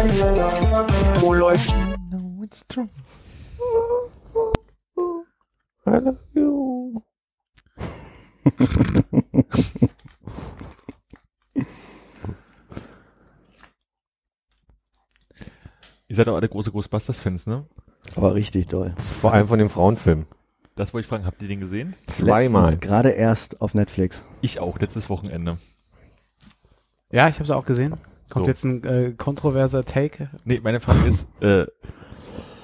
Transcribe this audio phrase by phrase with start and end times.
[0.00, 1.74] Wo läuft?
[2.10, 2.88] No, it's true.
[5.86, 7.02] I love you.
[16.08, 17.66] Ihr seid auch alle große Ghostbusters-Fans, ne?
[18.16, 18.94] Aber richtig doll.
[19.20, 20.24] Vor allem von dem Frauenfilm.
[20.76, 21.94] Das wollte ich fragen, habt ihr den gesehen?
[22.06, 22.78] Zweimal.
[22.78, 24.24] Gerade erst auf Netflix.
[24.40, 25.58] Ich auch, letztes Wochenende.
[27.10, 27.98] Ja, ich habe es auch gesehen.
[28.30, 28.50] Kommt So.
[28.50, 30.30] jetzt ein äh, kontroverser Take.
[30.44, 31.66] Nee, meine Frage ist, äh,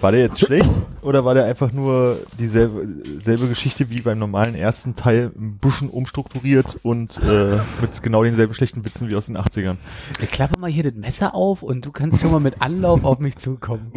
[0.01, 0.69] war der jetzt schlecht
[1.01, 2.87] oder war der einfach nur dieselbe
[3.19, 8.53] selbe Geschichte wie beim normalen ersten Teil ein bisschen umstrukturiert und äh, mit genau denselben
[8.53, 9.77] schlechten Witzen wie aus den 80ern?
[10.21, 13.21] Ich klappe mal hier das Messer auf und du kannst schon mal mit Anlauf auf
[13.21, 13.91] mich zukommen.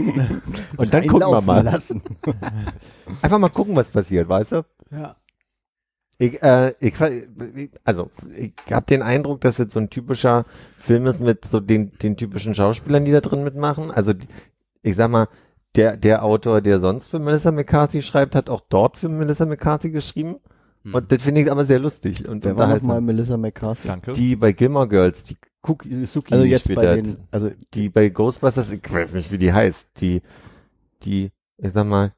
[0.77, 1.63] Und dann gucken wir mal.
[1.65, 2.01] Lassen.
[3.21, 4.65] Einfach mal gucken, was passiert, weißt du?
[4.91, 5.17] Ja.
[6.21, 6.93] Ich, äh, ich,
[7.85, 10.45] also, ich habe den Eindruck, dass jetzt so ein typischer
[10.77, 13.89] Film ist mit so den, den typischen Schauspielern, die da drin mitmachen.
[13.89, 14.13] Also,
[14.81, 15.29] ich sag mal,
[15.77, 19.91] der, der Autor, der sonst für Melissa McCarthy schreibt, hat auch dort für Melissa McCarthy
[19.91, 20.35] geschrieben.
[20.83, 20.95] Hm.
[20.95, 22.27] Und das finde ich aber sehr lustig.
[22.27, 22.87] Und Wer war unterhaltsam.
[22.87, 23.87] nochmal Melissa McCarthy?
[23.87, 24.11] Danke.
[24.11, 28.09] Die bei Gilmore Girls, die Cookie, Suki Also jetzt später bei den, also die bei
[28.09, 30.21] Ghostbusters, ich weiß nicht, wie die heißt, die,
[31.03, 32.11] die, ich sag mal,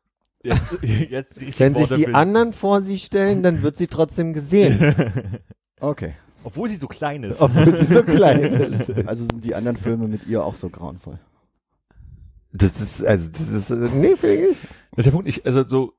[0.43, 2.15] Jetzt, jetzt wenn sich die finden.
[2.15, 4.95] anderen vor sie stellen, dann wird sie trotzdem gesehen,
[5.79, 6.13] okay.
[6.43, 7.39] Obwohl sie so klein ist.
[7.39, 8.91] obwohl sie so klein ist.
[9.07, 11.19] Also sind die anderen Filme mit ihr auch so grauenvoll.
[12.51, 14.57] Das ist, also, das ist, äh, nee, finde ich.
[14.91, 15.93] Das ist der Punkt, ich, also so,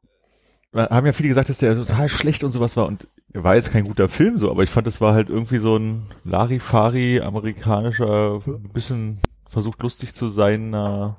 [0.72, 3.54] wir haben ja viele gesagt, dass der total schlecht und sowas war und er war
[3.54, 7.20] jetzt kein guter Film so, aber ich fand, es war halt irgendwie so ein Larifari,
[7.20, 8.40] amerikanischer,
[8.74, 11.10] bisschen versucht lustig zu sein, äh,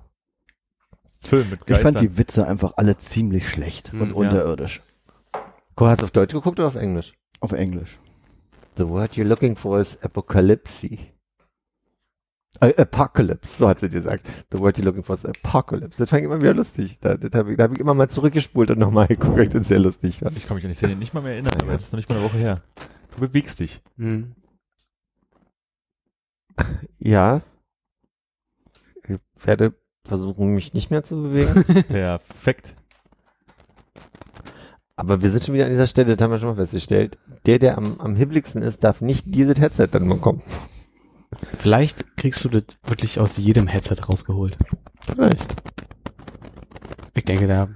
[1.27, 1.93] Film mit Ich Geistern.
[1.93, 4.15] fand die Witze einfach alle ziemlich schlecht Hm, und ja.
[4.15, 4.81] unterirdisch.
[5.75, 7.13] Guck, hast du auf Deutsch geguckt oder auf Englisch?
[7.39, 7.97] Auf Englisch.
[8.77, 10.97] The word you're looking for is apocalypse.
[12.59, 14.25] Äh, Apocalypse, so hat sie gesagt.
[14.51, 15.97] The word you're looking for is apocalypse.
[15.97, 16.99] Das fand ich immer wieder lustig.
[17.01, 19.49] Da, das hab ich, da habe ich immer mal zurückgespult und nochmal geguckt, weil ich
[19.49, 20.37] das sehr lustig fand.
[20.37, 22.09] ich kann mich an die Szene nicht mal mehr erinnern, aber es ist noch nicht
[22.09, 22.61] mal eine Woche her.
[23.15, 23.81] Du bewegst dich.
[23.97, 24.35] Hm.
[26.99, 27.41] Ja.
[29.07, 29.73] Ich werde
[30.05, 31.63] versuchen, mich nicht mehr zu bewegen.
[31.87, 32.75] Perfekt.
[34.95, 37.17] Aber wir sind schon wieder an dieser Stelle, das haben wir schon mal festgestellt.
[37.45, 40.41] Der, der am, am hibbligsten ist, darf nicht dieses Headset dann bekommen.
[41.57, 44.57] Vielleicht kriegst du das wirklich aus jedem Headset rausgeholt.
[45.05, 45.55] Vielleicht.
[47.15, 47.69] Ich denke, da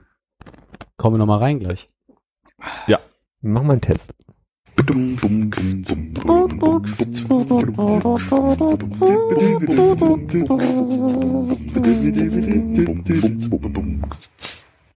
[0.95, 1.89] kommen wir noch mal rein gleich.
[3.41, 4.13] Mach mal einen Test.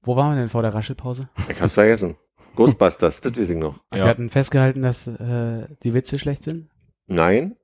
[0.04, 1.30] Wo waren wir denn vor der Raschelpause?
[1.50, 2.16] Ich hab's vergessen.
[2.56, 3.80] Ghostbusters, das weiß ich noch.
[3.92, 6.70] Wir hatten festgehalten, dass äh, die Witze schlecht sind.
[7.08, 7.56] Nein.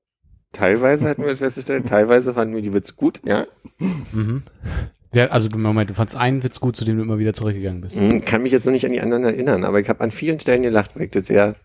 [0.54, 3.46] Teilweise hatten wir festgestellt, teilweise fanden wir die Witze gut, ja.
[4.14, 4.44] Mhm.
[5.14, 7.82] Ja, also du Moment, du fandst einen Witz gut, zu dem du immer wieder zurückgegangen
[7.82, 8.00] bist.
[8.00, 10.40] Hm, Kann mich jetzt noch nicht an die anderen erinnern, aber ich habe an vielen
[10.40, 11.56] Stellen gelacht, weil ich das sehr.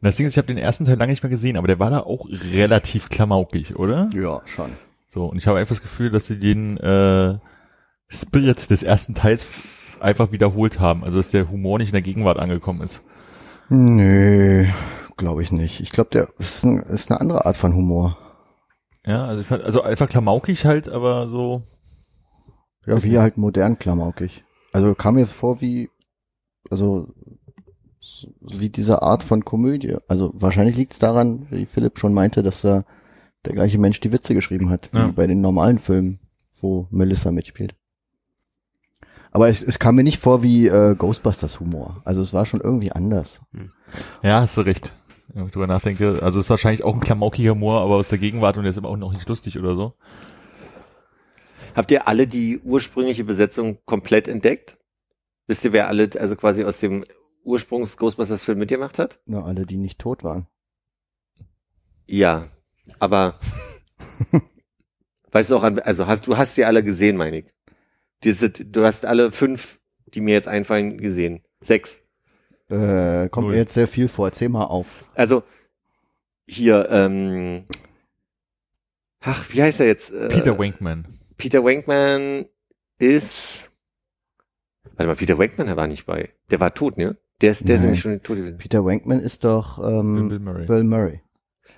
[0.00, 1.90] Das Ding ist, ich habe den ersten Teil lange nicht mehr gesehen, aber der war
[1.90, 4.10] da auch relativ klamaukig, oder?
[4.14, 4.70] Ja, schon.
[5.08, 7.38] So, und ich habe einfach das Gefühl, dass sie den äh,
[8.08, 9.46] Spirit des ersten Teils
[10.00, 11.04] einfach wiederholt haben.
[11.04, 13.02] Also dass der Humor nicht in der Gegenwart angekommen ist.
[13.68, 14.66] Nö,
[15.16, 15.80] glaube ich nicht.
[15.80, 18.18] Ich glaube, der ist, ein, ist eine andere Art von Humor.
[19.06, 21.62] Ja, also ich fand, also einfach klamaukig halt, aber so.
[22.86, 24.44] Ja, wie halt modern klamaukig.
[24.72, 25.90] Also kam mir vor wie,
[26.70, 27.08] also
[28.40, 29.96] wie diese Art von Komödie.
[30.08, 32.84] Also wahrscheinlich liegt es daran, wie Philipp schon meinte, dass da
[33.44, 35.12] der gleiche Mensch die Witze geschrieben hat, wie Ja.
[35.14, 36.18] bei den normalen Filmen,
[36.60, 37.74] wo Melissa mitspielt.
[39.32, 42.00] Aber es, es kam mir nicht vor wie äh, Ghostbusters Humor.
[42.04, 43.40] Also es war schon irgendwie anders.
[44.22, 44.92] Ja, hast du recht.
[45.28, 46.20] Wenn ich drüber nachdenke.
[46.22, 48.78] Also es ist wahrscheinlich auch ein klamaukiger Humor, aber aus der Gegenwart und der ist
[48.78, 49.94] aber auch noch nicht lustig oder so.
[51.74, 54.78] Habt ihr alle die ursprüngliche Besetzung komplett entdeckt?
[55.48, 57.04] Wisst ihr, wer alle, also quasi aus dem
[57.44, 59.20] Ursprungs Ghostbusters Film mitgemacht hat?
[59.26, 60.46] Na, alle, die nicht tot waren.
[62.06, 62.48] Ja,
[62.98, 63.38] aber
[65.32, 67.46] weißt du auch an, also hast du hast sie alle gesehen, meine ich.
[68.24, 71.44] Diese, du hast alle fünf, die mir jetzt einfallen, gesehen.
[71.60, 72.02] Sechs.
[72.68, 73.54] Äh, kommt Null.
[73.54, 74.32] mir jetzt sehr viel vor.
[74.32, 74.86] Zähl mal auf.
[75.14, 75.42] Also
[76.46, 77.66] hier, ähm,
[79.26, 80.12] Ach, wie heißt er jetzt?
[80.12, 81.06] Äh, Peter Wankman.
[81.38, 82.46] Peter Wankman
[82.98, 83.70] ist.
[84.96, 86.30] Warte mal, Peter Wankman der war nicht bei.
[86.50, 87.16] Der war tot, ne?
[87.40, 88.58] Der ist, der ist nämlich schon tot gewesen.
[88.58, 90.66] Peter Wankman ist doch ähm, Bill Murray.
[90.66, 91.20] Bill Murray.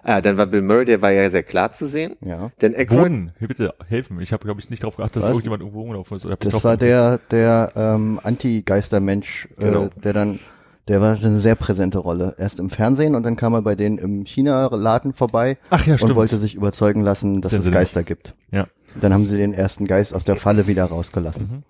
[0.03, 2.15] Ah, dann war Bill Murray, der war ja sehr klar zu sehen.
[2.21, 2.53] Ja.
[2.61, 4.21] Denn Aykroyd, Wohnen, hier bitte helfen.
[4.21, 5.31] Ich habe, glaube ich, nicht darauf geachtet, dass Was?
[5.31, 6.25] irgendjemand irgendwo rumgelaufen ist.
[6.27, 9.87] Oder Das war der, der ähm, Anti-Geistermensch, Genau.
[9.87, 10.39] äh, der dann,
[10.87, 12.37] der war eine sehr präsente Rolle.
[12.39, 15.99] Erst im Fernsehen und dann kam er bei denen im China-Laden vorbei Ach ja, und
[15.99, 16.15] stimmt.
[16.15, 17.71] wollte sich überzeugen lassen, dass Sehr es.
[17.73, 18.35] Geister gibt.
[18.53, 18.69] Ja.
[19.01, 21.49] Dann haben sie den ersten Geist aus der Falle wieder rausgelassen.
[21.51, 21.63] Mhm.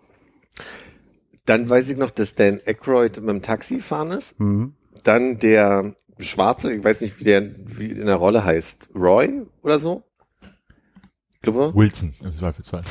[1.47, 4.39] Dann weiß ich noch, dass Dan Aykroyd mit dem Taxi fahren ist.
[4.39, 4.75] Mhm.
[5.05, 8.89] Dann der Schwarze, ich weiß nicht, wie der wie in der Rolle heißt.
[8.95, 10.03] Roy oder so?
[11.35, 12.83] Ich glaube, Wilson im Zweifelsfall.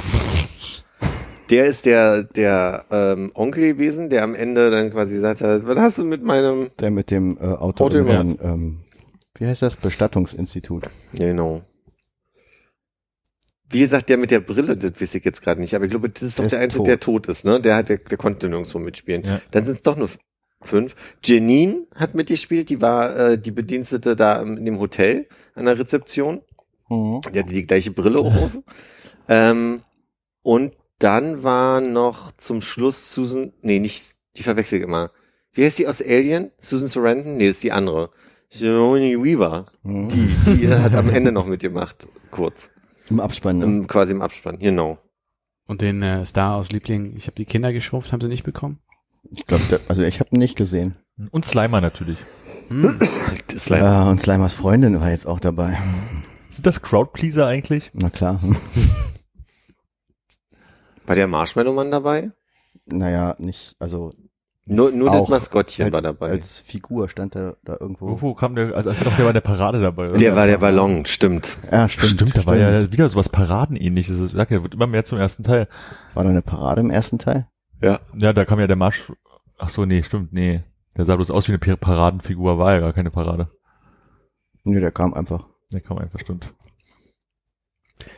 [1.50, 5.78] der ist der, der ähm, Onkel gewesen, der am Ende dann quasi gesagt hat, was
[5.78, 8.80] hast du mit meinem Der mit dem äh, Auto, Auto dem, ähm,
[9.38, 9.76] wie heißt das?
[9.76, 10.90] Bestattungsinstitut.
[11.14, 11.64] Genau.
[13.70, 16.10] Wie gesagt, der mit der Brille, das weiß ich jetzt gerade nicht, aber ich glaube,
[16.10, 16.88] das ist doch Der der Einzige, tot.
[16.88, 17.60] der tot ist, ne?
[17.60, 19.24] Der hat, der, der konnte nirgendwo mitspielen.
[19.26, 19.42] Ja.
[19.52, 20.10] Dann sind es doch nur
[20.62, 20.96] fünf.
[21.24, 25.80] Janine hat mitgespielt, die war äh, die Bedienstete da im- in dem Hotel an der
[25.80, 26.42] Rezeption.
[26.90, 27.22] Mhm.
[27.34, 28.58] Die hatte die gleiche Brille auch auf.
[29.28, 29.82] Ähm,
[30.44, 35.10] und dann war noch zum Schluss Susan, nee, nicht, die verwechsel ich immer.
[35.52, 36.52] Wie heißt die aus Alien?
[36.60, 37.38] Susan Sarandon?
[37.38, 38.12] Nee, das ist die andere.
[38.52, 39.66] Sigourney Weaver.
[39.82, 40.10] Mhm.
[40.10, 42.70] Die, die hat am Ende noch mitgemacht, kurz.
[43.10, 43.60] Im Abspann.
[43.60, 43.66] Ne?
[43.66, 44.98] Im, quasi im Abspann, genau.
[45.68, 48.80] Und den äh, Star aus Liebling, ich habe die Kinder geschrumpft, haben sie nicht bekommen?
[49.32, 50.98] Ich glaube, also ich habe ihn nicht gesehen.
[51.32, 52.20] Und Slimer natürlich.
[52.68, 53.00] Hm.
[53.68, 54.06] Leider.
[54.06, 55.78] Äh, und Slimers Freundin war jetzt auch dabei.
[56.50, 57.92] Sind das Crowdpleaser eigentlich?
[57.94, 58.40] Na klar.
[61.06, 62.32] War der Marshmallow-Mann dabei?
[62.86, 64.10] naja, nicht, also
[64.68, 66.32] Nur, nur das Maskottchen als, war dabei.
[66.32, 68.08] als Figur stand er da irgendwo.
[68.08, 70.10] Irgendwo kam der, also doch, der war in der Parade dabei.
[70.10, 70.18] oder?
[70.18, 71.56] der war der Ballon, stimmt.
[71.72, 72.14] Ja, stimmt.
[72.14, 74.20] Stimmt, da war ja wieder sowas Paradenähnliches.
[74.20, 75.68] Ich sag ja, wird immer mehr zum ersten Teil.
[76.16, 77.48] War da eine Parade im ersten Teil?
[77.82, 78.00] Ja.
[78.18, 79.12] Ja, da kam ja der Marsch.
[79.60, 80.64] Ach so, nee, stimmt, nee.
[80.98, 83.50] Der sah bloß aus wie eine Par- Paradenfigur, war ja gar keine Parade.
[84.64, 85.46] Nö, der kam einfach.
[85.74, 86.52] Der kam einfach, stimmt.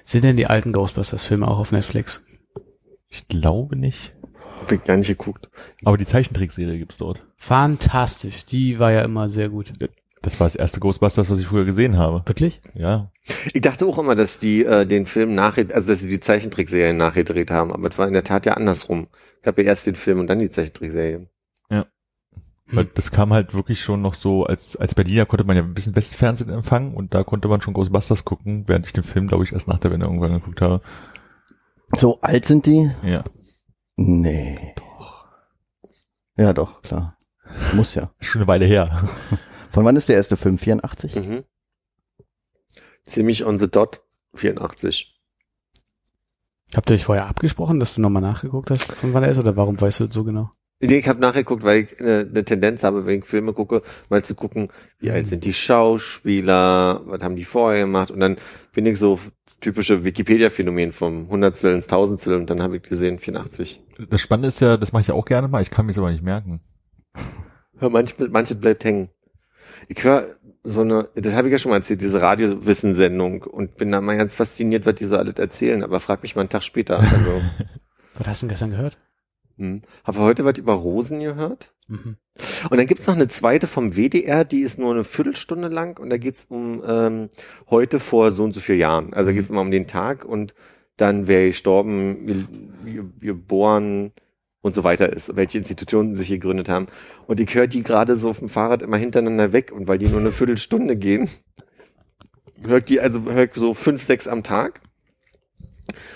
[0.04, 2.24] Sind denn die alten Ghostbusters-Filme auch auf Netflix?
[3.10, 4.14] Ich glaube nicht.
[4.59, 5.50] Hab ich gar nicht geguckt.
[5.86, 7.24] Aber die Zeichentrickserie gibt's dort.
[7.38, 8.45] Fantastisch.
[8.45, 9.74] Die war ja immer sehr gut.
[10.21, 12.24] Das war das erste Ghostbusters, was ich früher gesehen habe.
[12.25, 12.62] Wirklich?
[12.74, 13.12] Ja.
[13.54, 16.98] Ich dachte auch immer, dass die äh, den Film nachgedreht, also dass sie die Zeichentrickserien
[16.98, 19.07] nachgedreht haben, aber es war in der Tat ja andersrum.
[19.38, 21.27] Es gab ja erst den Film und dann die Zeichentrickserie.
[22.69, 22.92] Weil Hm.
[22.95, 25.95] das kam halt wirklich schon noch so, als, als Berliner konnte man ja ein bisschen
[25.95, 29.54] Westfernsehen empfangen und da konnte man schon Ghostbusters gucken, während ich den Film, glaube ich,
[29.54, 30.81] erst nach der Wende irgendwann geguckt habe.
[31.95, 32.92] So alt sind die?
[33.04, 33.24] Ja.
[33.98, 34.74] Nee.
[34.76, 35.28] Doch.
[36.38, 37.18] Ja, doch, klar.
[37.74, 38.12] Muss ja.
[38.20, 39.10] Schon eine Weile her.
[39.72, 40.58] Von wann ist der erste Film?
[40.58, 41.16] 84?
[41.16, 41.44] Mhm.
[43.04, 44.02] Ziemlich on the dot.
[44.36, 45.16] 84.
[46.76, 49.56] Habt ihr euch vorher abgesprochen, dass du nochmal nachgeguckt hast, von wann er ist, oder
[49.56, 50.52] warum weißt du das so genau?
[50.80, 54.24] Nee, ich habe nachgeguckt, weil ich eine, eine Tendenz habe, wenn ich Filme gucke, mal
[54.24, 54.70] zu gucken,
[55.00, 58.38] wie alt sind die Schauspieler, was haben die vorher gemacht und dann
[58.74, 59.20] bin ich so
[59.60, 63.87] typische Wikipedia-Phänomen vom Hundertstel ins Tausendstel und dann habe ich gesehen 84.
[64.10, 66.12] Das Spannende ist ja, das mache ich ja auch gerne mal, ich kann es aber
[66.12, 66.62] nicht merken.
[67.82, 69.10] Ja, manche, manche bleibt hängen.
[69.88, 73.92] Ich höre so eine, das habe ich ja schon mal erzählt, diese Radiowissensendung und bin
[73.92, 76.64] da mal ganz fasziniert, was die so alles erzählen, aber frag mich mal einen Tag
[76.64, 77.00] später.
[77.00, 77.42] Also,
[78.16, 78.98] Was hast du denn gestern gehört?
[79.57, 79.81] hm.
[80.04, 81.74] habe heute was über Rosen gehört.
[81.88, 82.18] Mhm.
[82.69, 86.10] Und dann gibt's noch eine zweite vom WDR, die ist nur eine Viertelstunde lang und
[86.10, 87.30] da geht's um ähm,
[87.69, 89.14] heute vor so und so vielen Jahren.
[89.14, 90.54] Also da geht's immer um den Tag und
[90.97, 92.45] dann wer gestorben, ge-
[92.85, 94.11] ge- geboren
[94.61, 96.87] und so weiter ist, welche Institutionen sich hier gegründet haben.
[97.27, 100.19] Und ich höre die gerade so dem Fahrrad immer hintereinander weg und weil die nur
[100.19, 101.30] eine Viertelstunde gehen,
[102.66, 104.81] höre ich die also ich so fünf, sechs am Tag.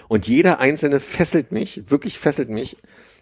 [0.09, 2.75] Und jeder einzelne fesselt mich, wirklich fesselt mich.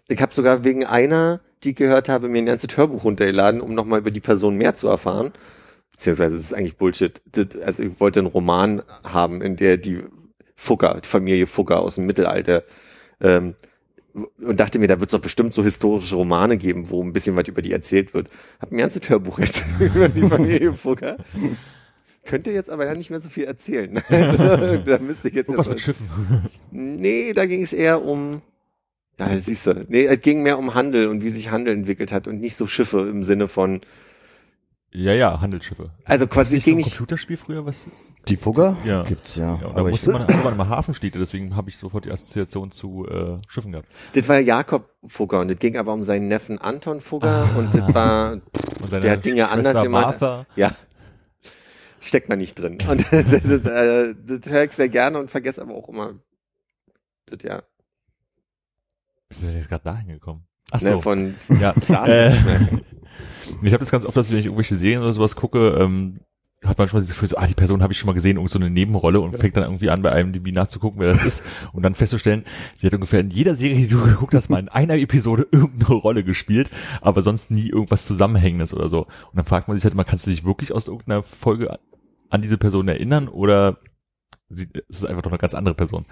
[0.08, 3.74] Ich habe sogar wegen einer, die ich gehört habe, mir ein ganzes Hörbuch runtergeladen, um
[3.74, 5.32] nochmal über die Person mehr zu erfahren.
[5.92, 7.20] Beziehungsweise das ist eigentlich Bullshit.
[7.64, 10.02] Also ich wollte einen Roman haben, in der die
[10.60, 12.64] Fugger, die Familie Fugger aus dem Mittelalter,
[13.22, 13.54] ähm,
[14.38, 17.36] und dachte mir, da wird es doch bestimmt so historische Romane geben, wo ein bisschen
[17.36, 18.30] was über die erzählt wird.
[18.60, 21.16] Hab mir ein ganzes Hörbuch jetzt über die Familie Fugger.
[22.24, 24.02] Könnte jetzt aber ja nicht mehr so viel erzählen.
[24.08, 24.36] Also,
[24.86, 26.50] da müsste ich jetzt Irgendwas erst- mit Schiffen.
[26.70, 28.42] Nee, da ging es eher um,
[29.18, 32.26] ja, siehst du, nee, es ging mehr um Handel und wie sich Handel entwickelt hat
[32.28, 33.80] und nicht so Schiffe im Sinne von,
[34.92, 35.90] Ja, ja, Handelsschiffe.
[36.04, 37.86] also quasi Nicht es so ging ein nicht, Computerspiel früher, was?
[38.28, 38.76] Die Fugger?
[38.84, 39.02] Ja.
[39.02, 39.58] Gibt's ja.
[39.60, 42.04] Ja, und da aber ich, musste man, hatte man immer Hafenstädte, deswegen habe ich sofort
[42.04, 43.88] die Assoziation zu äh, Schiffen gehabt.
[44.14, 47.94] das war Jakob Fugger und das ging aber um seinen Neffen Anton Fugger und das
[47.94, 50.46] war, Und seine Der hat Dinge Schwester anders gemacht.
[50.56, 50.76] Ja.
[52.00, 52.78] steckt man nicht drin.
[52.88, 56.14] Und das, das, äh, das höre ich sehr gerne und vergesse aber auch immer.
[57.26, 57.62] Das, ja.
[59.28, 60.46] Bist du denn jetzt gerade dahin gekommen?
[60.72, 61.00] Ach Ne, so.
[61.00, 61.74] von ja.
[61.88, 62.28] da Äh,
[63.62, 66.20] ich habe das ganz oft, dass ich, wenn ich irgendwelche Serien oder sowas gucke, ähm,
[66.64, 68.58] hat manchmal das Gefühl, so, ah, die Person habe ich schon mal gesehen, irgend so
[68.58, 71.82] eine Nebenrolle und fängt dann irgendwie an, bei einem DB nachzugucken, wer das ist und
[71.82, 72.44] dann festzustellen,
[72.80, 75.94] die hat ungefähr in jeder Serie, die du geguckt hast, mal in einer Episode irgendeine
[75.94, 76.68] Rolle gespielt,
[77.00, 79.04] aber sonst nie irgendwas Zusammenhängendes oder so.
[79.04, 81.78] Und dann fragt man sich halt mal, kannst du dich wirklich aus irgendeiner Folge
[82.28, 83.78] an diese Person erinnern oder
[84.50, 86.04] sie, es ist einfach doch eine ganz andere Person?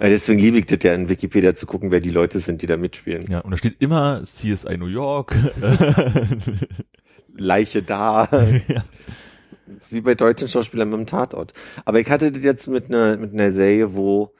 [0.00, 2.66] Ja, deswegen liebe ich das ja in Wikipedia zu gucken, wer die Leute sind, die
[2.66, 3.22] da mitspielen.
[3.28, 5.36] Ja, und da steht immer CSI New York.
[7.36, 8.28] Leiche da.
[8.68, 8.84] ja.
[9.90, 11.52] Ist wie bei deutschen Schauspielern mit dem Tatort.
[11.84, 14.32] Aber ich hatte das jetzt mit einer, mit einer Serie, wo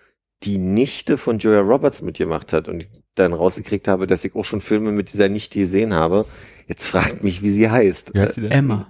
[0.45, 4.45] die Nichte von Julia Roberts mitgemacht hat und ich dann rausgekriegt habe, dass ich auch
[4.45, 6.25] schon Filme mit dieser Nichte gesehen habe.
[6.67, 8.15] Jetzt fragt mich, wie sie heißt.
[8.15, 8.53] Wie heißt sie denn?
[8.53, 8.89] Emma.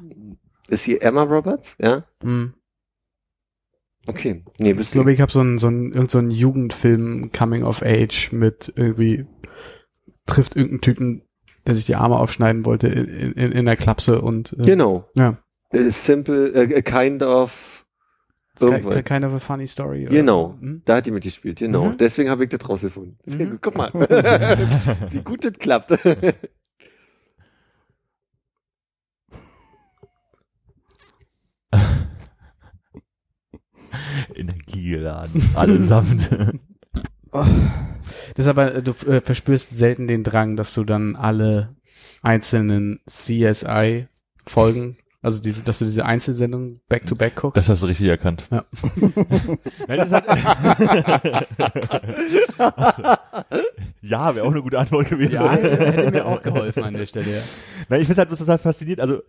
[0.69, 1.75] Ist sie Emma Roberts?
[1.81, 2.05] Ja?
[2.23, 2.53] Hm.
[4.07, 4.45] Okay.
[4.59, 5.15] Nee, Ich bist glaube, du.
[5.15, 9.27] ich habe so einen so einen, irgend so einen Jugendfilm Coming of Age mit irgendwie
[10.27, 11.23] trifft irgendeinen Typen,
[11.67, 15.09] der sich die Arme aufschneiden wollte in, in, in der Klapse und äh, Genau.
[15.17, 15.39] ja.
[15.73, 17.77] Äh, Simple, äh, a kind of.
[18.61, 19.05] Irgendwas.
[19.05, 20.03] kind of a funny story.
[20.07, 20.59] oder- Genau.
[20.61, 20.83] Hm?
[20.85, 21.87] Da hat die mitgespielt, genau.
[21.91, 21.97] Mhm.
[21.99, 23.17] Deswegen habe ich das rausgefunden.
[23.25, 23.51] Sehr Mhm.
[23.53, 23.63] gut.
[23.63, 23.91] Guck mal.
[25.11, 25.93] wie gut das klappt.
[34.35, 35.43] Energiegeladen.
[35.55, 36.31] Allesamt.
[37.33, 37.47] Das
[38.37, 41.69] ist aber, äh, du äh, verspürst selten den Drang, dass du dann alle
[42.23, 47.57] einzelnen CSI-Folgen, also diese, dass du diese Einzelsendungen back-to-back guckst.
[47.59, 48.45] Das hast du richtig erkannt.
[48.51, 48.65] Ja.
[49.89, 50.17] Also,
[54.03, 55.33] ja, wäre auch eine gute Antwort gewesen.
[55.35, 57.37] ja, hätte, hätte mir auch geholfen an der Stelle.
[57.37, 57.43] Ja.
[57.89, 59.01] Nein, ich finde halt was total fasziniert.
[59.01, 59.23] Also,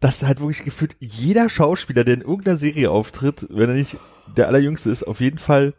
[0.00, 3.96] dass halt wirklich gefühlt jeder Schauspieler, der in irgendeiner Serie auftritt, wenn er nicht
[4.36, 5.74] der allerjüngste ist, auf jeden Fall.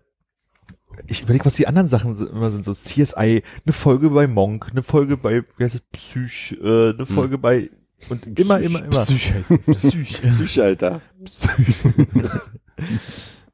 [1.05, 2.63] Ich überlege, was die anderen Sachen sind- immer sind.
[2.63, 7.05] So CSI, eine Folge bei Monk, eine Folge bei, wie heißt es, Psych, äh, eine
[7.05, 7.69] Folge bei
[8.09, 9.03] und immer, immer, immer.
[9.03, 9.65] Psych heißt das.
[9.65, 10.21] Psych.
[10.21, 11.01] Psych, Alter.
[11.25, 11.75] Psych.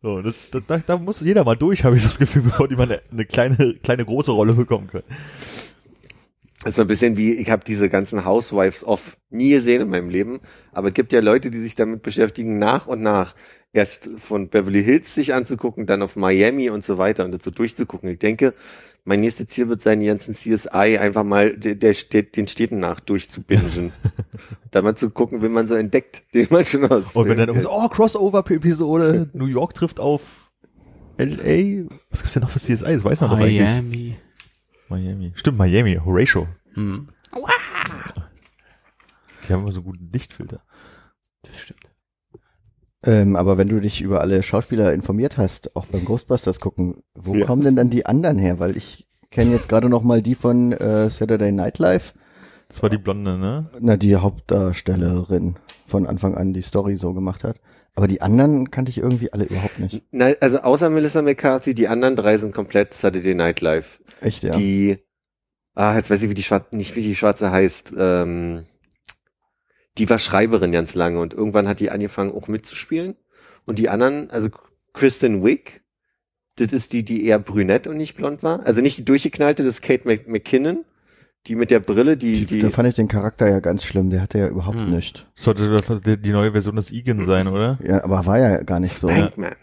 [0.01, 2.75] so, das, da, da, da muss jeder mal durch, habe ich das Gefühl, bevor die
[2.75, 5.05] mal eine, eine kleine, kleine große Rolle bekommen können.
[6.63, 9.89] Das ist so ein bisschen wie, ich habe diese ganzen Housewives of nie gesehen in
[9.89, 10.39] meinem Leben,
[10.71, 13.35] aber es gibt ja Leute, die sich damit beschäftigen, nach und nach
[13.73, 17.51] erst von Beverly Hills sich anzugucken, dann auf Miami und so weiter und das so
[17.51, 18.09] durchzugucken.
[18.09, 18.53] Ich denke,
[19.05, 21.93] mein nächstes Ziel wird sein, die ganzen CSI einfach mal der, der
[22.23, 23.91] den Städten nach durchzubingen.
[24.71, 27.15] da mal zu gucken, wen man so entdeckt, den man schon aus.
[27.15, 30.51] Und wenn dann irgendwie so, oh, Crossover-Episode, New York trifft auf
[31.17, 31.85] LA.
[32.09, 32.93] Was gibt's denn noch für CSI?
[32.93, 33.59] Das weiß man doch eigentlich.
[33.59, 34.15] Miami.
[34.89, 35.31] Miami.
[35.35, 35.95] Stimmt, Miami.
[36.03, 36.47] Horatio.
[36.73, 37.09] Hm.
[39.47, 40.63] Die haben immer so einen guten Lichtfilter.
[41.43, 41.92] Das stimmt.
[43.05, 47.35] Ähm, aber wenn du dich über alle Schauspieler informiert hast, auch beim Ghostbusters gucken, wo
[47.35, 47.45] Ja.
[47.45, 48.59] kommen denn dann die anderen her?
[48.59, 52.13] Weil ich kenne jetzt gerade noch mal die von äh, Saturday Night Live,
[52.69, 53.63] Das war die Blonde, ne?
[53.81, 55.55] na die Hauptdarstellerin
[55.85, 57.59] von Anfang an die Story so gemacht hat.
[57.95, 60.01] Aber die anderen kannte ich irgendwie alle überhaupt nicht.
[60.11, 63.99] Nein, also außer Melissa McCarthy, die anderen drei sind komplett Saturday Night Live.
[64.21, 64.55] Echt, ja.
[64.55, 64.97] Die,
[65.75, 68.63] ah, jetzt weiß ich, wie die schwarze, nicht wie die schwarze heißt, ähm,
[69.97, 73.15] die war Schreiberin ganz lange und irgendwann hat die angefangen auch mitzuspielen.
[73.65, 74.49] Und die anderen, also
[74.93, 75.81] Kristen Wiig,
[76.57, 78.65] das ist die, die eher brünett und nicht blond war.
[78.65, 80.85] Also nicht die durchgeknallte, das ist Kate Mc McKinnon,
[81.47, 84.09] die mit der Brille, die, die, die, da fand ich den Charakter ja ganz schlimm.
[84.09, 84.91] Der hatte ja überhaupt Hm.
[84.91, 85.25] nichts.
[85.35, 87.79] Sollte die die neue Version des Egan sein, oder?
[87.83, 89.09] Ja, aber war ja gar nicht so.
[89.09, 89.55] Spankman.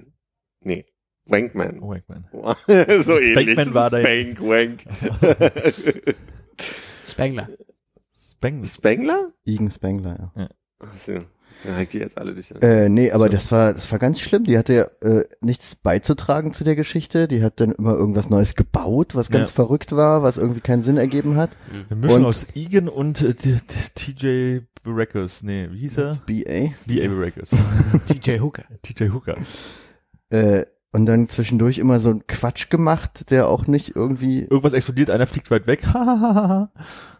[0.62, 0.86] Nee,
[1.26, 1.80] Wankman.
[1.80, 2.24] Oh, Wankman.
[3.04, 3.74] so Spankman ähnlich.
[3.74, 4.84] war da- Spank, Wank.
[7.04, 7.48] Spangler.
[8.40, 8.64] Spang.
[8.64, 9.32] Spengler?
[9.44, 10.48] Egan Spangler, ja.
[10.78, 11.12] Achso,
[11.64, 12.50] dann halt die jetzt alle durch.
[12.62, 13.30] Äh, nee, aber So.
[13.32, 14.44] das war, das war ganz schlimm.
[14.44, 17.28] Die hatte ja äh, nichts beizutragen zu der Geschichte.
[17.28, 19.54] Die hat dann immer irgendwas Neues gebaut, was ganz Ja.
[19.54, 21.50] verrückt war, was irgendwie keinen Sinn ergeben hat.
[21.90, 23.34] Eine Mischung Und- aus Egan und äh,
[23.94, 25.42] TJ Barackers.
[25.42, 26.10] Nee, wie hieß er?
[26.26, 26.72] BA.
[26.86, 27.08] B.A.
[27.08, 27.50] Barackers.
[28.06, 28.64] TJ Hooker.
[28.82, 29.36] TJ Hooker.
[30.30, 35.10] Äh, und dann zwischendurch immer so ein Quatsch gemacht, der auch nicht irgendwie, Irgendwas explodiert,
[35.10, 35.86] einer fliegt weit weg.
[35.86, 36.70] Hahaha.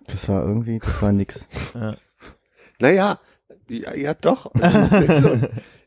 [0.07, 1.47] das war irgendwie, das war nix.
[1.75, 1.97] ja.
[2.79, 3.21] Naja,
[3.69, 4.51] ja, ja doch.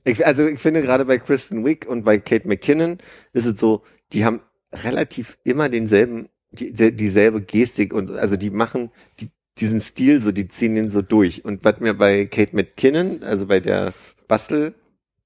[0.06, 2.98] Ich, also ich finde gerade bei Kristen Wiig und bei Kate McKinnon
[3.32, 4.42] ist es so, die haben
[4.74, 8.16] relativ immer denselben, die, die- dieselbe Gestik und so.
[8.16, 11.46] also die machen die, diesen Stil so, die ziehen den so durch.
[11.46, 13.94] Und was mir bei Kate McKinnon, also bei der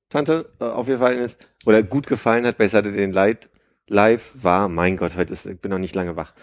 [0.09, 3.49] Basteltante äh, aufgefallen ist, oder gut gefallen hat bei Saturday Night
[3.87, 6.33] Live, war, mein Gott, heute ist, ich bin noch nicht lange wach.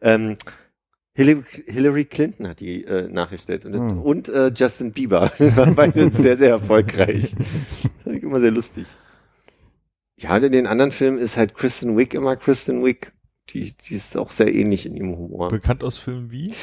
[0.00, 0.36] Ähm,
[1.14, 4.02] Hillary, Hillary Clinton hat die äh, nachgestellt und, Hm.
[4.02, 5.30] und äh, Justin Bieber.
[5.38, 7.34] Die waren beide sehr, sehr erfolgreich.
[8.06, 8.86] Immer sehr lustig.
[10.18, 13.12] Ja, und in den anderen Filmen ist halt Kristen Wiig immer Kristen Wiig.
[13.50, 15.48] Die, die ist auch sehr ähnlich in ihrem Humor.
[15.48, 16.54] Bekannt aus Filmen wie?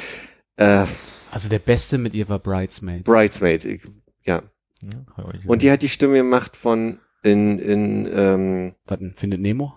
[0.56, 0.86] Äh,
[1.30, 3.04] Also der Beste mit ihr war Bridesmaids.
[3.04, 3.82] Bridesmaid, ich,
[4.24, 4.42] ja.
[4.82, 9.14] Ja, Und die hat die Stimme gemacht von in, in, ähm, Was denn?
[9.16, 9.74] Findet Nemo?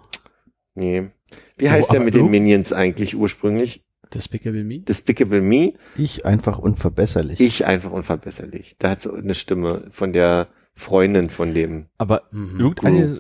[0.75, 1.09] nee.
[1.57, 2.29] Wie heißt Oh, der mit den?
[2.29, 3.83] Minions eigentlich ursprünglich?
[4.13, 4.79] Despicable Me?
[4.81, 5.73] Despicable Me.
[5.97, 7.39] Ich einfach unverbesserlich.
[7.39, 8.75] Ich einfach unverbesserlich.
[8.77, 11.87] Da hat so eine Stimme von der Freundin von dem.
[11.97, 12.59] Aber Mhm.
[12.59, 13.19] irgendeine,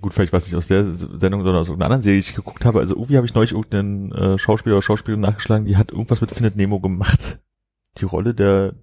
[0.00, 2.64] gut, vielleicht weiß ich aus der Sendung, sondern aus irgendeiner anderen Serie, die ich geguckt
[2.64, 2.80] habe.
[2.80, 6.32] Also irgendwie habe ich neulich irgendeinen äh, Schauspieler oder Schauspielerin nachgeschlagen, die hat irgendwas mit
[6.32, 7.38] Findet Nemo gemacht.
[7.98, 8.74] Die Rolle der,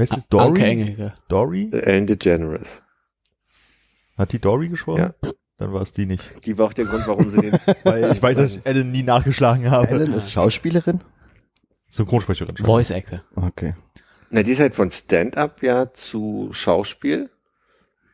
[0.00, 0.12] wer ist?
[0.12, 0.62] Ah, Anke Dory?
[0.62, 1.12] Engelke.
[1.28, 1.70] Dory?
[1.72, 2.82] Ellen DeGeneres.
[4.16, 5.12] Hat die Dory gesprochen?
[5.22, 5.30] Ja.
[5.58, 6.22] Dann war es die nicht.
[6.46, 7.52] Die war auch der Grund, warum sie den.
[7.84, 9.88] Weil ich weiß, dass ich Ellen nie nachgeschlagen habe.
[9.88, 11.00] Ellen ist Schauspielerin?
[11.90, 12.56] Synchronsprecherin.
[12.56, 13.22] Voice Actor.
[13.36, 13.74] Okay.
[14.30, 17.30] Na, die ist halt von Stand-up ja zu Schauspiel.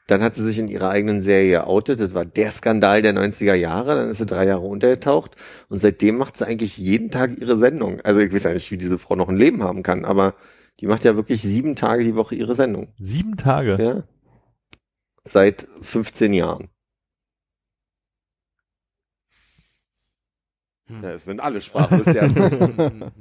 [0.08, 2.00] Dann hat sie sich in ihrer eigenen Serie outet.
[2.00, 3.96] Das war der Skandal der 90er Jahre.
[3.96, 5.36] Dann ist sie drei Jahre untergetaucht.
[5.68, 8.00] Und seitdem macht sie eigentlich jeden Tag ihre Sendung.
[8.02, 10.34] Also ich weiß ja nicht, wie diese Frau noch ein Leben haben kann, aber
[10.80, 12.92] die macht ja wirklich sieben Tage die Woche ihre Sendung.
[12.98, 13.82] Sieben Tage.
[13.82, 14.04] Ja.
[15.24, 16.68] Seit 15 Jahren.
[20.86, 21.02] Hm.
[21.02, 22.30] Ja, es sind alle Sprachen bisher.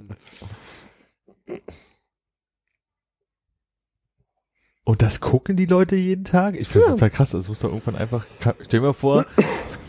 [4.88, 6.54] Und das gucken die Leute jeden Tag?
[6.56, 7.32] Ich finde das total krass.
[7.32, 9.26] Das muss doch irgendwann einfach, stell dir mal vor,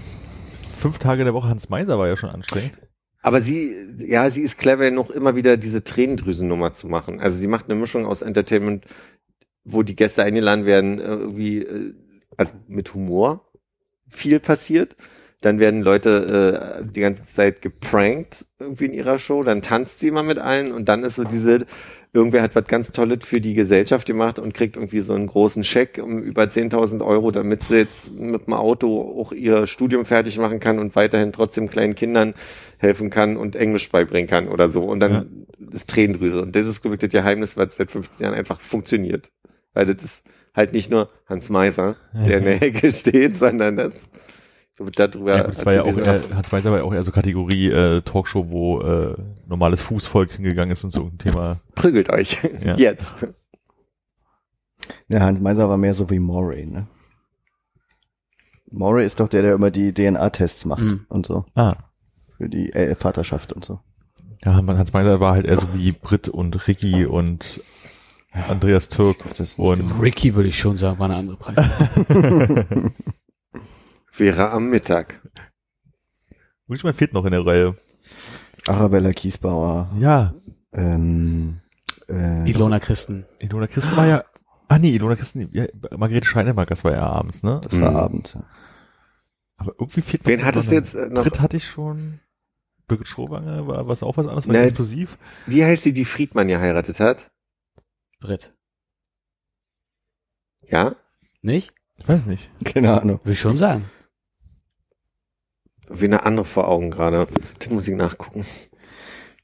[0.74, 2.78] fünf Tage der Woche Hans Meiser war ja schon anstrengend.
[3.26, 7.18] Aber sie, ja, sie ist clever noch immer wieder diese Tränendrüsennummer zu machen.
[7.18, 8.84] Also sie macht eine Mischung aus Entertainment,
[9.64, 11.94] wo die Gäste eingeladen werden, äh, irgendwie, äh,
[12.36, 13.50] also mit Humor
[14.08, 14.94] viel passiert.
[15.40, 19.42] Dann werden Leute äh, die ganze Zeit geprankt irgendwie in ihrer Show.
[19.42, 21.66] Dann tanzt sie immer mit allen und dann ist so diese,
[22.16, 25.62] irgendwer hat was ganz Tolles für die Gesellschaft gemacht und kriegt irgendwie so einen großen
[25.62, 30.38] Scheck um über 10.000 Euro, damit sie jetzt mit dem Auto auch ihr Studium fertig
[30.38, 32.34] machen kann und weiterhin trotzdem kleinen Kindern
[32.78, 34.84] helfen kann und Englisch beibringen kann oder so.
[34.84, 36.40] Und dann ist Tränendrüse.
[36.40, 39.30] Und das ist glaube ich das Geheimnis, weil es seit 15 Jahren einfach funktioniert.
[39.74, 43.92] Weil das ist halt nicht nur Hans Meiser, der in der Hecke steht, sondern das
[44.78, 47.12] wird darüber Ja, war ja auch erzählt eher, Hans Meiser war ja auch eher so
[47.12, 51.60] Kategorie äh, Talkshow, wo äh, normales Fußvolk hingegangen ist und so ein Thema.
[51.74, 52.38] prügelt euch.
[52.64, 52.76] Ja.
[52.78, 53.14] Jetzt.
[55.08, 56.86] Der Hans Meiser war mehr so wie Moray, ne?
[58.70, 61.06] Moray ist doch der, der immer die DNA-Tests macht Mhm.
[61.08, 61.46] und so.
[61.54, 61.76] Ah.
[62.36, 63.80] Für die äh, Vaterschaft und so.
[64.44, 67.60] Ja, Hans Meiser war halt eher so wie Britt und Ricky und
[68.48, 69.16] Andreas Türk
[69.56, 71.56] und Ricky würde ich schon sagen, war eine andere Preis.
[74.16, 75.20] Wäre am Mittag.
[76.66, 77.76] manchmal fehlt noch in der Reihe.
[78.66, 80.34] Arabella Kiesbauer, Ja,
[80.72, 81.60] ähm,
[82.08, 83.24] äh, Ilona Christen.
[83.38, 84.24] Ilona Christen war ja,
[84.68, 87.60] ah nee, Ilona Christen, ja, Margarete Scheinemark, das war ja abends, ne?
[87.62, 87.96] das war Mhm.
[87.96, 88.34] abends.
[88.34, 88.44] ja.
[89.58, 91.22] Aber irgendwie fehlt noch Wen hattest du jetzt äh, noch?
[91.22, 92.20] Britt hatte ich schon.
[92.88, 94.62] Birgit Schrowange war was auch was anderes, war Nee.
[94.64, 95.18] explosiv.
[95.46, 97.30] Wie heißt die, die Friedmann geheiratet hat?
[98.20, 98.52] Brit.
[100.68, 100.94] Ja?
[101.42, 101.72] Nicht?
[101.98, 102.50] Ich weiß nicht.
[102.64, 103.18] Keine Ahnung.
[103.22, 103.84] Würde ich schon sagen.
[105.88, 107.28] Wie eine andere vor Augen gerade.
[107.58, 108.44] Das muss ich nachgucken.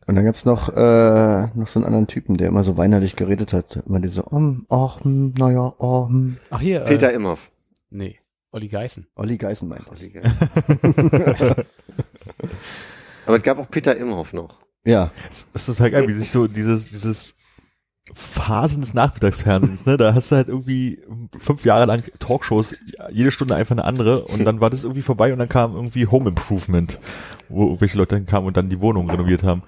[0.07, 3.53] Und dann gab's noch, äh, noch so einen anderen Typen, der immer so weinerlich geredet
[3.53, 3.83] hat.
[3.87, 6.39] Immer diese, um, ach, hm, naja, oh, hm.
[6.51, 6.81] Ach hier.
[6.81, 7.51] Peter Äh, Imhoff.
[7.91, 8.19] nee.
[8.55, 9.07] Olli Geißen.
[9.15, 10.03] Olli Geißen meint Oh, ich.
[10.03, 10.25] wie geil.
[13.27, 14.59] Aber es gab auch Peter Imhoff noch.
[14.85, 17.35] Ja, Es ist total geil, wie sich so dieses, dieses
[18.15, 19.97] Phasen des Nachmittagsfernsehens, ne?
[19.97, 21.01] Da hast du halt irgendwie
[21.39, 22.77] fünf Jahre lang Talkshows,
[23.11, 26.07] jede Stunde einfach eine andere und dann war das irgendwie vorbei und dann kam irgendwie
[26.09, 26.99] Home Improvement,
[27.49, 29.63] wo irgendwelche Leute dann kamen und dann die Wohnung renoviert haben.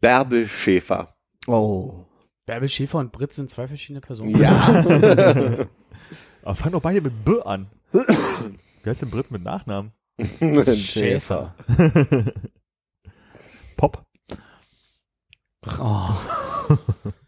[0.00, 1.14] Bärbel Schäfer.
[1.46, 2.04] oh.
[2.46, 4.38] Bärbel Schäfer und Brit sind zwei verschiedene Personen.
[4.38, 4.84] Ja.
[6.42, 7.68] Aber fang doch beide mit B an.
[7.90, 9.92] Wie heißt denn Brit mit Nachnamen?
[10.74, 11.54] Schäfer.
[13.78, 14.04] Pop?
[15.80, 16.10] Oh.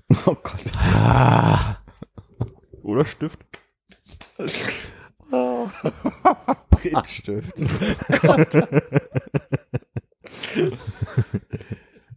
[0.26, 0.60] oh Gott.
[0.78, 1.78] Ah.
[2.82, 3.40] Oder Stift?
[6.70, 7.58] Brittstift.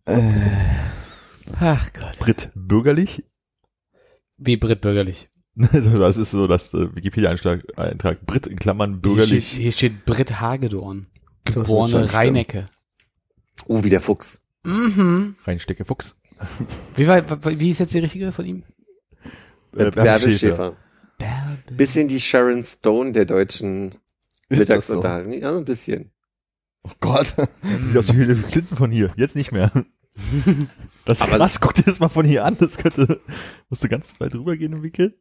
[0.06, 0.22] äh,
[1.60, 2.20] Ach Gott.
[2.20, 3.24] Brit bürgerlich?
[4.38, 5.30] Wie Brit bürgerlich.
[5.74, 8.26] Also das ist so das äh, Wikipedia-Eintrag Eintrag.
[8.26, 9.50] Brit in Klammern Hier bürgerlich.
[9.50, 11.08] steht, hier steht Brit Hagedorn.
[11.46, 12.14] Geborene.
[12.14, 12.68] Reinecke.
[13.66, 14.42] Oh, wie der Fuchs.
[14.64, 15.36] Mhm.
[15.44, 16.16] Reinstecke Fuchs.
[16.96, 17.22] Wie, war,
[17.60, 18.64] wie ist jetzt die richtige von ihm?
[19.76, 20.76] Äh, Bärbel Schäfer.
[21.18, 21.76] Bärbel.
[21.76, 23.92] Bisschen die Sharon Stone der deutschen
[24.48, 24.96] Ist das so?
[24.96, 25.34] Mittagsunterhaltung.
[25.34, 26.12] Ja, so ein bisschen.
[26.84, 27.36] Oh Gott.
[27.84, 29.14] Sieht aus wie Hillary Clinton von hier.
[29.18, 29.72] Jetzt nicht mehr.
[31.06, 32.58] Das ist Aber- krass, guck dir das mal von hier an.
[32.60, 33.22] Das könnte,
[33.70, 35.20] musst du ganz weit rübergehen im Winkel.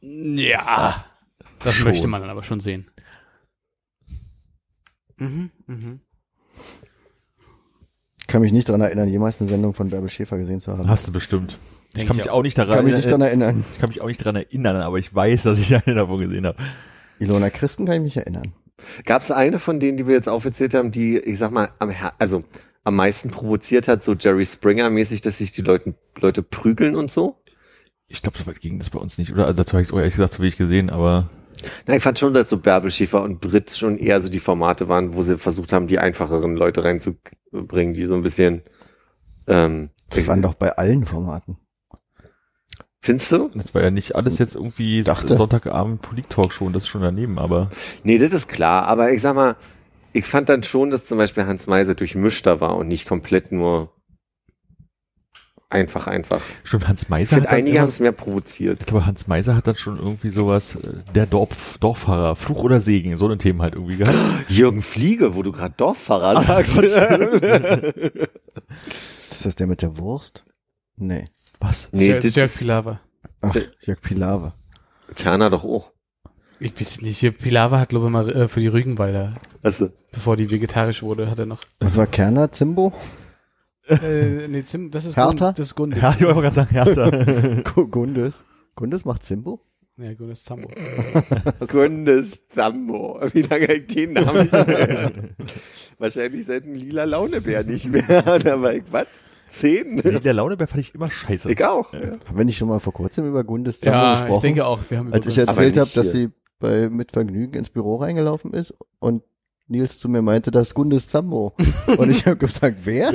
[0.00, 1.04] Ja.
[1.60, 1.88] Das schon.
[1.88, 2.90] möchte man dann aber schon sehen.
[5.16, 6.00] Mhm, mhm.
[8.26, 10.88] Ich kann mich nicht daran erinnern, jemals eine Sendung von Bärbel Schäfer gesehen zu haben.
[10.88, 11.60] Hast du bestimmt.
[11.90, 12.38] Ich Denk kann ich mich auch.
[12.38, 13.64] auch nicht daran kann mich nicht daran erinnern.
[13.72, 16.44] Ich kann mich auch nicht daran erinnern, aber ich weiß, dass ich eine davon gesehen
[16.44, 16.58] habe.
[17.20, 18.52] Ilona Christen kann ich mich erinnern.
[19.04, 21.94] Gab es eine von denen, die wir jetzt aufgezählt haben, die, ich sag mal, am,
[22.18, 22.42] also
[22.82, 27.36] am meisten provoziert hat, so Jerry Springer-mäßig, dass sich die Leute, Leute prügeln und so?
[28.08, 29.46] Ich glaube, so weit ging das bei uns nicht, oder?
[29.46, 31.30] Also dazu habe ich es ehrlich gesagt zu wenig gesehen, aber
[31.86, 34.88] Na, ich fand schon, dass so Bärbel Schäfer und Brit schon eher so die Formate
[34.88, 38.62] waren, wo sie versucht haben, die einfacheren Leute reinzubringen, die so ein bisschen,
[39.46, 41.58] ähm, Das waren doch bei allen Formaten.
[43.00, 43.50] findest du?
[43.54, 45.34] das war ja nicht alles jetzt irgendwie Dachte.
[45.34, 47.70] Sonntagabend Polit-Talk schon, das ist schon daneben, aber
[48.02, 49.56] Nee, das ist klar, aber ich sag mal,
[50.12, 53.92] ich fand dann schon, dass zum Beispiel Hans Meise durchmischter war und nicht komplett nur
[55.70, 56.40] einfach, einfach.
[56.64, 58.80] schon Hans Ich Meiser finde, hat dann einige haben es mehr provoziert.
[58.80, 62.80] Ich glaube, Hans Meiser hat dann schon irgendwie sowas, äh, der Dorf, Dorffahrer, Fluch oder
[62.80, 64.16] Segen, so eine Themen halt irgendwie gehabt.
[64.50, 66.76] Jürgen Fliege, wo du gerade Dorffahrer sagst.
[69.30, 70.44] Ist das der mit der Wurst?
[70.96, 71.24] Nee.
[71.60, 71.88] Was?
[71.92, 73.00] nee, Jörg- das Jörg ist Pilawa.
[73.42, 74.54] Ach, Jörg Pilawa.
[75.14, 75.92] Kerner doch auch.
[76.58, 80.36] Ich weiß nicht, Jörg Pilawa hat, glaube ich, mal äh, für die Rügenwalder, Also, bevor
[80.36, 81.62] die vegetarisch wurde, hat er noch.
[81.80, 82.50] Was war Kerner?
[82.50, 82.92] Zimbo?
[83.88, 85.28] Äh, nee, Zim, das ist Hertha?
[85.28, 86.02] Gund, das ist Gundes.
[86.02, 87.62] Ja, ich wollte gerade sagen, Hertha.
[87.74, 88.42] Gu- Gundes?
[88.74, 89.60] Gundes macht Zimbo?
[89.98, 90.68] Ja, Gundes Zambo.
[91.68, 93.18] Gundes Zambo.
[93.32, 95.14] Wie lange ich den Namen nicht mehr gehört?
[95.98, 98.02] Wahrscheinlich seit dem lila Launebär nicht mehr.
[98.44, 99.06] Da war ich, was?
[99.48, 100.02] Zehn?
[100.02, 101.50] Der Launebär fand ich immer scheiße.
[101.50, 101.92] Ich auch.
[101.92, 104.32] Haben wir nicht schon mal vor kurzem über Gundes Zimbo Ja, gesprochen?
[104.34, 107.54] ich denke auch, wir haben über Als ich erzählt habe, dass sie bei mit Vergnügen
[107.54, 109.22] ins Büro reingelaufen ist und
[109.68, 111.54] Nils zu mir meinte, das ist Gundes Zambo.
[111.98, 113.12] und ich habe gesagt, wer?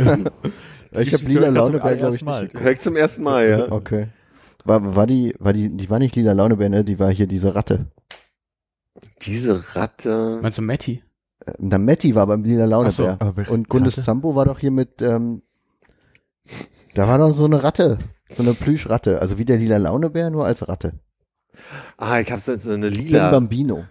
[1.00, 2.44] ich habe lila Launebär, glaube ich, Mal.
[2.44, 2.60] nicht.
[2.60, 3.72] Hör ich zum ersten Mal, ja.
[3.72, 4.08] Okay.
[4.66, 6.84] War, war die, war die, die war nicht lila Launebär, ne?
[6.84, 7.88] Die war hier diese Ratte.
[9.22, 10.40] Diese Ratte.
[10.42, 11.04] Meinst du Matti?
[11.46, 13.18] Äh, Na, Matti war beim lila Launebär.
[13.36, 14.06] wer- und Gundes Ratte?
[14.06, 15.42] Zambo war doch hier mit, ähm,
[16.94, 17.98] da war doch so eine Ratte.
[18.30, 19.20] So eine Plüschratte.
[19.22, 20.94] Also wie der lila Launebär, nur als Ratte.
[21.98, 23.30] Ah, ich hab so so eine lila.
[23.32, 23.86] Bambino.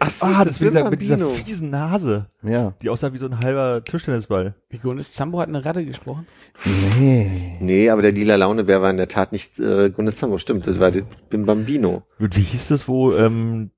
[0.00, 2.72] Ach, so, Ah, das mit dieser, mit dieser fiesen Nase, Ja.
[2.82, 4.54] die aussah wie so ein halber Tischtennisball.
[4.70, 6.26] Wie Gundes Zambo hat eine Ratte gesprochen?
[6.64, 7.56] Nee.
[7.60, 10.38] Nee, aber der lila Launebär war in der Tat nicht äh, Gundes Zambo.
[10.38, 12.02] Stimmt, das war der Bim Bambino.
[12.18, 13.70] Und wie hieß das, wo ähm,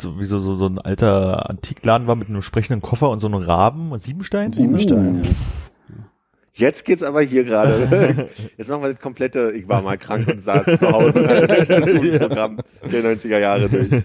[0.00, 3.26] so, wie so, so, so ein alter Antikladen war mit einem sprechenden Koffer und so
[3.26, 4.52] einem Raben und Siebenstein?
[4.52, 5.22] Siebenstein.
[6.54, 8.28] Jetzt geht's aber hier gerade.
[8.56, 11.52] Jetzt machen wir das komplette, ich war mal krank und saß zu Hause und hatte
[11.54, 14.02] nichts zu tun Programm der 90er Jahre durch.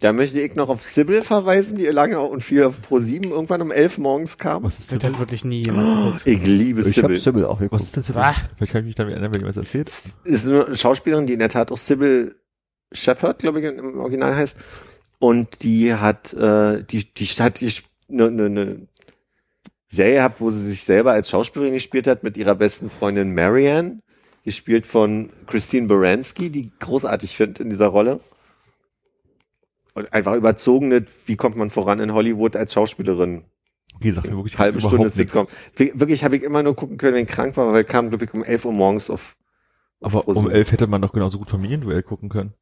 [0.00, 3.70] Da möchte ich noch auf Sybil verweisen, die lange und viel auf Pro7 irgendwann um
[3.70, 4.62] 11 morgens kam.
[4.64, 6.26] Was ist Das hat wirklich nie jemand geguckt.
[6.26, 7.18] Ich liebe Ich habe Sybil.
[7.18, 7.82] Sybil auch Was geguckt.
[7.82, 8.06] ist das?
[8.06, 8.16] denn?
[8.16, 8.34] Ah.
[8.56, 9.90] Vielleicht kann ich mich dann erinnern, wenn jemand erzählt.
[10.24, 12.36] Ist nur eine Schauspielerin, die in der Tat auch Sybil
[12.92, 14.56] Shepard, glaube ich, im Original heißt.
[15.18, 17.72] Und die hat, äh, die, die hat die
[18.10, 18.88] eine ne, ne
[19.88, 24.00] Serie gehabt, wo sie sich selber als Schauspielerin gespielt hat mit ihrer besten Freundin Marianne,
[24.44, 28.20] gespielt von Christine Baranski, die ich großartig finde in dieser Rolle.
[29.96, 33.44] Und einfach überzogene, wie kommt man voran in Hollywood als Schauspielerin?
[33.94, 35.16] Okay, sagt mir wirklich Halbe Stunde nichts.
[35.16, 35.46] Sitcom.
[35.74, 38.10] Wir- Wirklich habe ich immer nur gucken können, wenn ich krank war, weil ich kam,
[38.10, 39.36] glaube ich, um 11 Uhr morgens auf,
[40.02, 42.52] auf Aber um elf hätte man doch genauso gut Familienduell gucken können.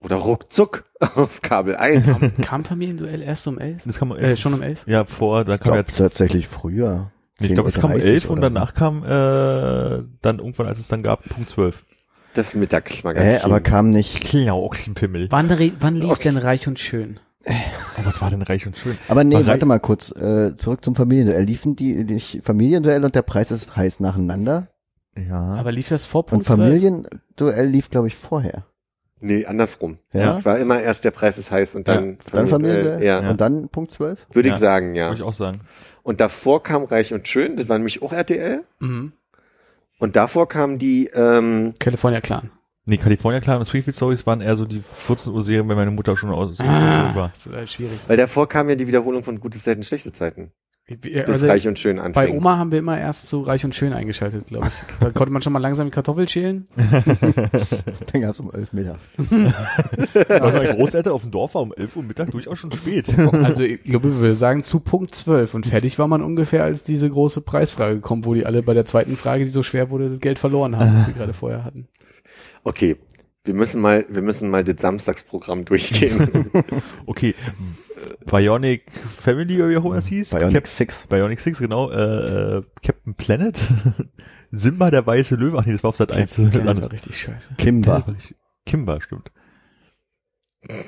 [0.00, 2.06] Oder ruckzuck auf Kabel 1.
[2.42, 3.82] Kam Familienduell erst um elf?
[3.84, 4.38] Das kam um Äh, elf.
[4.38, 4.84] schon um elf?
[4.86, 7.10] Ja, vor, da Ich kam jetzt, tatsächlich früher.
[7.40, 9.08] ich glaube, es kam um 10.30 elf und danach kam, äh,
[10.22, 11.84] dann irgendwann, als es dann gab, Punkt zwölf.
[12.34, 12.54] Das.
[12.54, 13.28] Mittagsmagazin.
[13.30, 14.24] Äh, aber kam nicht.
[14.24, 15.28] Klau, Ochsenpimmel.
[15.30, 15.48] Wann,
[15.80, 16.22] wann lief Okay.
[16.30, 17.18] denn Reich und Schön?
[17.44, 18.96] Oh, was war denn reich und schön?
[19.08, 20.12] Aber nee, War warte mal kurz.
[20.14, 21.42] Äh, zurück zum Familienduell.
[21.42, 24.68] Liefen die, die Familienduell und der Preis ist heiß nacheinander?
[25.18, 25.56] Ja.
[25.56, 26.58] Aber lief das vor Und Punkt 12?
[26.58, 28.64] Familienduell lief, glaube ich, vorher.
[29.20, 29.98] nee, andersrum.
[30.14, 30.38] Ja?
[30.38, 33.02] Es war immer erst der Preis ist heiß und dann, Dann Familienduell?
[33.02, 33.30] äh, ja, Ja.
[33.30, 34.24] Und dann Punkt 12?
[34.32, 34.54] würde Ja.
[34.54, 35.06] ich sagen, ja.
[35.08, 35.62] Würde ich auch sagen.
[36.04, 38.62] Und davor kam Reich und Schön, das war nämlich auch RTL.
[38.78, 39.12] Mhm.
[40.02, 42.50] Und davor kam die, ähm, California Clan.
[42.86, 45.92] Nee, California Clan und Sweetfield Stories waren eher so die 14 Uhr Serien, wenn meine
[45.92, 47.28] Mutter schon aus Ah, war.
[47.28, 48.00] das ist halt schwierig.
[48.08, 50.50] weil davor kam ja die Wiederholung von Gute Zeiten, schlechte Zeiten.
[51.00, 52.12] Wir- Bis Also, Reich und Schön anfing.
[52.14, 54.74] bei Oma haben wir immer erst so Reich und Schön eingeschaltet, glaube ich.
[55.00, 56.66] Da konnte man schon mal langsam die Kartoffel schälen.
[58.12, 58.98] Dann gab's um 11 Mittag.
[60.28, 63.16] Weil meine Großeltern auf dem Dorf war um 11 Uhr Mittag durchaus schon spät.
[63.18, 66.82] Also ich glaube, wir würden sagen zu Punkt 12 und fertig war man ungefähr, als
[66.84, 70.08] diese große Preisfrage kommt, wo die alle bei der zweiten Frage, die so schwer wurde,
[70.10, 71.88] das Geld verloren haben, das sie gerade vorher hatten.
[72.64, 72.96] Okay.
[73.44, 76.46] Wir müssen mal, wir müssen mal das Samstagsprogramm durchgehen.
[77.06, 77.34] Okay.
[78.26, 80.30] Bionic Family, oder wie auch immer es hieß.
[80.30, 81.06] Bionic Cap 6.
[81.08, 81.90] Bionic 6, genau.
[81.90, 83.68] Äh, äh, Captain Planet.
[84.50, 85.58] Simba, der weiße Löwe.
[85.58, 86.36] Ach nee, das war auf Sat 1.
[86.36, 87.54] Das Das war richtig scheiße.
[87.56, 88.04] Kimba.
[88.66, 89.30] Kimba, stimmt.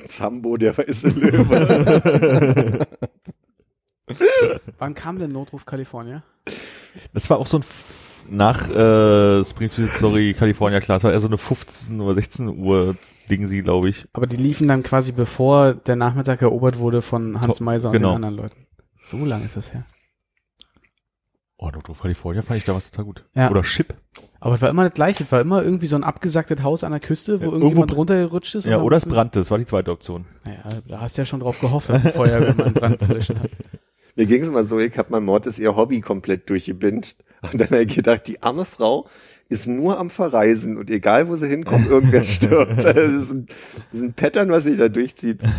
[0.06, 2.86] Zambo, der weiße Löwe.
[4.78, 6.22] Wann kam denn Notruf California?
[7.12, 11.20] Das war auch so ein F nach äh, Springfield Story California klar, das war eher
[11.20, 12.96] so eine 15 oder 16 Uhr
[13.30, 14.04] Ding sie, glaube ich.
[14.12, 18.10] Aber die liefen dann quasi bevor der Nachmittag erobert wurde von Hans Meiser und genau.
[18.12, 18.66] den anderen Leuten.
[19.00, 19.84] So lange ist das her.
[21.56, 23.24] Oh, Notruf California fand ich damals total gut.
[23.34, 23.50] Ja.
[23.50, 23.94] Oder Chip.
[24.40, 25.24] Aber es war immer das gleiche.
[25.24, 27.96] Es war immer irgendwie so ein abgesacktes Haus an der Küste, wo Ja, irgendjemand irgendwo-
[27.96, 28.66] runtergerutscht ist.
[28.66, 30.26] Ja, oder es brannte, das war die zweite Option.
[30.44, 33.14] Naja, da hast du ja schon drauf gehofft, dass die Feuerwehr mal einen Brand zu
[33.14, 33.50] löschen hat.
[34.16, 37.16] Mir ging es mal so, ich habe mein Mortis ihr Hobby komplett durchgebinged.
[37.42, 39.08] Und dann habe ich gedacht, die arme Frau
[39.48, 42.78] ist nur am Verreisen und egal wo sie hinkommt, irgendwer stirbt.
[42.84, 43.46] Das ist ein,
[43.92, 45.40] das ist ein Pattern, was sich da durchzieht.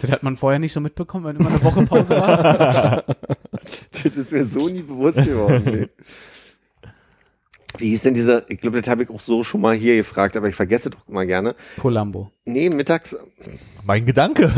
[0.00, 3.04] Das hat man vorher nicht so mitbekommen, wenn immer eine Woche Pause war.
[3.90, 5.62] Das ist mir so nie bewusst geworden.
[5.64, 5.88] Nee.
[7.78, 10.36] Wie hieß denn dieser, ich glaube, das habe ich auch so schon mal hier gefragt,
[10.36, 11.56] aber ich vergesse doch immer gerne.
[11.80, 12.30] Columbo.
[12.44, 13.16] Nee, mittags,
[13.84, 14.52] Mein Gedanke.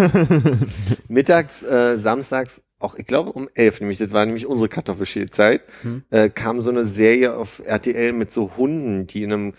[1.08, 6.02] mittags, äh, samstags, auch ich glaube um elf, nämlich, das war nämlich unsere Kartoffelschälzeit, Hm.
[6.10, 9.54] äh, kam so eine Serie auf RTL mit so Hunden, die in einem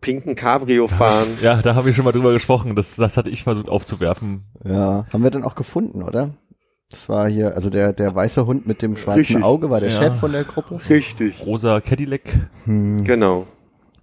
[0.00, 1.28] pinken Cabrio fahren.
[1.42, 2.74] ja, da habe ich schon mal drüber gesprochen.
[2.76, 4.44] Das, das hatte ich versucht aufzuwerfen.
[4.64, 6.34] Ja, haben wir dann auch gefunden, oder?
[6.90, 9.42] Das war hier, also der, der weiße Hund mit dem schwarzen Richtig.
[9.42, 9.96] Auge war der Ja.
[10.02, 10.78] Chef von der Gruppe.
[10.88, 11.44] Richtig.
[11.44, 12.22] Rosa Cadillac.
[12.64, 13.02] Hm.
[13.04, 13.46] Genau.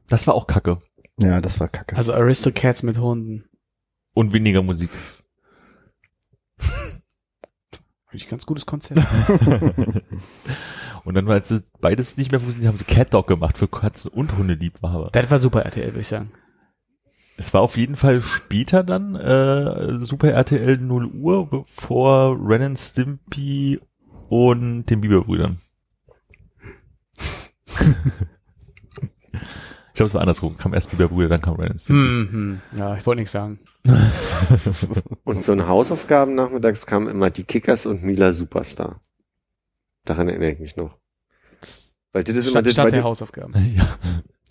[0.10, 0.82] Das war auch kacke.
[1.20, 1.96] Ja, das war kacke.
[1.96, 3.46] Also Aristocats mit Hunden.
[4.14, 4.90] Und weniger Musik.
[8.14, 9.02] Eigentlich ganz gutes Konzept.
[11.04, 14.12] Und dann, als sie beides nicht mehr funktioniert, haben sie Cat Dog gemacht für Katzen
[14.12, 15.10] und Hundeliebhaber.
[15.12, 16.32] das war super RTL, würde ich sagen.
[17.38, 22.78] Es war auf jeden Fall später dann äh, Super RTL 0 Uhr, bevor Ren and
[22.80, 23.82] Stimpy
[24.30, 25.58] und den Bieberbrüdern.
[29.94, 30.58] ich glaube, es war andersrum.
[30.58, 32.02] Kam erst Bieberbrüder, dann kam Ren Stimpy.
[32.02, 32.80] Hm, hm.
[32.80, 33.60] Ja, ich wollte nichts sagen.
[35.24, 39.02] Und so ein Hausaufgaben nachmittags kamen immer die Kickers und Mila Superstar.
[40.04, 40.98] Daran erinnere ich mich noch.
[42.12, 43.54] Weil das ist immer Statt, das, statt weil der Hausaufgaben.
[43.78, 43.98] Ja.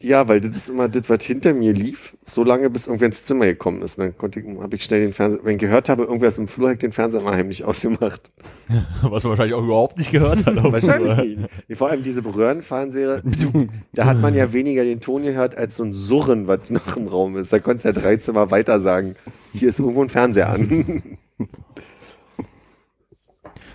[0.03, 3.25] Ja, weil das ist immer das, was hinter mir lief, so lange bis irgendwer ins
[3.25, 3.99] Zimmer gekommen ist.
[3.99, 6.39] Und dann konnte ich, habe ich schnell den Fernseher, wenn ich gehört habe, irgendwer ist
[6.39, 8.21] im Flur, habe ich den Fernseher immer heimlich ausgemacht.
[9.03, 10.63] Was man wahrscheinlich auch überhaupt nicht gehört hat.
[10.63, 11.79] Wahrscheinlich nicht.
[11.79, 13.23] Vor allem diese Röhrenfernseher,
[13.93, 17.07] da hat man ja weniger den Ton gehört als so ein Surren, was noch im
[17.07, 17.53] Raum ist.
[17.53, 19.17] Da konntest du ja drei Zimmer weiter sagen,
[19.53, 21.03] hier ist irgendwo ein Fernseher an.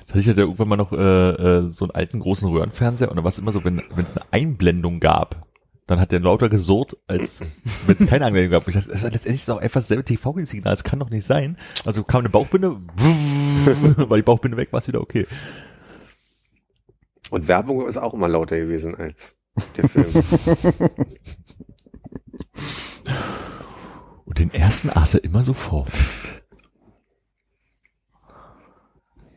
[0.01, 3.17] Das hatte ich ja irgendwann mal noch äh, äh, so einen alten großen Röhrenfernseher und
[3.17, 5.46] da war es immer so, wenn es eine Einblendung gab,
[5.87, 7.39] dann hat der lauter gesurrt, als
[7.85, 8.67] wenn es keine Einblendung gab.
[8.67, 11.57] Ich dachte, das ist letztendlich ist doch einfach dasselbe TV-Signal, das kann doch nicht sein.
[11.85, 12.71] Also kam eine Bauchbinde,
[14.09, 15.25] war die Bauchbinde weg, war es wieder okay.
[17.29, 19.35] Und Werbung ist auch immer lauter gewesen als
[19.77, 20.05] der Film.
[24.25, 25.91] Und den ersten aß er immer sofort.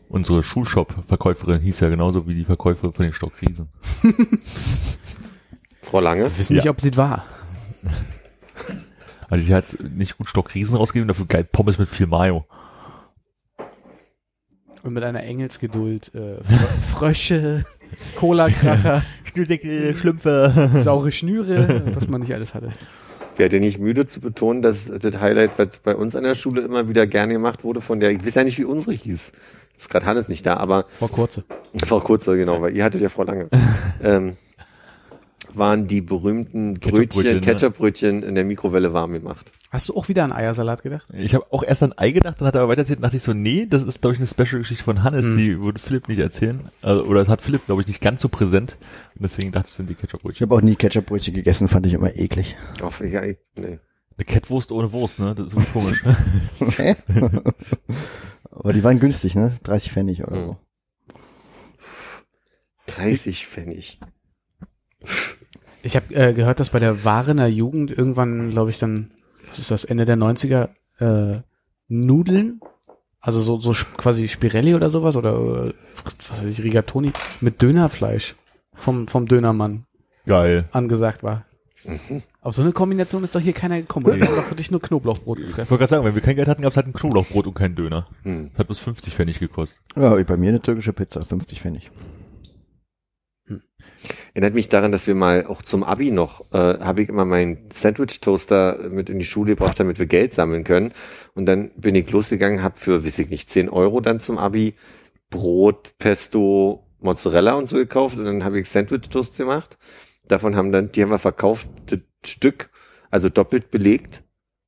[0.09, 3.69] Unsere Schulshop-Verkäuferin hieß ja genauso wie die Verkäuferin von den Stockriesen.
[5.91, 6.25] Frau Lange?
[6.25, 6.63] Wir wissen Ja.
[6.63, 7.25] nicht, ob sie es war.
[9.29, 12.45] Also die hat nicht gut Stockriesen rausgegeben, dafür geil Pommes mit viel Mayo.
[14.83, 16.15] Und mit einer Engelsgeduld.
[16.15, 17.65] Äh, Fr Frösche,
[18.17, 20.71] Cola-Kracher, Schnürdeckel, Schlümpfe.
[20.75, 22.73] saure Schnüre, was man nicht alles hatte.
[23.37, 26.89] Werde nicht müde zu betonen, dass das Highlight, was bei uns an der Schule immer
[26.89, 29.33] wieder gerne gemacht wurde, von der, ich weiß ja nicht, wie unsere hieß.
[29.77, 31.45] Ist gerade Hannes nicht da, aber Frau Kurze.
[31.85, 33.49] Frau Kurzer, genau, weil ihr hattet ja Frau Lange.
[34.03, 34.37] ähm,
[35.55, 37.41] waren die berühmten Ketchupbrötchen, Brötchen, ne?
[37.41, 39.51] Ketchupbrötchen in der Mikrowelle warm gemacht.
[39.71, 41.07] Hast du auch wieder an Eiersalat gedacht?
[41.13, 43.23] Ich habe auch erst an Ei gedacht, dann hat er aber weiter erzählt, dachte ich
[43.23, 45.37] so, nee, das ist, glaube ich, eine Special-Geschichte von Hannes, Mhm.
[45.37, 46.61] die würde Philipp nicht erzählen.
[46.83, 48.77] Also, oder das hat Philipp, glaube ich, nicht ganz so präsent.
[49.15, 50.47] Und deswegen dachte ich, das sind die Ich Ketchup-Brötchen.
[50.47, 52.57] habe auch nie Ketchupbrötchen gegessen, fand ich immer eklig.
[52.83, 53.79] Auf, ja, ich- nee.
[54.17, 55.35] Eine Kettwurst ohne Wurst, ne?
[55.35, 56.03] Das ist irgendwie komisch.
[56.77, 56.97] Hä?
[58.51, 59.57] Aber die waren günstig, ne?
[59.63, 60.57] 30 Pfennig oder so.
[62.87, 63.99] 30 Pfennig.
[65.83, 69.11] Ich habe äh, gehört, dass bei der Warener Jugend irgendwann, glaube ich, dann,
[69.49, 71.41] was ist das, Ende der 90er, äh,
[71.89, 72.61] Nudeln,
[73.21, 78.37] also so, so quasi Spirelli oder sowas, oder, oder was weiß ich, Rigatoni, mit Dönerfleisch
[78.75, 79.87] vom, vom Dönermann
[80.27, 80.69] Geil.
[80.73, 81.47] angesagt war.
[82.43, 84.05] Auf so eine Kombination ist doch hier keiner gekommen.
[84.15, 85.71] Die haben doch wirklich nur Knoblauchbrot Ich gefressen.
[85.71, 87.75] wollte gerade sagen, wenn wir kein Geld hatten, gab es halt ein Knoblauchbrot und keinen
[87.75, 88.07] Döner.
[88.23, 88.51] Hm.
[88.51, 89.81] Das hat bloß 50 Pfennig gekostet.
[89.97, 91.91] Ja, bei mir eine türkische Pizza, 50 Pfennig.
[94.35, 97.69] Erinnert mich daran, dass wir mal auch zum Abi noch, äh, habe ich immer meinen
[97.73, 100.93] Sandwich-Toaster mit in die Schule gebracht, damit wir Geld sammeln können.
[101.35, 104.75] Und dann bin ich losgegangen, habe für, weiß ich nicht, 10 Euro dann zum Abi
[105.31, 108.19] Brot, Pesto, Mozzarella und so gekauft.
[108.19, 109.79] Und dann habe ich Sandwich-Toast gemacht.
[110.29, 112.71] Davon haben dann, die haben wir verkauft, das Stück,
[113.11, 114.23] also doppelt belegt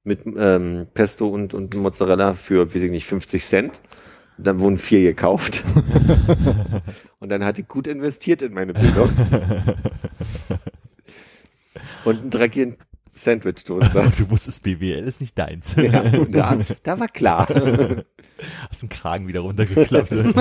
[0.04, 3.80] mit ähm, Pesto und, und Mozzarella für, weiß ich nicht, 50 Cent.
[4.42, 5.62] Und dann wurden vier gekauft.
[7.20, 9.08] und dann hatte ich gut investiert in meine Bildung.
[12.04, 12.76] und einen dreckigen
[13.14, 14.10] Sandwich-Toaster.
[14.18, 15.76] Du wusstest, BWL ist nicht deins.
[15.76, 17.46] ja, und da, da war klar.
[18.68, 20.10] Hast den Kragen wieder runtergeklappt.
[20.10, 20.34] Und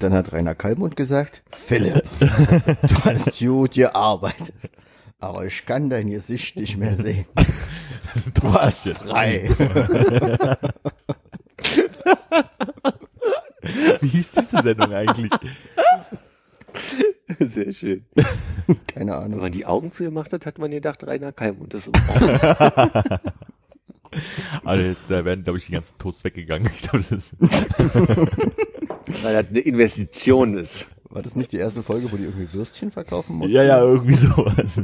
[0.00, 4.52] dann hat Rainer Kalmund gesagt, Philipp, du hast gut gearbeitet,
[5.24, 7.26] aber ich kann dein Gesicht nicht mehr sehen.
[8.34, 9.48] Du hast frei.
[14.00, 15.32] Wie hieß diese Sendung eigentlich?
[17.40, 18.04] Sehr schön.
[18.86, 19.40] Keine Wenn Ahnung.
[19.40, 21.90] man die Augen zugemacht hat, hat man gedacht, Rainer Kalmund ist
[24.64, 26.70] Also, da werden, glaube ich, die ganzen Toasts weggegangen.
[26.72, 27.34] Ich glaube, das ist
[29.22, 30.86] weil das eine Investition ist.
[31.14, 33.54] War das nicht die erste Folge, wo die irgendwie Würstchen verkaufen mussten?
[33.54, 34.82] ja, ja, irgendwie sowas.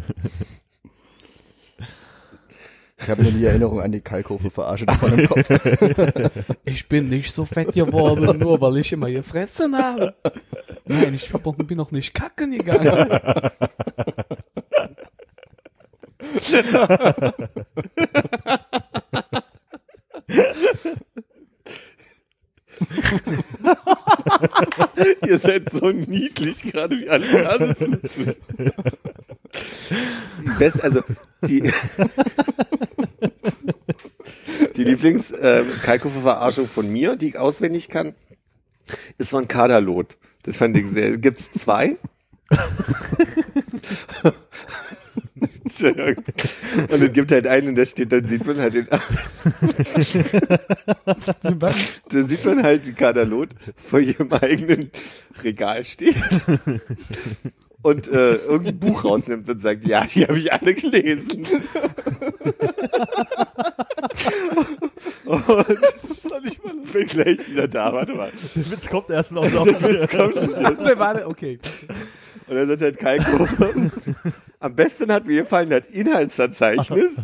[3.00, 5.48] Ich habe nur die Erinnerung an die Kalkofe-Verarsche davon im Kopf.
[6.64, 10.14] Ich bin nicht so fett geworden, nur weil ich immer gefressen habe.
[10.84, 13.20] Nein, ich hab auch, bin noch nicht kacken gegangen.
[25.26, 27.58] Ihr seid so niedlich, gerade wie alle da
[30.58, 31.02] Best, also
[31.42, 31.62] die,
[34.76, 38.14] die Lieblings äh, Kalkofe-Verarschung von mir, die ich auswendig kann,
[39.18, 40.16] ist von Kaderlot.
[40.42, 41.18] Das fand ich sehr.
[41.18, 41.96] Gibt's zwei?
[45.80, 48.86] Und es gibt halt einen, da steht, dann sieht man halt den,
[52.10, 54.90] dann sieht man halt, wie Kaderlot vor ihrem eigenen
[55.42, 56.16] Regal steht
[57.82, 61.46] und äh, irgendein Buch rausnimmt und sagt, ja, die habe ich alle gelesen.
[65.24, 68.30] und das ist doch nicht mal Ich bin gleich wieder da, warte mal.
[68.54, 69.50] Der Witz kommt erst noch.
[69.50, 69.66] noch.
[69.66, 71.28] Wer war der?
[71.28, 71.58] Okay.
[72.46, 73.46] Und dann sagt halt Kalko,
[74.60, 77.14] am besten hat mir gefallen das Inhaltsverzeichnis.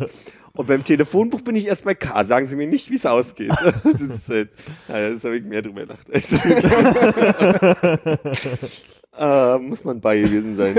[0.53, 2.25] Und beim Telefonbuch bin ich erst bei K.
[2.25, 3.53] Sagen Sie mir nicht, wie es ausgeht.
[3.83, 4.49] Das, ist halt,
[4.87, 6.09] naja, das habe ich mehr drüber gedacht.
[9.17, 10.75] äh, muss man bei gewesen sein.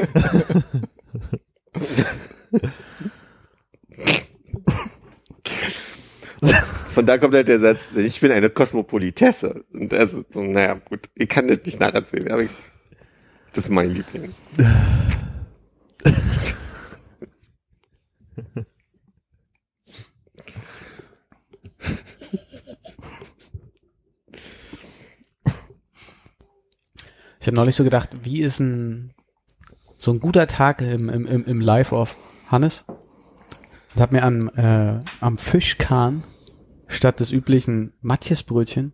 [6.92, 9.64] Von da kommt halt der Satz, ich bin eine Kosmopolitesse.
[9.72, 12.50] Und also, naja, gut, ich kann das nicht nacherzählen, aber ich,
[13.52, 14.34] das ist mein Liebling.
[27.40, 29.14] Ich habe neulich so gedacht, wie ist ein
[29.96, 32.84] so ein guter Tag im, im, im, im Life of Hannes?
[33.94, 36.22] Und habe mir am, äh, am Fischkahn
[36.86, 38.92] statt des üblichen Matjesbrötchen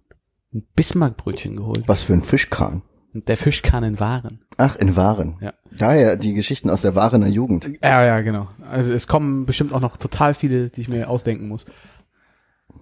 [0.53, 1.85] ein Bismarckbrötchen geholt.
[1.87, 2.83] Was für ein Fischkran.
[3.15, 4.45] Und der Fischkahn in Waren.
[4.57, 5.37] Ach, in Waren.
[5.41, 5.55] Ja.
[5.71, 7.79] Daher die Geschichten aus der Warener Jugend.
[7.81, 8.49] Ja, ja, genau.
[8.61, 11.65] Also es kommen bestimmt auch noch total viele, die ich mir ausdenken muss.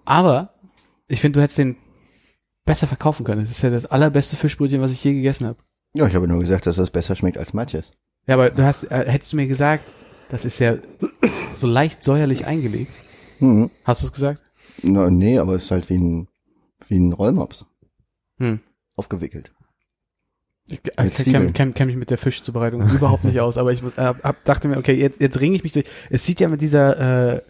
[0.07, 0.55] Aber
[1.09, 1.77] ich finde, du hättest den
[2.65, 3.43] besser verkaufen können.
[3.43, 5.59] Das ist ja das allerbeste Fischbrötchen, was ich je gegessen habe.
[5.95, 7.93] Ja, ich habe nur gesagt, dass das besser schmeckt als Matjes.
[8.27, 9.85] Ja, aber du hast, äh, hättest du mir gesagt,
[10.31, 10.77] das ist ja
[11.53, 12.93] so leicht säuerlich eingelegt.
[13.41, 13.71] Mhm.
[13.85, 14.41] Hast du es gesagt?
[14.83, 16.29] Na, nee, aber es ist halt wie ein,
[16.89, 17.67] wie ein Rollmops.
[18.39, 18.61] Hm.
[18.97, 19.53] Aufgewickelt.
[20.69, 24.15] Ich, ich kenn, kenn, mich mit der Fischzubereitung überhaupt nicht aus, aber ich muss, äh,
[24.23, 25.87] hab, dachte mir, okay, jetzt, jetzt ringe ich mich durch.
[26.09, 27.43] Es sieht ja mit dieser äh,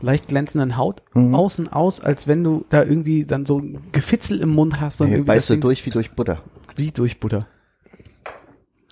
[0.00, 1.34] leicht glänzenden Haut Mhm.
[1.34, 5.08] außen aus, als wenn du da irgendwie dann so ein Gefitzel im Mund hast und
[5.08, 6.42] Nee, irgendwie beißt du durch wie durch Butter.
[6.76, 7.46] wie durch Butter.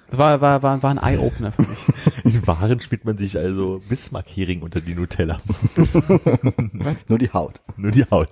[0.08, 1.84] Das war, war, war, war ein Eye-Opener für mich.
[2.24, 5.38] In Waren spielt man sich also Bismarck-Hering unter die Nutella.
[7.08, 7.60] Nur die Haut.
[7.76, 8.28] Nur die Haut.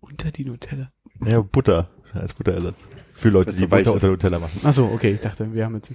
[0.00, 0.92] Unter die Nutella.
[1.24, 2.86] Ja, Butter als Butterersatz.
[3.16, 3.88] Für Leute, die Butter ist.
[3.88, 4.60] unter Nutella machen.
[4.62, 5.90] Ach so, okay, ich dachte, wir haben jetzt.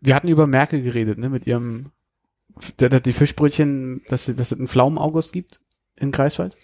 [0.00, 1.90] Wir hatten über Merkel geredet, ne, mit ihrem,
[2.80, 5.60] der, der, die Fischbrötchen, dass, es- dass es einen Pflaumen-August gibt
[5.96, 6.56] in Greifswald.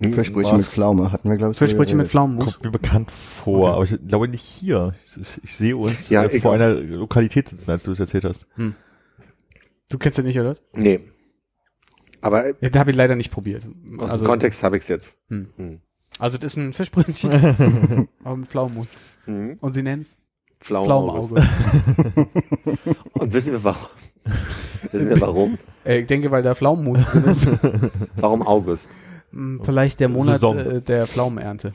[0.00, 1.58] Fischbrötchen mit Pflaume hatten wir, glaube ich.
[1.58, 2.08] Fischbrötchen mit.
[2.08, 2.54] Pflaumenmus.
[2.54, 3.74] Kommt mir bekannt vor, Okay.
[3.74, 4.94] aber ich glaube nicht hier.
[5.06, 8.44] Ich, ich sehe uns Ja, äh, vor einer Lokalität sitzen, als du es erzählt hast.
[9.88, 10.56] Du kennst den nicht, oder?
[10.72, 11.00] Nee.
[12.20, 13.66] Aber Ja, da habe ich leider nicht probiert.
[13.98, 15.16] aus also, dem Kontext habe ich es jetzt.
[15.28, 15.48] Hm.
[15.56, 15.80] Hm.
[16.18, 18.90] Also das ist ein Fischbrötchen, aber mit Pflaumenmus.
[19.26, 19.58] Mhm.
[19.60, 20.16] Und sie nennt's
[20.60, 21.40] Pflaumenauge.
[21.42, 22.28] Pflaumenauge.
[23.14, 23.86] Und wissen wir warum?
[24.92, 25.58] wissen wir warum?
[25.84, 27.48] äh, ich denke, weil da Pflaumenmus drin ist.
[28.16, 28.88] Warum August?
[29.32, 30.58] Hm, Vielleicht der Monat Saison.
[30.58, 31.74] äh, der Pflaumenernte.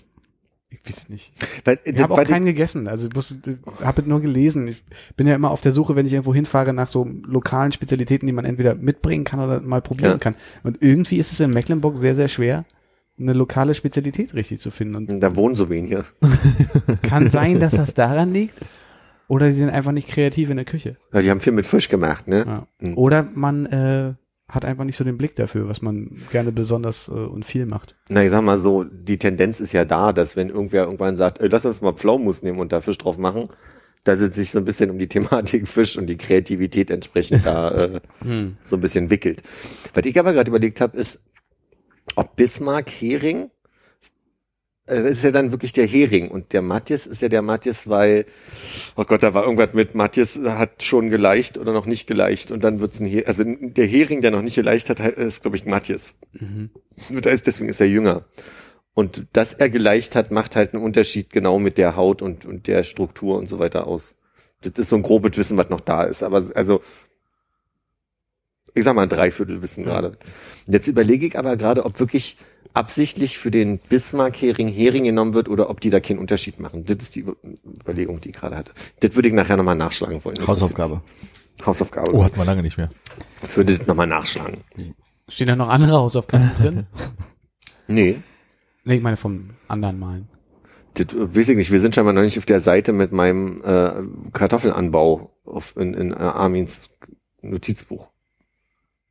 [0.71, 1.33] Ich weiß es nicht.
[1.65, 2.87] Weil, Ich habe auch keinen gegessen.
[2.87, 4.67] Also ich wusste, habe nur gelesen.
[4.67, 4.83] Ich
[5.17, 8.33] bin ja immer auf der Suche, wenn ich irgendwo hinfahre, nach so lokalen Spezialitäten, die
[8.33, 10.17] man entweder mitbringen kann oder mal probieren Ja.
[10.19, 10.35] kann.
[10.63, 12.65] Und irgendwie ist es in Mecklenburg sehr, sehr schwer,
[13.19, 14.95] eine lokale Spezialität richtig zu finden.
[14.95, 16.05] Und da wohnen so wenige.
[17.01, 18.55] kann sein, dass das daran liegt.
[19.27, 20.95] Oder sie sind einfach nicht kreativ in der Küche.
[21.13, 22.45] Ja, die haben viel mit Fisch gemacht, ne?
[22.47, 22.67] Ja.
[22.87, 22.97] Mhm.
[22.97, 24.13] Oder man äh,
[24.47, 27.95] hat einfach nicht so den Blick dafür, was man gerne besonders äh, und viel macht.
[28.09, 31.39] Na, ich sag mal so, die Tendenz ist ja da, dass wenn irgendwer irgendwann sagt,
[31.39, 33.43] ey, lass uns mal Pflaumenmus nehmen und da Fisch drauf machen,
[34.03, 37.71] da es sich so ein bisschen um die Thematik Fisch und die Kreativität entsprechend da
[37.71, 38.57] äh, Hm.
[38.63, 39.43] so ein bisschen wickelt.
[39.93, 41.19] Was ich aber gerade überlegt habe, ist,
[42.15, 43.49] ob Bismarck Hering,
[44.87, 48.25] äh, ist ja dann wirklich der Hering und der Matthias ist ja der Matthias, weil,
[48.95, 52.63] oh Gott, da war irgendwas mit Matthias hat schon geleicht oder noch nicht geleicht und
[52.63, 55.65] dann wird's ein Hering, also der Hering, der noch nicht geleicht hat, ist glaube ich
[55.65, 56.15] Matthias.
[56.33, 56.71] Mhm.
[57.21, 58.25] Da ist, deswegen ist er jünger.
[58.93, 62.67] Und dass er geleicht hat, macht halt einen Unterschied genau mit der Haut und, und
[62.67, 64.15] der Struktur und so weiter aus.
[64.61, 66.21] Das ist so ein grobes Wissen, was noch da ist.
[66.21, 66.81] Aber also,
[68.79, 70.11] ich sag mal ein Dreiviertelwissen gerade.
[70.67, 72.37] Jetzt überlege ich aber gerade, ob wirklich
[72.73, 76.85] absichtlich für den Bismarck-Hering Hering genommen wird oder ob die da keinen Unterschied machen.
[76.85, 77.35] Das ist die Über-
[77.81, 78.73] Überlegung, die ich gerade hatte.
[78.99, 80.37] Das würde ich nachher nochmal nachschlagen wollen.
[80.45, 81.01] Hausaufgabe.
[81.65, 82.13] Hausaufgabe.
[82.13, 82.89] Oh, hat man lange nicht mehr.
[83.43, 84.59] Ich würde das nochmal nachschlagen.
[85.27, 86.85] Stehen da noch andere Hausaufgaben drin?
[87.87, 88.17] Nee.
[88.85, 90.27] Nee, ich meine vom anderen Malen.
[90.93, 91.71] Das äh, weiß ich nicht.
[91.71, 93.91] Wir sind scheinbar noch nicht auf der Seite mit meinem äh,
[94.31, 96.97] Kartoffelanbau auf, in, in äh, Armins
[97.41, 98.07] Notizbuch.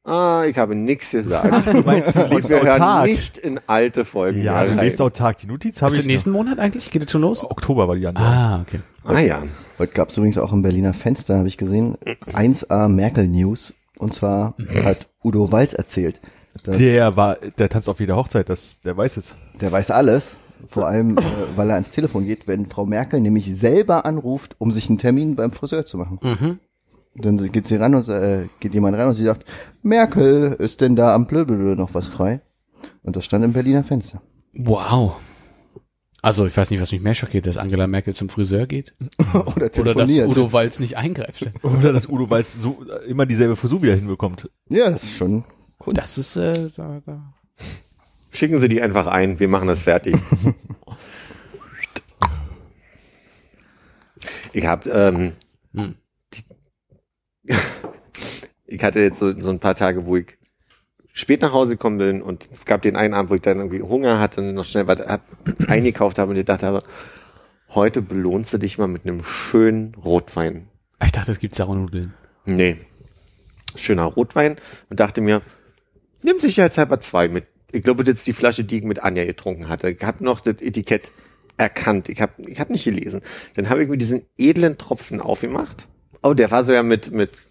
[0.09, 1.67] Ah, ich habe nichts gesagt.
[1.67, 3.07] Du meinst, du Und lebst wir hören autark.
[3.07, 4.43] nicht in alte Folgen.
[4.43, 4.79] Ja, du rein.
[4.79, 5.37] lebst autark.
[5.39, 6.91] Die Notiz habe Ist ich im nächsten Monat eigentlich?
[6.91, 7.45] Geht es schon los?
[7.45, 8.25] Oktober war die andere.
[8.25, 8.81] Ah, okay.
[9.05, 9.43] Ah ja.
[9.79, 11.97] Heute gab es übrigens auch im Berliner Fenster, habe ich gesehen,
[12.33, 13.75] 1A Merkel News.
[13.99, 14.55] Und zwar
[14.85, 16.21] hat Udo Walz erzählt.
[16.65, 19.35] Dass Der war, der tanzt auf jeder Hochzeit, das, der weiß es.
[19.61, 20.37] der weiß alles.
[20.69, 21.23] Vor allem, äh,
[21.55, 25.37] weil er ans Telefon geht, wenn Frau Merkel nämlich selber anruft, um sich einen Termin
[25.37, 26.19] beim Friseur zu machen.
[26.21, 26.59] Mhm.
[27.21, 29.45] Dann sie- geht sie ran und äh, geht jemand ran und sie sagt,
[29.83, 32.41] Merkel, ist denn da am Blöblö noch was frei?
[33.03, 34.23] Und das stand im Berliner Fenster.
[34.55, 35.17] Wow.
[36.21, 38.95] Also ich weiß nicht, was mich mehr schockiert, dass Angela Merkel zum Friseur geht
[39.57, 40.11] Oder oder dass.
[40.11, 41.51] Udo Walz nicht eingreift.
[41.63, 44.51] Oder dass Udo Walz so immer dieselbe Frisur wieder hinbekommt.
[44.69, 45.45] ja, das ist schon
[45.79, 45.99] Kunst.
[45.99, 47.33] Das ist äh, da, da.
[48.31, 49.39] Schicken Sie die einfach ein.
[49.41, 50.17] Wir machen das fertig.
[54.53, 55.33] ich habe ähm,
[55.75, 55.95] Hm.
[58.67, 60.39] ich hatte jetzt so, so ein paar Tage, wo ich
[61.13, 64.21] spät nach Hause gekommen bin und gab den einen Abend, wo ich dann irgendwie Hunger
[64.21, 65.23] hatte und noch schnell was hab,
[65.69, 66.83] eingekauft habe und ich dachte habe,
[67.75, 70.69] heute belohnst du dich mal mit einem schönen Rotwein.
[71.05, 72.15] Ich dachte, es gibt Sauernudeln.
[72.45, 72.77] Nee.
[73.77, 74.57] Schöner Rotwein
[74.91, 75.43] und dachte mir,
[76.23, 77.47] nimm sicherheitshalber zwei mit.
[77.71, 79.91] Ich glaube, das ist die Flasche, die ich mit Anja getrunken hatte.
[79.91, 81.13] Ich habe noch das Etikett
[81.59, 82.09] erkannt.
[82.09, 83.21] Ich habe ich hab nicht gelesen.
[83.55, 85.89] Dann habe ich mir diesen edlen Tropfen aufgemacht.
[86.23, 87.45] Oh, der war so ja mit, mit,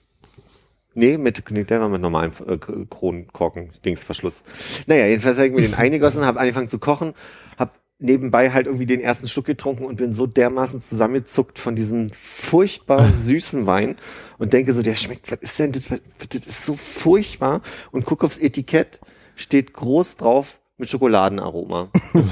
[0.94, 2.58] nee, mit, nee, der war mit normalen äh,
[2.90, 4.44] Kronkorken, Dingsverschluss.
[4.88, 7.14] Naja, jedenfalls habe ich mir den eingegossen, habe angefangen zu kochen,
[7.58, 12.12] habe nebenbei halt irgendwie den ersten Schluck getrunken und bin so dermaßen zusammengezuckt von diesem
[12.12, 13.96] furchtbar süßen Wein
[14.38, 17.62] und denke so, der schmeckt, was ist denn das, was, das ist so furchtbar
[17.92, 19.00] und guck aufs Etikett,
[19.36, 21.90] steht groß drauf mit Schokoladenaroma.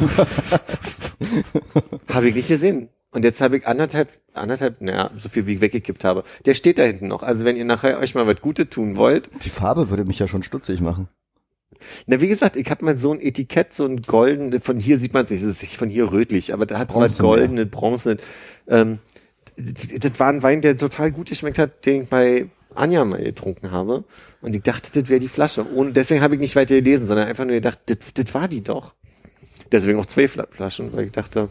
[2.10, 2.90] habe ich nicht gesehen.
[3.16, 6.24] Und jetzt habe ich anderthalb, anderthalb, naja, so viel wie ich weggekippt habe.
[6.46, 7.24] Der steht da hinten noch.
[7.24, 10.28] Also wenn ihr nachher euch mal was Gutes tun wollt, Die Farbe würde mich ja
[10.28, 11.08] schon stutzig machen.
[12.08, 15.14] na, wie gesagt, ich habe mal so ein Etikett, so ein golden, von hier sieht
[15.14, 17.66] man es nicht, es ist von hier rötlich, aber da hat so was Bronzen, goldene,
[17.66, 18.18] bronzene.
[18.68, 19.00] Ähm,
[19.56, 23.72] das war ein Wein, der total gut geschmeckt hat, den ich bei Anja mal getrunken
[23.72, 24.04] habe.
[24.42, 25.64] Und ich dachte, das wäre die Flasche.
[25.64, 28.62] Und deswegen habe ich nicht weiter gelesen, sondern einfach nur gedacht, das, das war die
[28.62, 28.94] doch.
[29.72, 31.48] Deswegen auch zwei Fla- Flaschen, weil ich dachte,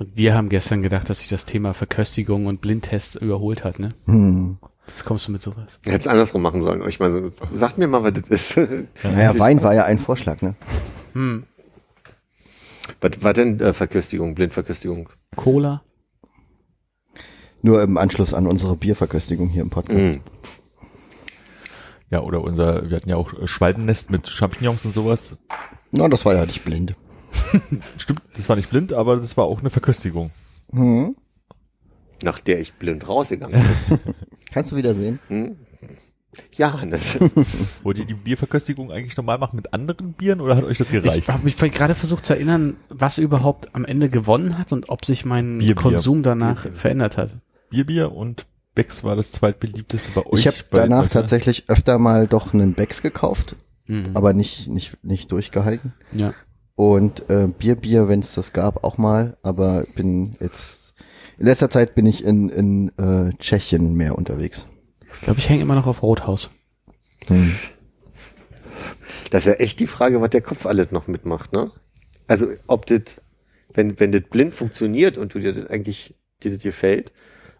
[0.00, 3.90] Und wir haben gestern gedacht, dass sich das Thema Verköstigung und Blindtests überholt hat, ne?
[4.06, 4.56] Hm.
[4.86, 5.78] Jetzt kommst du mit sowas.
[5.82, 6.80] ich hätte es andersrum machen sollen.
[6.80, 8.56] Mal so, sagt mir mal, was das ist.
[9.04, 10.54] Naja, Wein war ja ein Vorschlag, ne?
[11.12, 11.44] Hm.
[13.02, 15.10] was war denn äh, Verköstigung, Blindverköstigung?
[15.36, 15.82] Cola?
[17.60, 20.00] Nur im Anschluss an unsere Bierverköstigung hier im Podcast.
[20.00, 20.20] Mhm.
[22.08, 25.36] Ja, oder unser, wir hatten ja auch Schwalbennest mit Champignons und sowas.
[25.90, 26.96] Na, das war ja nicht blind.
[27.96, 30.30] Stimmt, das war nicht blind, aber das war auch eine Verköstigung.
[30.72, 31.16] Hm.
[32.22, 33.98] Nach der ich blind rausgegangen bin.
[34.52, 35.18] Kannst du wieder sehen?
[35.28, 35.56] Hm?
[36.56, 37.18] Ja, Hannes.
[37.82, 41.16] Wollt ihr die Bierverköstigung eigentlich normal machen mit anderen Bieren oder hat euch das gereicht?
[41.16, 45.04] Ich habe mich gerade versucht zu erinnern, was überhaupt am Ende gewonnen hat und ob
[45.04, 45.74] sich mein Bier, Bier.
[45.74, 47.36] Konsum danach verändert hat.
[47.70, 50.40] Bier, Bier und Becks war das zweitbeliebteste bei euch.
[50.40, 51.10] Ich habe danach euch, ne?
[51.10, 53.56] tatsächlich öfter mal doch einen Becks gekauft,
[53.86, 54.10] Mhm.
[54.14, 55.94] aber nicht, nicht, nicht durchgehalten.
[56.12, 56.32] ja.
[56.74, 60.80] Und äh, Bier, Bier, wenn es das gab, auch mal, aber bin jetzt
[61.40, 64.66] in letzter Zeit bin ich in, in äh, Tschechien mehr unterwegs.
[65.14, 66.50] Ich glaube, ich hänge immer noch auf Rothaus.
[67.28, 67.54] Hm.
[69.30, 71.70] Das ist ja echt die Frage, was der Kopf alles noch mitmacht, ne?
[72.26, 73.22] Also, ob das,
[73.72, 77.10] wenn, wenn das blind funktioniert und du dir das eigentlich, dir das gefällt,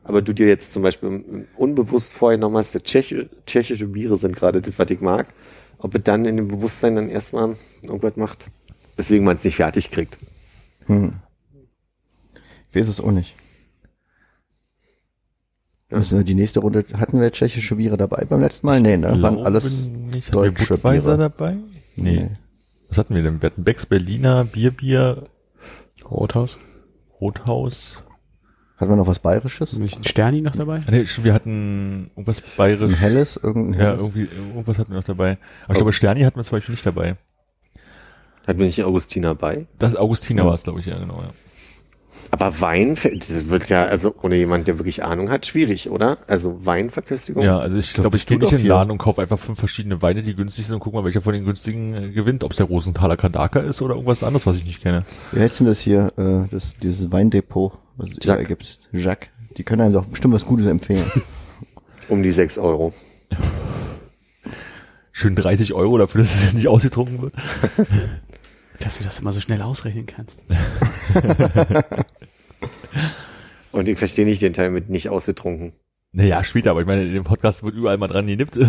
[0.02, 4.61] aber du dir jetzt zum Beispiel unbewusst vorgenommen hast, der Tscheche, tschechische Biere sind gerade
[4.61, 5.32] das, was ich mag,
[5.78, 8.48] ob es dann in dem Bewusstsein dann erstmal irgendwas macht,
[9.01, 10.16] weswegen man es nicht fertig kriegt.
[10.86, 11.14] Hm.
[12.70, 13.34] Ich weiß es auch nicht.
[15.90, 16.09] Ja.
[16.11, 18.80] Wir die nächste Runde, hatten wir tschechische Biere dabei beim letzten Mal?
[18.80, 19.20] Nee, ne?
[19.22, 20.32] Waren alles nicht.
[20.32, 21.18] Deutsche Biere.
[21.18, 21.57] dabei?
[21.96, 22.30] Nee.
[22.88, 23.42] Was hatten wir denn?
[23.42, 25.24] Wir hatten Becks Berliner, Bier, Bier,
[26.09, 26.59] Rothaus.
[27.20, 28.03] Rothaus.
[28.76, 29.72] Hatten wir noch was Bayerisches?
[29.74, 30.82] Ist nicht ein Sterni noch dabei?
[30.86, 32.94] Ah, Nee, wir hatten irgendwas bayerisch.
[32.94, 33.36] Ein helles?
[33.36, 34.01] Irgendein Ja, helles?
[34.01, 35.38] irgendwie, irgendwas hatten wir noch dabei.
[35.64, 37.16] Aber ich glaube, Sterni hatten wir zum Beispiel nicht dabei.
[38.47, 39.66] Hat mir nicht Augustiner bei.
[39.78, 40.49] Das Augustiner Ja.
[40.49, 41.30] war es, glaube ich, ja, genau, ja.
[42.32, 46.18] Aber Wein, das wird ja, also ohne jemand, der wirklich Ahnung hat, schwierig, oder?
[46.28, 47.43] Also Weinverköstigung.
[47.43, 48.68] Ja, also ich glaub, glaube, ich bist gehe nicht in den.
[48.68, 51.32] Laden und kaufe einfach fünf verschiedene Weine, die günstig sind und guck mal, welcher von
[51.32, 52.45] den günstigen äh, gewinnt.
[52.45, 55.03] Ob es der Rosenthaler Kandaka ist oder irgendwas anderes, was ich nicht kenne.
[55.32, 58.24] Wie heißt denn das hier, äh, das, dieses Weindepot, was es Jacques.
[58.26, 58.78] überall gibt?
[58.93, 59.28] Jacques.
[59.57, 61.05] Die können einem doch bestimmt was Gutes empfehlen.
[62.09, 62.93] Um die sechs Euro.
[65.12, 67.34] Schön 30 Euro dafür, dass es nicht ausgetrunken wird.
[68.80, 70.42] Dass du das immer so schnell ausrechnen kannst.
[73.72, 75.72] Und ich verstehe nicht den Teil mit nicht ausgetrunken.
[76.12, 78.56] Naja, später, aber ich meine, in dem Podcast wird überall mal dran genippt.
[78.56, 78.66] Du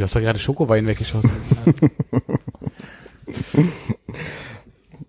[0.00, 1.32] hast doch gerade Schokowein weggeschossen.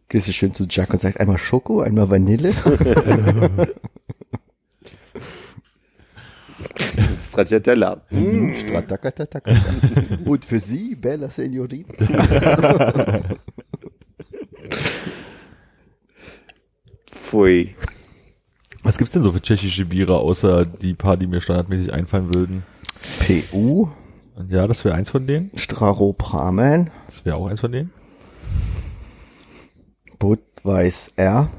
[0.09, 2.53] Gehst du schön zu Jacques und sagst einmal Schoko, einmal Vanille.
[7.46, 8.02] Stracciatella.
[8.10, 8.54] Mm.
[8.54, 9.52] Stratakataka.
[10.26, 11.88] Und für Sie, Bella Signorina.
[17.10, 17.76] Pfui.
[18.84, 22.64] Was gibt's denn so für tschechische Biere, außer die paar, die mir standardmäßig einfallen würden?
[23.20, 23.89] PU,
[24.50, 25.52] ja, das wäre eins von denen.
[25.56, 27.92] Straropramen, Das wäre auch eins von denen.
[30.20, 31.50] Budweiser,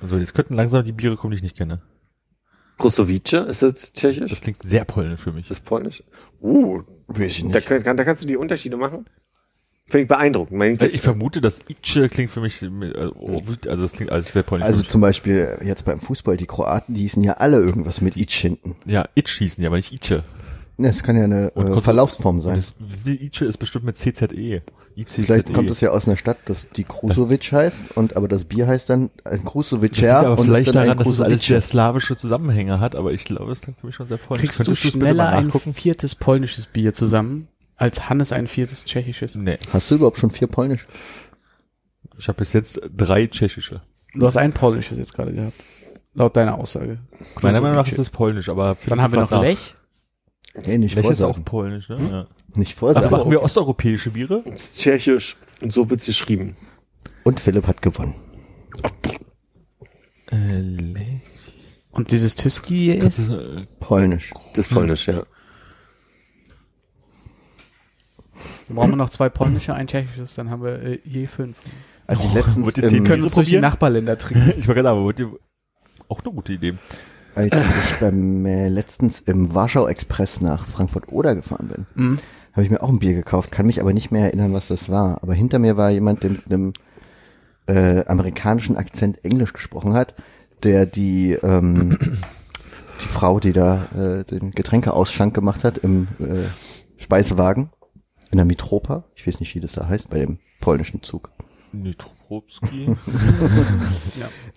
[0.00, 1.80] Also jetzt könnten langsam die Biere kommen, die ich nicht kenne.
[2.80, 4.30] Krusowice, ist das tschechisch?
[4.30, 5.48] Das klingt sehr polnisch für mich.
[5.48, 6.02] Das ist polnisch?
[6.42, 7.66] Uh, weiß ich da, nicht.
[7.66, 9.06] kann, da kannst du die Unterschiede machen.
[9.86, 10.56] Finde ich beeindruckend.
[10.56, 12.68] Mein Äh, Ich vermute, dass Ice klingt für mich, äh,
[13.68, 14.64] also es klingt alles sehr polnisch.
[14.66, 18.36] Also zum Beispiel jetzt beim Fußball, die Kroaten, die hießen ja alle irgendwas mit Itch
[18.36, 18.76] hinten.
[18.86, 20.22] ja, Itch hießen die, aber nicht Ice.
[20.76, 22.56] Ne, Das kann ja eine äh, Verlaufsform sein.
[22.56, 22.74] das,
[23.04, 24.62] die Ice ist bestimmt mit CZE.
[25.00, 25.22] ICZE.
[25.22, 28.66] Vielleicht kommt es ja aus einer Stadt, dass die Krusovic heißt und aber das Bier
[28.66, 31.60] heißt dann ein Das liegt Krusovicer aber und vielleicht daran, ein dass es alles sehr
[31.60, 34.42] slawische Zusammenhänge hat, aber ich glaube, es klingt für mich schon sehr polnisch.
[34.42, 39.34] Kriegst du Könntest bitte schneller ein viertes polnisches Bier zusammen, als Hannes ein viertes tschechisches?
[39.34, 40.86] Nee, Hast du überhaupt schon vier Polnisch?
[42.18, 43.80] ich habe bis jetzt drei tschechische.
[44.14, 45.54] Du hast ein polnisches jetzt gerade gehabt.
[46.14, 46.98] Laut deiner Aussage.
[47.40, 49.76] Meiner Meinung nach ist es polnisch, aber Dann haben wir noch Lech.
[50.66, 51.98] Nee, nicht Lech ist auch polnisch, ne?
[52.10, 52.26] Ja.
[52.58, 53.10] Nicht Also vorsagen.
[53.10, 54.42] machen wir osteuropäische Biere?
[54.46, 55.36] Das ist tschechisch.
[55.60, 56.56] Und so wird's geschrieben.
[57.22, 58.14] Und Philipp hat gewonnen.
[60.30, 61.20] Äh.
[61.92, 64.32] Und dieses Tyski Das ist, ist, äh, Polnisch.
[64.54, 65.24] Das ist polnisch, ja.
[68.68, 71.58] dann brauchen wir noch zwei polnische, ein tschechisches, dann haben wir äh, je fünf.
[72.06, 73.58] Als ich Oh, letztens wird die Wir können uns durch die?
[73.58, 74.52] Nachbarländer trinken.
[74.58, 75.32] ich war gerade, aber wollt ihr
[76.08, 76.74] auch eine gute Idee.
[77.34, 82.18] Als ich beim äh, letztens im Warschau Express nach Frankfurt Oder gefahren bin, Mhm.
[82.52, 84.88] habe ich mir auch ein Bier gekauft, kann mich aber nicht mehr erinnern, was das
[84.88, 85.22] war.
[85.22, 86.72] Aber hinter mir war jemand, der mit einem
[87.66, 90.14] äh, amerikanischen Akzent Englisch gesprochen hat,
[90.62, 91.98] der die ähm,
[93.02, 96.44] die Frau, die da äh, den Getränkeausschank gemacht hat im äh,
[97.02, 97.70] Speisewagen
[98.30, 101.30] in der Mitropa, ich weiß nicht, wie das da heißt, bei dem polnischen Zug.
[102.30, 102.88] Nitropropski.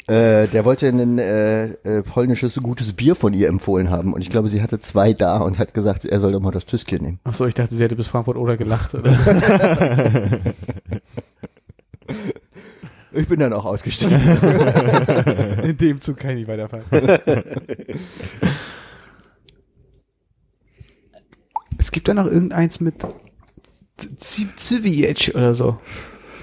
[0.06, 4.30] Äh, der wollte ein äh, äh, polnisches gutes Bier von ihr empfohlen haben und ich
[4.30, 7.20] glaube, sie hatte zwei da und hat gesagt, er soll doch mal das Tüskchen nehmen.
[7.24, 8.94] Ach so, ich dachte, sie hätte bis Frankfurt oder gelacht.
[8.96, 9.16] Oder?
[13.16, 14.20] Ich bin dann auch ausgestiegen.
[15.64, 16.84] In dem Zug kann ich nicht weiterfahren.
[21.78, 22.96] es gibt da noch irgendeins mit
[23.98, 25.78] Z- Zwiec oder so.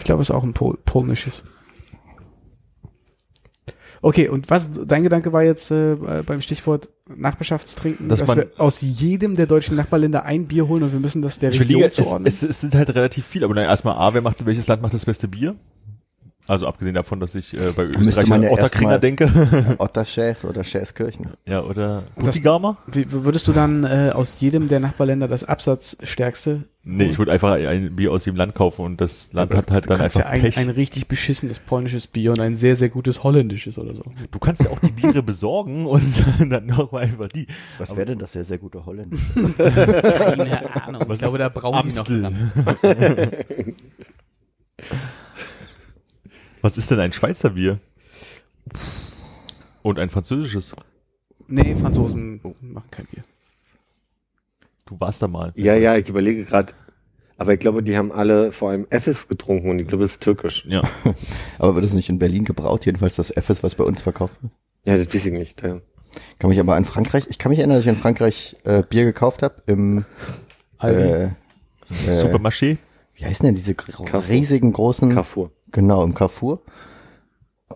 [0.01, 1.44] Ich glaube, es ist auch ein Pol polnisches.
[4.03, 5.94] Okay, und was, dein Gedanke war jetzt äh,
[6.24, 10.92] beim Stichwort Nachbarschaftstrinken, Dass dass, wir aus jedem der deutschen Nachbarländer ein Bier holen und
[10.92, 12.26] wir müssen das der Region überlege, es, zuordnen?
[12.26, 14.94] es, es sind halt relativ viele, aber dann erstmal A, wer macht, welches Land macht
[14.94, 15.57] das beste Bier?
[16.47, 19.74] Also abgesehen davon, dass ich äh, bei Österreich an Otterkringer denke.
[19.78, 21.28] Otterschäs oder Schäskirchen.
[21.47, 22.05] ja, oder?
[22.16, 26.64] Wie, würdest du dann äh, aus jedem der Nachbarländer das Absatzstärkste?
[26.82, 29.84] Nee, ich würde einfach ein Bier aus dem Land kaufen und das Land hat halt
[29.84, 30.57] Du dann einfach ja ein, Pech.
[30.57, 34.03] ein richtig beschissenes polnisches Bier und ein sehr, sehr gutes holländisches oder so.
[34.30, 36.03] du kannst ja auch die Biere besorgen und
[36.41, 37.47] dann nochmal einfach die.
[37.78, 39.20] Was wäre denn das sehr, sehr gute Holländisch?
[39.59, 41.03] Keine Ahnung.
[41.07, 42.22] Was ich glaube, da brauchen die noch Amstel?
[42.22, 43.74] dran.
[46.62, 47.78] Was ist denn ein Schweizer Bier?
[49.82, 50.74] Und ein französisches.
[51.48, 53.24] Nee, Franzosen machen kein Bier.
[54.86, 55.52] Du warst da mal.
[55.56, 56.72] Ja, ja, ich überlege gerade.
[57.38, 60.22] Aber ich glaube, die haben alle vor allem Effes getrunken und ich glaube, es ist
[60.22, 60.66] türkisch.
[60.68, 60.82] Ja.
[61.58, 62.84] Aber wird es nicht in Berlin gebraut?
[62.84, 64.52] Jedenfalls das ist, was bei uns verkauft wird.
[64.84, 65.62] Ja, das weiß ich nicht.
[65.62, 65.80] Ja.
[66.38, 69.04] Kann mich aber an Frankreich, ich kann mich erinnern, dass ich in Frankreich äh, Bier
[69.04, 70.04] gekauft habe im
[70.76, 71.02] Aldi.
[71.02, 71.30] äh, äh,
[72.20, 72.78] Supermarché?
[73.20, 73.76] wie heißen denn diese
[74.28, 75.52] riesigen großen Carrefour.
[75.72, 76.62] Genau, im Carrefour.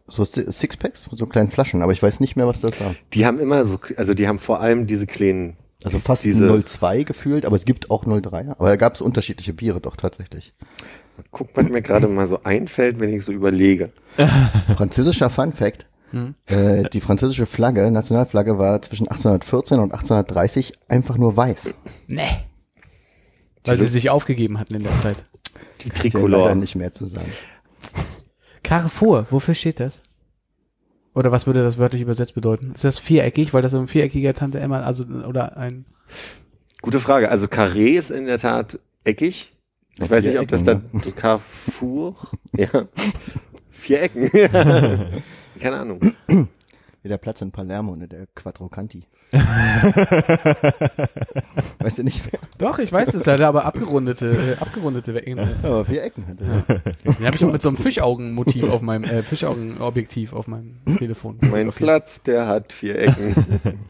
[0.07, 2.95] So Si- Sixpacks mit so kleinen Flaschen, aber ich weiß nicht mehr, was das war.
[3.13, 7.05] Die haben immer so, also die haben vor allem diese kleinen, Also fast Diese- 02
[7.05, 8.51] gefühlt, aber es gibt auch 03.
[8.59, 10.53] Aber da gab es unterschiedliche Biere doch tatsächlich.
[11.31, 13.93] guck, was mir gerade mal so einfällt, wenn ich so überlege.
[14.77, 15.87] Französischer Fun Fact.
[16.11, 16.35] Hm?
[16.47, 21.73] Äh, die französische Flagge, Nationalflagge, war zwischen 1814 und 1830 einfach nur weiß.
[22.09, 22.23] Nee.
[23.65, 25.25] Weil sie sich aufgegeben hatten in der Zeit.
[25.83, 27.31] Die Ist ja leider nicht mehr zu sagen.
[28.65, 30.03] Carrefour, wofür steht das?
[31.15, 32.73] Oder was würde das wörtlich übersetzt bedeuten?
[32.75, 35.85] Ist das viereckig, weil das so ein viereckiger Tante Emma, also oder ein
[36.85, 37.31] Gute Frage.
[37.31, 39.55] Also Carré ist in der Tat eckig.
[39.95, 42.17] Ich Auf weiß nicht, ob das dann so Carrefour,
[42.53, 42.89] ja,
[43.71, 44.29] vier Ecken.
[45.61, 46.01] Keine Ahnung.
[47.05, 49.05] Wie der Platz in Palermo, ne, der Quattro Canti.
[51.81, 52.41] weißt du nicht mehr?
[52.57, 55.37] Doch, ich weiß es, hatte aber abgerundete, äh, abgerundete Ecken.
[55.37, 55.55] äh.
[55.63, 56.63] Aber vier Ecken hat er.
[57.13, 61.37] Den habe ich auch mit so einem Fischaugenmotiv auf meinem, äh, Fischaugenobjektiv auf meinem Telefon.
[61.51, 63.35] Mein Platz, der hat vier Ecken.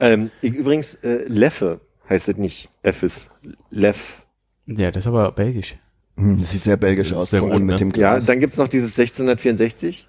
[0.00, 2.68] ähm, übrigens, äh, Leffe heißt es nicht.
[2.82, 3.30] Effes.
[3.70, 4.26] Leff.
[4.66, 5.76] Ja, das ist aber belgisch.
[6.18, 7.78] Hm, Das sieht sehr belgisch Das ist aus, sehr rot, allem mit ne?
[7.78, 8.26] dem Ja, Glas.
[8.26, 10.08] dann gibt's noch dieses 1664.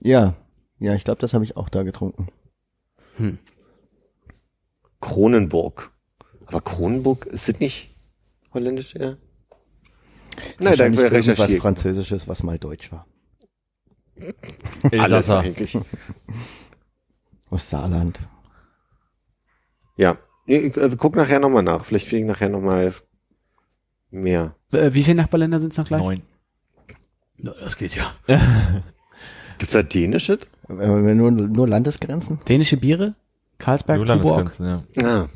[0.00, 0.32] ja,
[0.78, 2.28] ja, ich glaube, das habe ich auch da getrunken.
[3.16, 3.38] Hm.
[5.00, 5.92] Kronenburg.
[6.46, 7.90] Aber Kronenburg, ist das nicht
[8.52, 9.16] holländisch, ja?
[10.58, 11.60] Nein, dann irgendwas recherchiert.
[11.60, 13.06] Französisches, was mal deutsch war.
[14.92, 15.78] Alles eigentlich.
[17.50, 18.18] Aus Saarland.
[19.96, 20.18] Ja.
[20.46, 21.84] Ich, ich, äh, guck nachher nochmal nach.
[21.84, 22.92] Vielleicht ich nachher nochmal
[24.10, 24.56] mehr.
[24.72, 26.02] Äh, wie viele Nachbarländer sind es noch gleich?
[26.02, 26.22] Neun.
[27.38, 28.12] Ja, das geht ja.
[29.58, 30.40] Gibt's da dänisches?
[30.68, 32.40] Wenn wir nur, nur Landesgrenzen?
[32.48, 33.14] Dänische Biere?
[33.58, 34.36] Carlsberg, Nur Tuborg?
[34.58, 35.22] Landesgrenzen, ja.
[35.22, 35.28] Ah.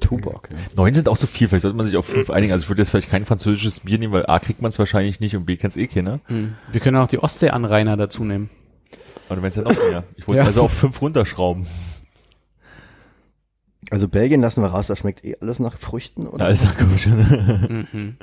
[0.00, 0.56] Tuborg, ja.
[0.76, 2.52] Neun sind auch so viel, vielleicht sollte man sich auf fünf einigen.
[2.52, 5.20] Also ich würde jetzt vielleicht kein französisches Bier nehmen, weil A kriegt man es wahrscheinlich
[5.20, 6.20] nicht und B kennt's eh keiner.
[6.26, 6.54] Hm.
[6.70, 8.50] Wir können auch die Ostseeanrainer dazu nehmen.
[9.28, 10.04] Aber wenn es ja noch mehr.
[10.16, 10.46] Ich wollte Ja.
[10.46, 11.66] also auf fünf runterschrauben.
[13.90, 16.46] Also Belgien lassen wir raus, da schmeckt eh alles nach Früchten, oder?
[16.46, 17.06] Ja, ist doch gut.
[17.92, 18.16] Mhm.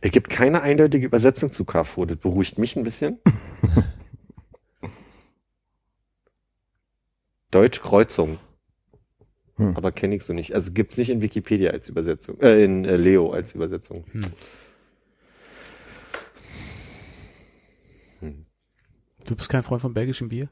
[0.00, 2.06] Es gibt keine eindeutige Übersetzung zu Carrefour.
[2.06, 3.18] Das beruhigt mich ein bisschen.
[7.50, 8.38] Deutsch Kreuzung.
[9.56, 9.76] Hm.
[9.76, 10.54] Aber kenne ich so nicht.
[10.54, 12.40] Also gibt's nicht in Wikipedia als Übersetzung.
[12.40, 14.04] Äh, in äh, Leo als Übersetzung.
[19.26, 20.48] Du bist kein Freund von belgischem Bier?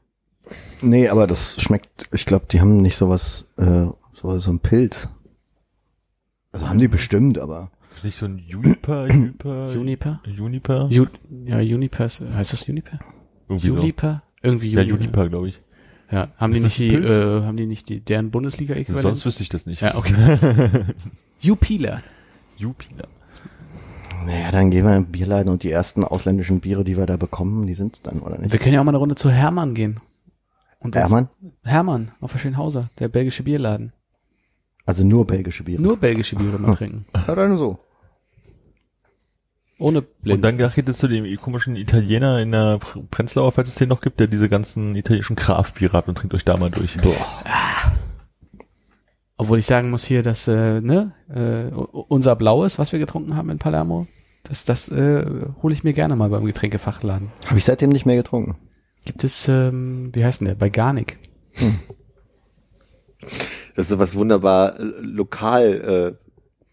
[0.81, 5.07] Nee, aber das schmeckt, ich glaube, die haben nicht sowas, äh, so, so ein Pilz.
[6.51, 7.71] Also haben die bestimmt, aber.
[8.01, 10.19] Ist nicht so ein Juniper, Juniper, Juniper?
[10.25, 10.87] Juniper?
[10.89, 11.05] Ju
[11.45, 12.97] ja, Juniper, ist- heißt das Juniper?
[13.47, 13.75] Irgendwie so.
[13.75, 14.23] Juniper?
[14.41, 14.97] Irgendwie Ja, Juniper.
[15.03, 15.61] Juniper, glaube ich.
[16.11, 17.11] Ja, haben die Ist nicht die, ein Pilz?
[17.11, 19.03] äh, haben die nicht die, deren Bundesliga-Äquivalent?
[19.03, 19.81] Sonst wüsste ich das nicht.
[19.83, 20.13] Ja, okay.
[21.41, 22.01] Jupiler.
[22.57, 23.07] Jupiler.
[24.25, 27.17] Naja, dann gehen wir in den Bierladen und die ersten ausländischen Biere, die wir da
[27.17, 28.51] bekommen, die sind's dann, oder nicht?
[28.51, 29.99] Wir können ja auch mal eine Runde zu Hermann gehen.
[30.79, 31.29] Und Hermann?
[31.63, 33.93] Hermann, auf der Schönhauser, der belgische Bierladen.
[34.85, 35.81] Also nur belgische Biere.
[35.81, 37.05] Nur belgische Biere mal trinken.
[37.15, 37.79] Ja, dann so.
[39.81, 40.45] Und Ohne blind.
[40.45, 44.01] dann geht es zu dem komischen Italiener in der Pr- Prenzlauer, falls es den noch
[44.01, 46.97] gibt, der diese ganzen italienischen Kraftbiere hat und trinkt euch da mal durch.
[49.37, 53.49] Obwohl ich sagen muss hier, dass äh, ne, äh, unser Blaues, was wir getrunken haben
[53.49, 54.05] in Palermo,
[54.43, 57.31] das, das äh, hole ich mir gerne mal beim Getränkefachladen.
[57.47, 58.57] Habe ich seitdem nicht mehr getrunken.
[59.05, 60.55] Gibt es, ähm, wie heißt denn der?
[60.55, 61.17] Bei Garnic.
[63.75, 66.30] Das ist so was wunderbar äh, lokal äh,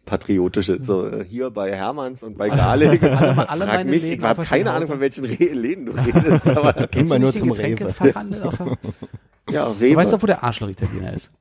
[0.09, 3.03] patriotische, so äh, hier bei Hermanns und bei Garlig.
[3.03, 4.73] Alle- alle Frag meine mich, Läden ich habe keine.
[4.73, 7.95] Ahnung, von welchen Re Läden du redest, aber Kennst du nur den zum Rewe.
[9.51, 9.97] Ja, Du Rewe.
[9.97, 11.33] weißt doch, wo der Arschloch-Italiener ist.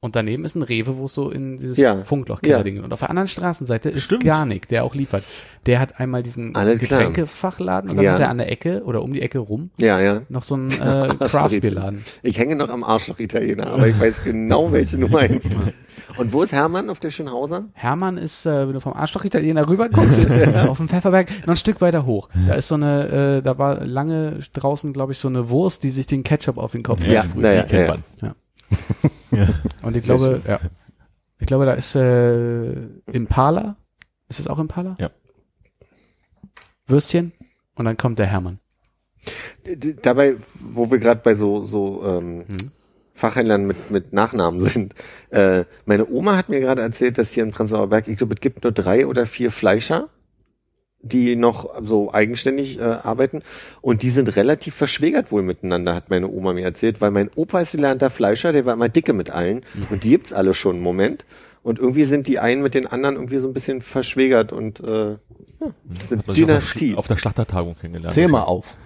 [0.00, 1.96] Und daneben ist ein Rewe, wo es so in dieses Ja.
[1.96, 2.84] Funkloch-Keller-Ding.
[2.84, 4.24] Und auf der anderen Straßenseite ist Stimmt.
[4.24, 5.24] Garnik, der auch liefert.
[5.64, 7.00] Der hat einmal diesen Alles klar.
[7.00, 8.12] Getränkefachladen und dann Ja.
[8.12, 10.22] hat er an der Ecke oder um die Ecke rum ja, ja.
[10.28, 12.04] noch so einen äh, Craft-Bier-Laden.
[12.22, 15.48] Ich hänge noch am Arschloch-Italiener, aber ich weiß genau, welche du meinst.
[16.18, 17.64] Und wo ist Hermann auf der Schönhauser?
[17.72, 20.28] Hermann ist, äh, wenn du vom Arschloch-Italiener rüber guckst,
[20.68, 22.28] auf dem Pfefferberg, noch ein Stück weiter hoch.
[22.46, 25.90] Da ist so eine, äh, da war lange draußen, glaube ich, so eine Wurst, die
[25.90, 27.42] sich den Ketchup auf den Kopf Ja, sprüht.
[27.42, 28.34] naja, Die kennt ja.
[29.30, 29.48] Ja.
[29.82, 30.60] Und ich glaube, ja.
[31.38, 32.72] Ich glaube, da ist äh,
[33.12, 33.76] Impala.
[34.28, 34.96] Ist es auch Impala?
[34.98, 35.10] Ja.
[36.86, 37.32] Würstchen.
[37.74, 38.58] Und dann kommt der Hermann.
[40.02, 42.70] Dabei, wo wir gerade bei so, so ähm, Hm.
[43.16, 44.94] Fachhändlern mit, mit Nachnamen sind.
[45.30, 48.40] Äh, meine Oma hat mir gerade erzählt, dass hier in Prenzlauer Berg, ich glaube, es
[48.40, 50.10] gibt nur drei oder vier Fleischer,
[51.00, 53.42] die noch so eigenständig äh, arbeiten.
[53.80, 57.60] Und die sind relativ verschwägert wohl miteinander, hat meine Oma mir erzählt, weil mein Opa
[57.60, 59.62] ist gelernter Fleischer, der war immer dicke mit allen.
[59.90, 61.24] Und die gibt's alle schon im Moment.
[61.62, 65.10] Und irgendwie sind die einen mit den anderen irgendwie so ein bisschen verschwägert und äh,
[65.10, 65.18] ja,
[65.84, 66.94] das ist eine Dynastie.
[66.94, 68.14] Auf der Schlachtertagung kennengelernt.
[68.14, 68.76] Zähl mal auf.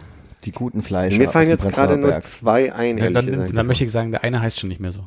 [0.44, 1.18] Die guten Fleischer.
[1.18, 4.40] Mir fallen jetzt gerade nur zwei ein, Ja, dann dann möchte ich sagen, der eine
[4.40, 5.06] heißt schon nicht mehr so.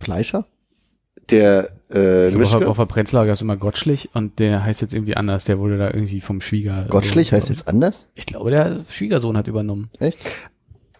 [0.00, 0.46] Fleischer?
[1.30, 4.94] Der äh, auf, Mischke, auf der Prenzlauer gab es immer Gottschlich und der heißt jetzt
[4.94, 5.44] irgendwie anders.
[5.44, 6.86] Der wurde da irgendwie vom Schwieger.
[6.88, 8.06] Gottschlich heißt jetzt anders?
[8.14, 9.90] Ich glaube, der Schwiegersohn hat übernommen.
[9.98, 10.18] Echt?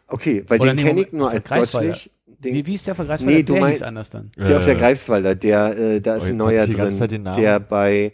[0.09, 1.45] okay, weil Oder den kenne ich nur als.
[1.49, 2.11] Gottschlich.
[2.39, 3.37] Den, Wie, wie ist der von Greifswalder?
[3.39, 4.31] Nee, du der mein- hieß anders dann.
[4.37, 7.41] der auf der Äh, Greifswalder, der, äh, da ist Oh, ein neuer drin, den Namen.
[7.41, 8.13] der bei,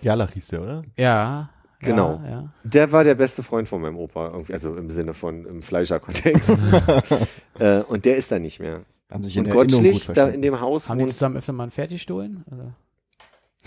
[0.00, 0.82] Jalach hieß der, oder?
[0.96, 1.50] Ja.
[1.80, 2.20] Genau.
[2.24, 2.52] Ja, ja.
[2.64, 6.50] der war der beste Freund von meinem Opa, irgendwie, also im Sinne von im Fleischer-Kontext.
[7.58, 8.80] äh, und der ist da nicht mehr.
[9.10, 11.52] Haben sich in Und Erinnerung gut Gottschlich, da in dem Haus Haben die zusammen öfter
[11.52, 12.44] mal einen Fertigstohlen?
[12.50, 12.74] Oder?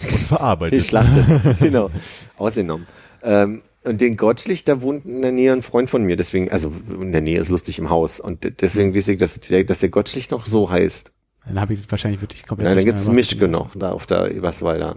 [0.03, 0.79] Und verarbeitet.
[0.79, 1.57] geschlachtet.
[1.59, 1.89] genau.
[2.37, 2.87] Ausgenommen.
[3.23, 6.71] Ähm, und den Gottschlich, da wohnt in der Nähe ein Freund von mir, deswegen, also
[6.89, 8.19] in der Nähe ist lustig im Haus.
[8.19, 11.11] Und de- deswegen weiß ich, dass der, dass der Gottschlich noch so heißt.
[11.45, 12.67] Dann habe ich wahrscheinlich wirklich komplett.
[12.67, 14.95] Nein, dann gibt's Mischke noch, da auf der Eberswalder.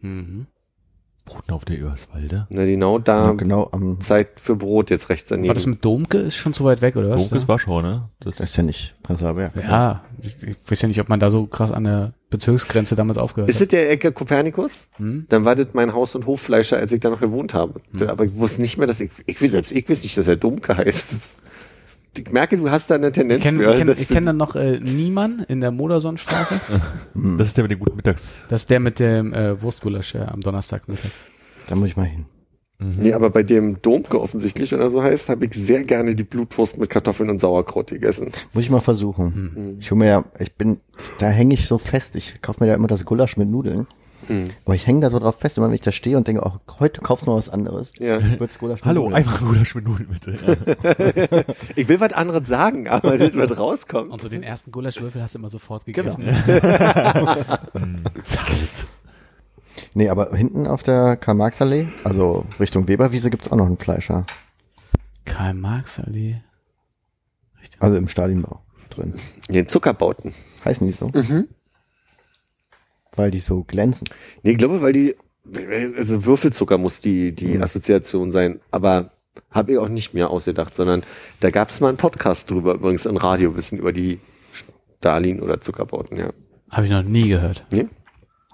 [0.00, 0.46] Mhm.
[1.24, 2.46] Bruten auf der Eberswalde.
[2.50, 5.48] Na, genau da Ja, genau am, Zeit für Brot jetzt rechts daneben.
[5.48, 6.18] War das mit Domke?
[6.18, 7.22] Ist schon zu weit weg, oder was?
[7.22, 8.08] Dunkles Warschau, ne?
[8.20, 9.52] Das das ist ja nicht Prenzlauer Berg.
[9.56, 13.18] Ja, ich, ich weiß ja nicht, ob man da so krass an der Bezirksgrenze damals
[13.18, 13.62] aufgehört ist hat.
[13.62, 14.88] es der Ecke Kopernikus?
[14.96, 15.26] Hm?
[15.28, 17.80] Dann war das mein Haus- und Hoffleischer, als ich da noch gewohnt habe.
[17.92, 18.08] Hm.
[18.08, 20.36] Aber ich wusste nicht mehr, dass ich, ich will selbst, ich weiß nicht, dass er
[20.36, 21.08] Domke heißt.
[22.16, 23.74] Ich merke, du hast da eine Ich Tendenz kenne für.
[23.74, 26.60] kenn, ich kenn dann noch äh, Niemann in der Modersonnenstraße.
[27.14, 28.42] das ist der mit dem guten Mittags.
[28.48, 31.10] Das ist der mit dem äh, Wurstgulasch ja, am Donnerstagmittag.
[31.68, 32.26] Da muss ich mal hin.
[32.98, 36.24] Nee, aber bei dem Domke offensichtlich, wenn er so heißt, habe ich sehr gerne die
[36.24, 38.30] Blutwurst mit Kartoffeln und Sauerkraut gegessen.
[38.52, 39.34] Muss ich mal versuchen.
[39.54, 39.76] Hm.
[39.78, 40.80] Ich hole mir ja, ich bin,
[41.18, 42.16] da hänge ich so fest.
[42.16, 43.86] Ich kaufe mir da immer das Gulasch mit Nudeln.
[44.28, 44.50] Hm.
[44.64, 46.52] Aber ich hänge da so drauf fest, immer wenn ich da stehe und denke, oh,
[46.80, 47.92] heute kaufst du mal was anderes.
[47.98, 48.20] Ja.
[48.38, 49.16] Wird's Gulasch mit Hallo, Nudeln.
[49.16, 50.38] einmal Gulasch mit Nudeln bitte.
[50.44, 51.44] Ja.
[51.76, 54.10] Ich will was anderes sagen, aber das wird rauskommen.
[54.10, 56.24] Und so den ersten Gulaschwürfel hast du immer sofort gegessen.
[58.24, 58.86] Zart.
[59.94, 64.26] Nee, aber hinten auf der Karl-Marx-Allee, also Richtung Weberwiese, gibt's auch noch einen Fleischer.
[65.24, 66.42] Karl-Marx-Allee.
[67.78, 68.60] Also im Stadionbau
[68.90, 69.14] drin.
[69.48, 70.34] Den Zuckerbauten.
[70.64, 71.08] Heißen die so?
[71.08, 71.48] Mhm.
[73.14, 74.06] Weil die so glänzen.
[74.42, 75.16] Nee, ich glaube, weil die,
[75.96, 77.62] also Würfelzucker muss die, die Mhm.
[77.62, 79.10] Assoziation sein, aber
[79.50, 81.02] habe ich auch nicht mehr ausgedacht, sondern
[81.40, 84.18] da gab es mal einen Podcast drüber, übrigens ein Radiowissen über die
[84.98, 86.32] Stalin oder Zuckerbauten, ja.
[86.70, 87.66] Habe ich noch nie gehört.
[87.70, 87.86] Nee?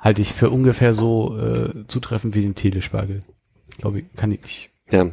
[0.00, 3.22] Halte ich für ungefähr so äh, zutreffend wie den Telespargel.
[3.78, 4.70] Glaube ich, kann ich nicht.
[4.90, 5.10] Ja.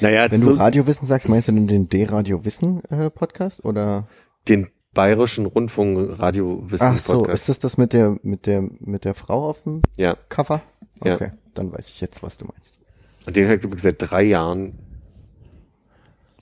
[0.00, 3.64] Naja, Wenn du Radiowissen sagst, meinst du denn den D-Radio-Wissen-Podcast?
[3.64, 4.06] oder?
[4.48, 4.68] den
[4.98, 7.42] bayerischen Rundfunk Radiowissen Ach so, Podcast.
[7.42, 10.16] ist das das mit der, mit der, mit der Frau auf dem ja.
[10.28, 10.60] Cover?
[11.04, 11.14] Ja.
[11.14, 12.80] Okay, dann weiß ich jetzt, was du meinst.
[13.24, 14.76] Und den habe ich seit drei Jahren.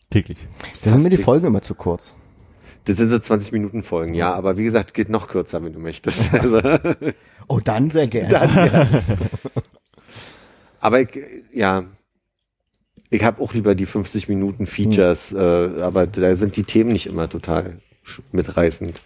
[0.08, 0.38] Täglich.
[0.82, 2.14] Da sind mir die Folgen immer zu kurz.
[2.84, 5.78] Das sind so 20 Minuten Folgen, ja, aber wie gesagt, geht noch kürzer, wenn du
[5.78, 6.18] möchtest.
[6.32, 6.62] Also,
[7.48, 8.28] Oh, dann sehr gerne.
[8.28, 8.88] dann, ja.
[10.80, 11.10] Aber ich,
[11.52, 11.84] ja,
[13.10, 17.06] ich habe auch lieber die 50 Minuten Features, äh, aber da sind die Themen nicht
[17.06, 17.82] immer total
[18.32, 19.00] mitreißend.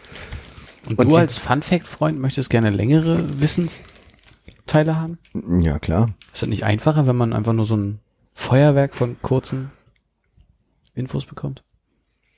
[0.89, 5.19] Und, Und du als Fun-Fact-Freund möchtest gerne längere Wissensteile haben?
[5.61, 6.09] Ja, klar.
[6.33, 8.01] Ist das nicht einfacher, wenn man einfach nur so ein
[8.33, 9.71] Feuerwerk von kurzen
[10.95, 11.63] Infos bekommt?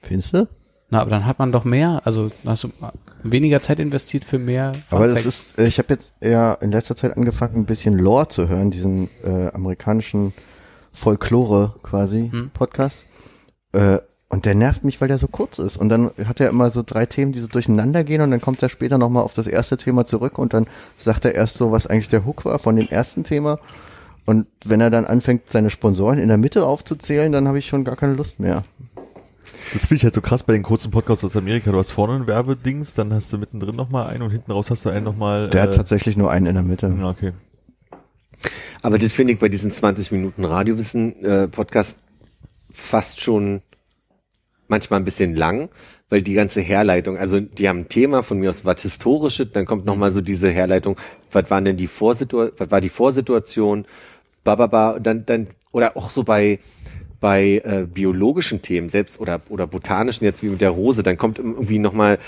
[0.01, 0.49] Findest du?
[0.91, 2.73] Na, aber dann hat man doch mehr, also hast du
[3.23, 4.73] weniger Zeit investiert für mehr.
[4.91, 8.29] Aber das ist, äh, ich habe jetzt ja in letzter Zeit angefangen, ein bisschen Lore
[8.29, 10.35] zu hören, diesen äh, amerikanischen
[10.93, 12.51] Folklore quasi Hm.
[12.53, 13.05] Podcast.
[13.73, 14.01] Äh,
[14.33, 15.76] Und der nervt mich, weil der so kurz ist.
[15.76, 18.62] Und dann hat er immer so drei Themen, die so durcheinander gehen und dann kommt
[18.62, 20.66] er später nochmal auf das erste Thema zurück und dann
[20.97, 23.59] sagt er erst so, was eigentlich der Hook war von dem ersten Thema.
[24.24, 27.85] Und wenn er dann anfängt, seine Sponsoren in der Mitte aufzuzählen, dann habe ich schon
[27.85, 28.64] gar keine Lust mehr.
[29.74, 31.70] Das finde ich halt so krass bei den kurzen Podcasts aus Amerika.
[31.70, 34.87] Du hast vorne ein Werbedings, dann hast du mittendrin nochmal einen und hinten raus hast
[34.87, 35.51] du einen nochmal.
[35.51, 36.95] Der hat tatsächlich nur einen in der Mitte.
[36.99, 37.33] Ja, okay.
[38.80, 41.97] Aber das finde ich bei diesen 20 Minuten Radiowissen äh, Podcast
[42.72, 43.61] fast schon
[44.73, 45.68] manchmal ein bisschen lang,
[46.09, 49.66] weil die ganze Herleitung, also die haben ein Thema von mir aus was historisches, dann
[49.66, 50.97] kommt nochmal so diese Herleitung,
[51.31, 53.85] was waren denn die Vorsituation, was war die Vorsituation,
[54.43, 56.59] bababa, dann dann oder auch so bei
[57.20, 61.39] bei äh, biologischen Themen selbst oder oder botanischen jetzt wie mit der Rose, dann kommt
[61.39, 62.18] irgendwie nochmal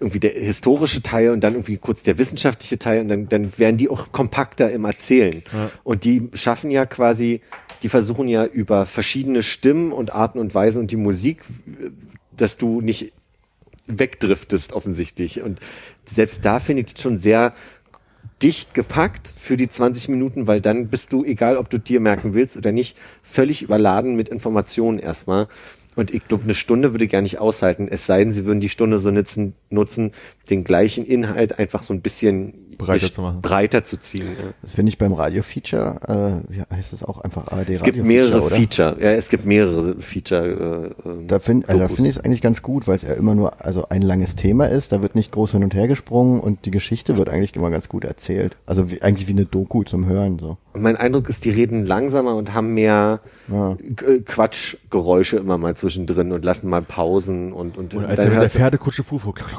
[0.00, 3.76] irgendwie der historische Teil und dann irgendwie kurz der wissenschaftliche Teil und dann, dann werden
[3.76, 5.42] die auch kompakter im Erzählen.
[5.52, 5.70] Ja.
[5.82, 7.40] Und die schaffen ja quasi,
[7.82, 11.42] die versuchen ja über verschiedene Stimmen und Arten und Weisen und die Musik,
[12.36, 13.12] dass du nicht
[13.86, 15.42] wegdriftest offensichtlich.
[15.42, 15.60] Und
[16.04, 17.54] selbst da finde ich das schon sehr
[18.42, 22.34] dicht gepackt für die 20 Minuten, weil dann bist du, egal ob du dir merken
[22.34, 25.48] willst oder nicht, völlig überladen mit Informationen erstmal.
[25.96, 28.60] Und ich glaube, eine Stunde würde ich gar nicht aushalten, es sei denn, sie würden
[28.60, 30.12] die Stunde so nutzen, nutzen
[30.50, 33.40] den gleichen Inhalt einfach so ein bisschen Breiter zu machen.
[33.40, 34.26] breiter zu ziehen.
[34.38, 34.50] Ja.
[34.62, 38.50] Das finde ich beim Radio-Feature, äh, wie heißt das auch einfach ARD Es gibt mehrere
[38.50, 40.94] Feature, ja, es gibt mehrere Feature.
[41.04, 43.14] Äh, ähm, Da finde also da finde ich es eigentlich ganz gut, weil es ja
[43.14, 44.92] immer nur also ein langes Thema ist.
[44.92, 47.88] Da wird nicht groß hin und her gesprungen und die Geschichte wird eigentlich immer ganz
[47.88, 48.56] gut erzählt.
[48.66, 50.58] Also wie, eigentlich wie eine Doku zum Hören so.
[50.74, 53.20] Und mein Eindruck ist, die reden langsamer und haben mehr
[53.50, 53.76] Ja.
[53.80, 58.32] G- Quatschgeräusche immer mal zwischendrin und lassen mal Pausen und und, Und und als dann
[58.32, 59.50] er der Pferdekutsche fuhr, fuhr, klock.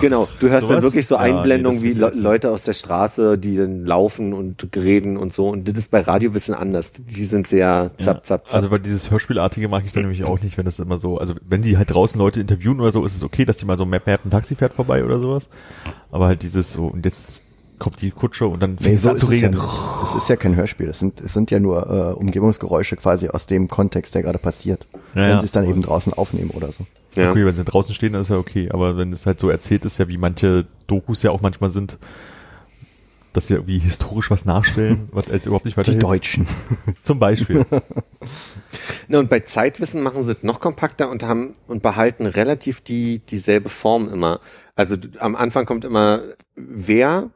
[0.00, 0.82] genau, du hörst dann Sowas?
[0.84, 2.10] wirklich so Ja, nee, Einblendungen wie Le.
[2.16, 6.00] Leute aus der Straße, die dann laufen und reden und so und das ist bei
[6.00, 6.92] Radiowissen anders.
[6.96, 8.54] Die sind sehr zapp zapp zapp.
[8.54, 11.34] Also weil dieses Hörspielartige mag ich dann nämlich auch nicht, wenn das immer so, also
[11.46, 13.84] wenn die halt draußen Leute interviewen oder so, ist es okay, dass die mal so
[13.84, 15.48] Map Map ein Taxi fährt vorbei oder sowas.
[16.10, 17.42] Aber halt dieses so, und jetzt
[17.78, 19.62] kommt die Kutsche und dann fängt es an ist zu es ja regnen.
[20.02, 20.88] Es ist ja kein Hörspiel.
[20.88, 24.86] Es sind, es sind ja nur äh, Umgebungsgeräusche quasi aus dem Kontext, der gerade passiert.
[25.14, 25.40] Ja, wenn ja.
[25.40, 26.86] sie es dann eben draußen aufnehmen oder so.
[27.14, 27.30] ja.
[27.30, 28.70] Okay, wenn sie draußen stehen, dann ist ja okay.
[28.72, 31.98] Aber wenn es halt so erzählt ist, ja wie manche Dokus ja auch manchmal sind,
[33.36, 36.02] dass sie irgendwie historisch was nachstellen, was als überhaupt nicht Die weiterhilft.
[36.02, 36.46] Deutschen.
[37.02, 37.64] Zum Beispiel.
[39.08, 43.20] Ne, und bei Zeitwissen machen sie es noch kompakter und haben und behalten relativ die
[43.20, 44.40] dieselbe Form immer.
[44.74, 46.22] Also am Anfang kommt immer
[46.56, 47.30] wer,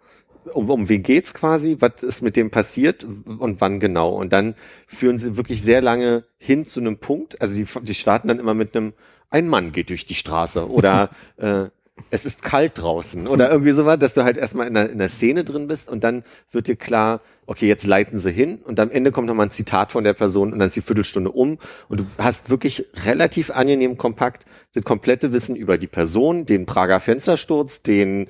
[0.53, 4.11] um, um wen geht's quasi, was ist mit dem passiert und wann genau.
[4.11, 4.55] Und dann
[4.87, 7.41] führen sie wirklich sehr lange hin zu einem Punkt.
[7.41, 8.93] Also die, die starten dann immer mit einem,
[9.31, 11.67] ein Mann geht durch die Straße oder äh,
[12.11, 15.09] es ist kalt draußen oder irgendwie sowas, dass du halt erstmal in der, in der
[15.09, 18.91] Szene drin bist und dann wird dir klar, okay, jetzt leiten sie hin und am
[18.91, 22.01] Ende kommt nochmal ein Zitat von der Person und dann ist die Viertelstunde um und
[22.01, 27.83] du hast wirklich relativ angenehm kompakt das komplette Wissen über die Person, den Prager Fenstersturz,
[27.83, 28.29] den,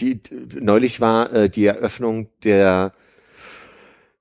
[0.00, 0.20] die,
[0.60, 2.92] neulich war äh, die Eröffnung der,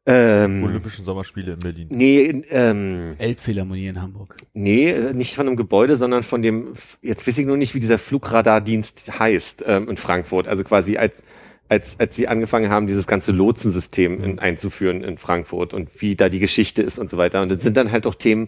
[0.10, 1.88] ähm, Olympischen Sommerspiele in Berlin.
[1.90, 4.38] nee, ähm, Elbphilharmonie in Hamburg.
[4.54, 7.82] Nee, äh, nicht von einem Gebäude, sondern von dem, jetzt weiß ich nur nicht, wie
[7.82, 10.48] dieser Flugradardienst heißt ähm, in Frankfurt.
[10.48, 11.26] Also quasi als,
[11.68, 16.30] als, als sie angefangen haben, dieses ganze Lotsensystem in, einzuführen in Frankfurt und wie da
[16.30, 17.42] die Geschichte ist und so weiter.
[17.42, 18.48] Und das sind dann halt auch Themen,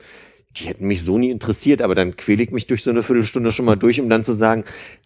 [0.57, 3.51] die hätten mich so nie interessiert, aber dann quäle ich mich durch so eine Viertelstunde
[3.51, 4.63] schon mal durch, um dann zu sagen,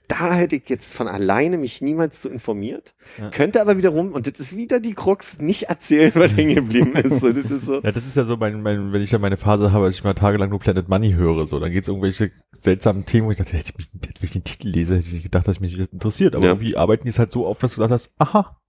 [0.07, 2.93] da hätte ich jetzt von alleine mich niemals zu informiert.
[3.17, 3.29] Ja.
[3.29, 7.19] Könnte aber wiederum, und das ist wieder die Krux, nicht erzählen, was hängen geblieben ist.
[7.19, 7.81] So, das ist so.
[7.81, 10.03] Ja, das ist ja so, mein, mein, wenn ich dann meine Phase habe, als ich
[10.03, 13.57] mal tagelang nur Planet Money höre, so, dann geht's irgendwelche seltsamen Themen, wo ich dachte,
[13.57, 15.87] hätte ich mich, wenn ich den Titel lese, hätte ich nicht gedacht, dass mich das
[15.87, 16.35] interessiert.
[16.35, 16.51] Aber Ja.
[16.51, 18.61] irgendwie arbeiten die es halt so auf, dass du gedacht hast, aha,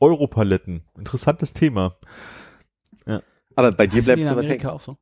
[0.00, 1.96] Europaletten, interessantes Thema.
[3.54, 4.66] Aber bei dir bleibt was hängen.
[4.66, 4.96] Auch so?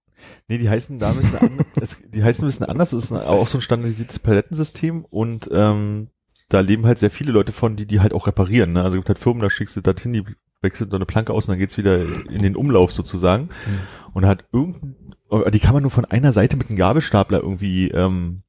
[0.48, 3.12] Nee, die heißen da ein bisschen anders, es, die heißen ein bisschen anders, es ist
[3.12, 6.08] ein, auch so ein standardisiertes Palettensystem und ähm,
[6.48, 8.72] da leben halt sehr viele Leute von, die die halt auch reparieren.
[8.72, 8.82] Ne?
[8.82, 10.24] Also es gibt halt Firmen, da schickst du das hin, die
[10.62, 13.48] wechseln so eine Planke aus und dann geht's wieder in den Umlauf sozusagen.
[14.12, 14.96] Und hat irgendein,
[15.52, 18.42] die kann man nur von einer Seite mit einem Gabelstapler irgendwie ähm,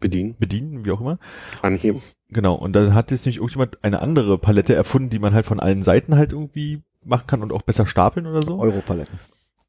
[0.00, 1.18] Bedienen, bedienen, wie auch immer.
[1.62, 2.00] anheben.
[2.28, 5.60] Genau, und dann hat jetzt nämlich irgendjemand eine andere Palette erfunden, die man halt von
[5.60, 8.58] allen Seiten halt irgendwie machen kann und auch besser stapeln oder so.
[8.58, 9.18] Europaletten.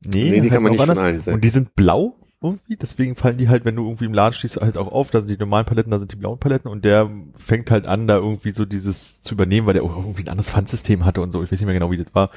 [0.06, 1.04] Nee, Nee, die kann man nicht von anders.
[1.04, 1.36] allen Seiten.
[1.36, 4.58] Und die sind blau irgendwie, deswegen fallen die halt, wenn du irgendwie im Laden stehst,
[4.58, 5.10] halt auch auf.
[5.10, 8.06] Da sind die normalen Paletten, da sind die blauen Paletten und der fängt halt an,
[8.08, 11.32] da irgendwie so dieses zu übernehmen, weil der auch irgendwie ein anderes Pfandsystem hatte und
[11.32, 11.42] so.
[11.44, 12.30] Ich weiß nicht mehr genau, wie das war.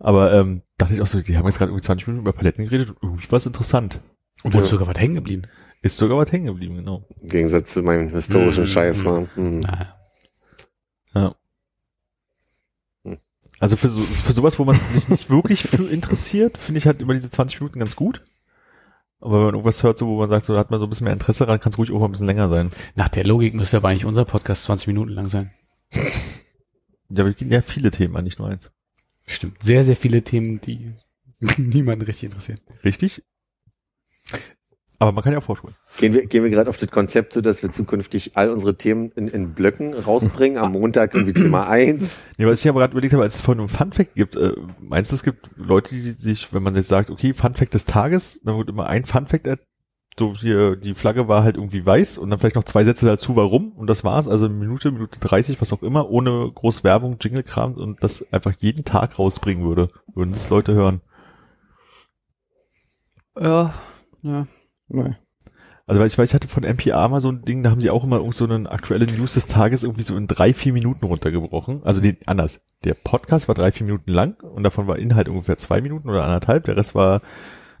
[0.00, 2.64] Aber ähm, dachte ich auch so, die haben jetzt gerade irgendwie 20 Minuten über Paletten
[2.64, 4.00] geredet und irgendwie war es interessant.
[4.42, 5.42] Und da ist sogar was hängen geblieben.
[5.82, 7.06] Ist sogar was hängen geblieben, genau.
[7.20, 8.66] Im Gegensatz zu meinem historischen Mm.
[8.66, 9.20] Scheiß war.
[9.36, 9.60] Mm.
[9.60, 9.94] Naja.
[11.14, 11.34] Ja.
[13.04, 13.18] Hm.
[13.64, 17.00] Also für, so, für sowas, wo man sich nicht wirklich für interessiert, finde ich halt
[17.00, 18.22] immer diese 20 Minuten ganz gut.
[19.20, 20.90] Aber wenn man irgendwas hört, so, wo man sagt, so da hat man so ein
[20.90, 22.68] bisschen mehr Interesse dran, kann es ruhig auch mal ein bisschen länger sein.
[22.94, 25.50] Nach der Logik müsste aber eigentlich unser Podcast 20 Minuten lang sein.
[27.08, 28.70] Ja, aber es gibt ja viele Themen an, nicht nur eins.
[29.24, 29.62] Stimmt.
[29.62, 30.92] Sehr, sehr viele Themen, die
[31.56, 32.60] niemanden richtig interessieren.
[32.84, 33.22] Richtig?
[34.98, 35.74] Aber man kann ja auch vorspulen.
[35.98, 39.10] Gehen wir, gehen wir gerade auf das Konzept zu, dass wir zukünftig all unsere Themen
[39.16, 40.56] in, in Blöcken rausbringen.
[40.58, 42.20] Am Montag irgendwie Thema eins.
[42.38, 45.10] Nee, was ich aber gerade überlegt habe, als es von einem Funfact gibt, äh, meinst
[45.10, 48.56] du, es gibt Leute, die sich, wenn man jetzt sagt, okay, Funfact des Tages, dann
[48.56, 49.58] wird immer ein Funfact, er-
[50.16, 53.34] so hier, die Flagge war halt irgendwie weiß und dann vielleicht noch zwei Sätze dazu,
[53.34, 57.16] warum und das war's, also eine Minute, Minute 30, was auch immer, ohne groß Werbung,
[57.20, 61.00] Jingle-Kram und das einfach jeden Tag rausbringen würde, würden das Leute hören.
[63.40, 63.74] Ja,
[64.22, 64.46] ja.
[64.94, 65.14] Nee.
[65.86, 67.90] Also weil ich weiß, ich hatte von NPR mal so ein Ding, da haben sie
[67.90, 71.82] auch immer so eine aktuelle News des Tages irgendwie so in drei, vier Minuten runtergebrochen.
[71.84, 72.62] Also nee, anders.
[72.84, 76.24] Der Podcast war drei, vier Minuten lang und davon war Inhalt ungefähr zwei Minuten oder
[76.24, 76.64] anderthalb.
[76.64, 77.20] Der Rest war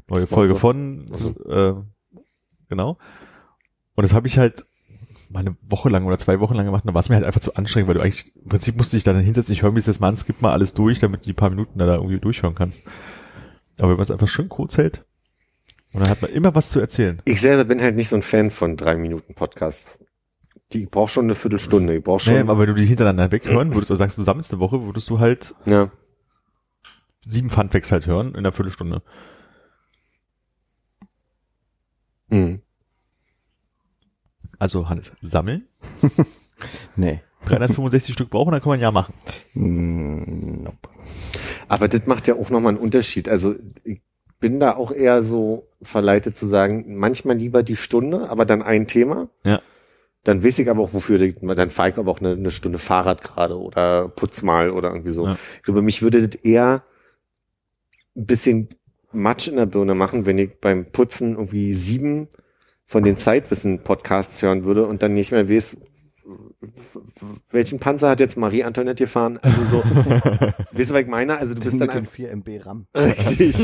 [0.06, 0.36] neue Sponsor.
[0.36, 1.06] Folge von,
[1.48, 1.72] äh,
[2.68, 2.98] genau.
[3.94, 4.66] Und das habe ich halt
[5.30, 7.24] mal eine Woche lang oder zwei Wochen lang gemacht, und da war es mir halt
[7.24, 9.72] einfach zu anstrengend, weil du eigentlich, im Prinzip musste ich da dann hinsetzen, ich höre
[9.72, 11.96] mir das mal an, skip mal alles durch, damit du die paar Minuten da, da
[11.96, 12.82] irgendwie durchhören kannst.
[13.78, 15.04] Aber wenn man es einfach schön kurz hält,
[15.94, 17.22] und dann hat man immer was zu erzählen.
[17.24, 20.00] Ich selber bin halt nicht so ein Fan von drei Minuten Podcasts.
[20.72, 21.96] Die braucht schon eine Viertelstunde.
[21.96, 22.34] Ich brauch schon.
[22.34, 25.08] Nee, aber wenn du die hintereinander weghören würdest, oder sagst du sammelst eine Woche, würdest
[25.08, 25.92] du halt ja.
[27.24, 29.02] sieben Funfacts halt hören in einer Viertelstunde.
[32.28, 32.60] Mhm.
[34.58, 35.64] Also Hannes, sammeln,
[36.96, 37.20] Nee.
[37.44, 39.12] 365 Stück brauchen, dann kann man ja machen.
[39.52, 40.88] Mm, nope.
[41.68, 43.28] Aber das macht ja auch nochmal einen Unterschied.
[43.28, 44.00] Also ich
[44.44, 48.86] bin da auch eher so verleitet zu sagen, manchmal lieber die Stunde, aber dann ein
[48.86, 49.30] Thema.
[49.42, 49.62] Ja.
[50.22, 53.22] Dann weiß ich aber auch, wofür, dann fahre ich aber auch eine, eine Stunde Fahrrad
[53.22, 55.28] gerade oder putz mal oder irgendwie so.
[55.28, 55.38] Ja.
[55.56, 56.82] Ich glaube, mich würde das eher
[58.14, 58.68] ein bisschen
[59.12, 62.28] Matsch in der Birne machen, wenn ich beim Putzen irgendwie sieben
[62.84, 65.78] von den Zeitwissen-Podcasts hören würde und dann nicht mehr weiß,
[67.50, 69.38] welchen Panzer hat jetzt Marie Antoinette gefahren?
[69.42, 71.36] Also so, weißt du, was ich meine?
[71.38, 72.86] Also du Den bist dann mit den einfach 4 MB RAM.
[72.94, 73.56] Richtig.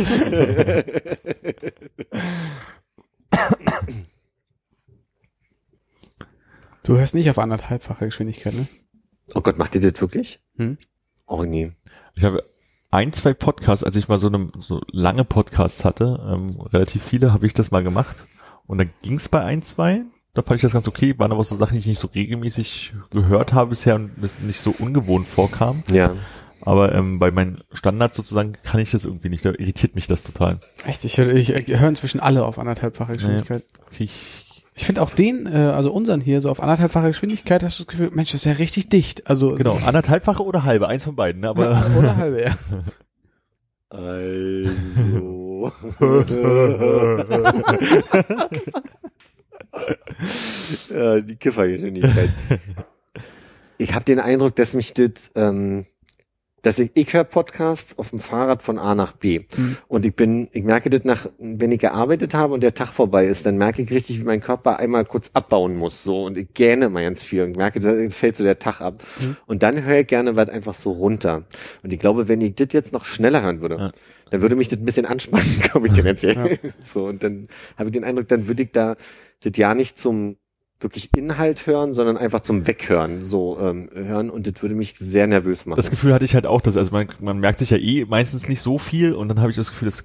[6.83, 8.67] Du hörst nicht auf anderthalbfache Geschwindigkeit, ne?
[9.35, 10.41] oh Gott, macht ihr das wirklich?
[10.57, 10.79] Hm?
[11.27, 11.73] Oh nee.
[12.15, 12.45] Ich habe
[12.91, 17.33] ein, zwei Podcasts, als ich mal so eine so lange Podcasts hatte, ähm, relativ viele,
[17.33, 18.25] habe ich das mal gemacht.
[18.67, 20.05] Und dann ging es bei ein, zwei.
[20.35, 22.93] Da fand ich das ganz okay, waren aber so Sachen, die ich nicht so regelmäßig
[23.11, 24.11] gehört habe bisher und
[24.47, 25.83] nicht so ungewohnt vorkam.
[25.91, 26.15] Ja.
[26.63, 29.45] Aber ähm, bei meinen Standards sozusagen kann ich das irgendwie nicht.
[29.45, 30.61] Da irritiert mich das total.
[30.85, 33.65] Echt, ich, höre- ich, ich höre inzwischen alle auf anderthalbfache Geschwindigkeit.
[33.87, 37.81] Okay, ich, Ich finde auch den, äh, also unseren hier, so auf anderthalbfache Geschwindigkeit hast
[37.81, 39.29] du das Gefühl, Mensch, das ist ja richtig dicht.
[39.29, 41.41] Also genau, anderthalbfache oder halbe, eins von beiden.
[41.41, 41.49] Ne?
[41.49, 42.55] Aber oder halbe, ja.
[43.93, 45.73] Also.
[50.91, 52.31] ja, die Kiffergeschwindigkeit.
[53.79, 55.87] Ich habe den Eindruck, dass mich das, ähm,
[56.61, 59.47] dass ich, ich höre Podcasts auf dem Fahrrad von A nach B.
[59.57, 59.79] Mhm.
[59.89, 63.25] Und ich bin, ich merke das nach, wenn ich gearbeitet habe und der Tag vorbei
[63.25, 66.25] ist, dann merke ich richtig, wie mein Körper einmal kurz abbauen muss, so.
[66.27, 69.03] Und ich gähne mal ganz viel und merke, da fällt so der Tag ab.
[69.19, 69.39] Mhm.
[69.47, 71.45] Und dann höre ich gerne was einfach so runter.
[71.83, 73.93] Und ich glaube, wenn ich das jetzt noch schneller hören würde, Ja.
[74.31, 76.59] dann würde mich das ein bisschen anspannen, glaube ich dir erzählen.
[76.63, 76.71] Ja.
[76.85, 77.49] So, und dann
[77.79, 78.97] habe ich den Eindruck, dann würde ich da
[79.41, 80.37] das ja nicht zum
[80.81, 85.27] wirklich Inhalt hören, sondern einfach zum Weghören so ähm, hören und das würde mich sehr
[85.27, 85.77] nervös machen.
[85.77, 88.49] das Gefühl hatte ich halt auch, dass also man, man merkt sich ja eh meistens
[88.49, 90.05] nicht so viel und dann habe ich das Gefühl, dass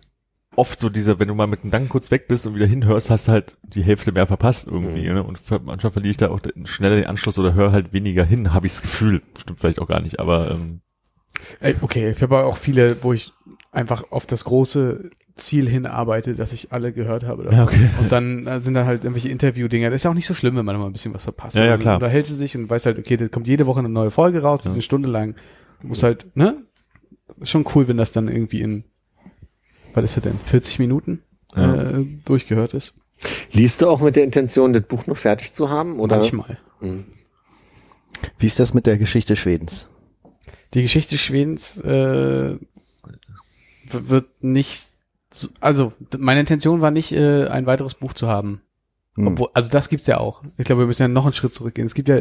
[0.55, 3.09] oft so dieser, wenn du mal mit dem Gedanken kurz weg bist und wieder hinhörst,
[3.09, 5.07] hast du halt die Hälfte mehr verpasst irgendwie.
[5.07, 5.15] Mhm.
[5.15, 5.23] Ne?
[5.23, 8.67] Und manchmal verliere ich da auch schneller den Anschluss oder höre halt weniger hin, habe
[8.67, 9.21] ich das Gefühl.
[9.37, 10.81] Stimmt vielleicht auch gar nicht, aber ähm,
[11.59, 13.33] Ey, Okay, ich habe auch viele, wo ich
[13.71, 17.43] einfach auf das große Ziel hinarbeite, dass ich alle gehört habe.
[17.43, 17.57] davon.
[17.59, 17.89] Ja, okay.
[17.99, 19.89] Und dann äh, sind da halt irgendwelche Interview-Dinger.
[19.89, 21.55] Das ist ja auch nicht so schlimm, wenn man mal ein bisschen was verpasst.
[21.57, 21.93] Ja, ja, Dann klar.
[21.95, 24.61] unterhält sie sich und weiß halt, okay, da kommt jede Woche eine neue Folge raus,
[24.61, 25.35] die ist eine Stunde lang.
[25.81, 26.63] Du musst halt, ne?
[27.41, 28.85] Ist schon cool, wenn das dann irgendwie in,
[29.93, 31.21] was ist das denn, 40 Minuten
[31.55, 31.91] Ja.
[31.99, 32.93] äh, durchgehört ist.
[33.51, 35.99] Liest du auch mit der Intention, das Buch noch fertig zu haben?
[35.99, 36.17] Oder?
[36.17, 36.57] Manchmal.
[36.79, 37.05] Mhm.
[38.37, 39.87] Wie ist das mit der Geschichte Schwedens?
[40.73, 42.57] Die Geschichte Schwedens äh,
[43.91, 44.87] wird nicht,
[45.59, 48.61] also meine Intention war nicht, äh, ein weiteres Buch zu haben.
[49.15, 49.27] Hm.
[49.27, 50.43] Obwohl, also das gibt's ja auch.
[50.57, 51.85] Ich glaube, wir müssen ja noch einen Schritt zurückgehen.
[51.87, 52.19] Es gibt ja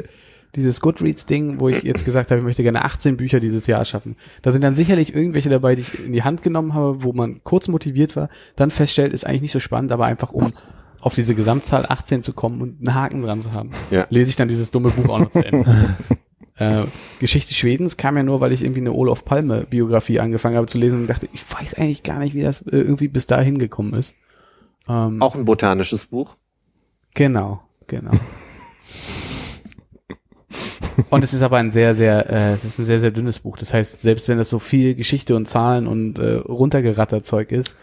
[0.54, 4.16] dieses Goodreads-Ding, wo ich jetzt gesagt habe, ich möchte gerne 18 Bücher dieses Jahr schaffen.
[4.42, 7.42] Da sind dann sicherlich irgendwelche dabei, die ich in die Hand genommen habe, wo man
[7.42, 10.52] kurz motiviert war, dann feststellt, ist eigentlich nicht so spannend, aber einfach um
[11.00, 14.06] auf diese Gesamtzahl 18 zu kommen und einen Haken dran zu haben, Ja.
[14.10, 15.66] lese ich dann dieses dumme Buch auch noch zu Ende.
[16.56, 16.84] äh,
[17.18, 20.78] Geschichte Schwedens kam ja nur, weil ich irgendwie eine Olaf Palme Biografie angefangen habe zu
[20.78, 23.94] lesen und dachte, ich weiß eigentlich gar nicht, wie das äh, irgendwie bis dahin gekommen
[23.94, 24.14] ist.
[24.88, 26.36] Ähm, Auch ein botanisches Buch.
[27.14, 28.12] Genau, genau.
[31.10, 33.56] und es ist aber ein sehr, sehr, äh, es ist ein sehr, sehr dünnes Buch.
[33.56, 37.76] Das heißt, selbst wenn das so viel Geschichte und Zahlen und äh, runtergerattert Zeug ist,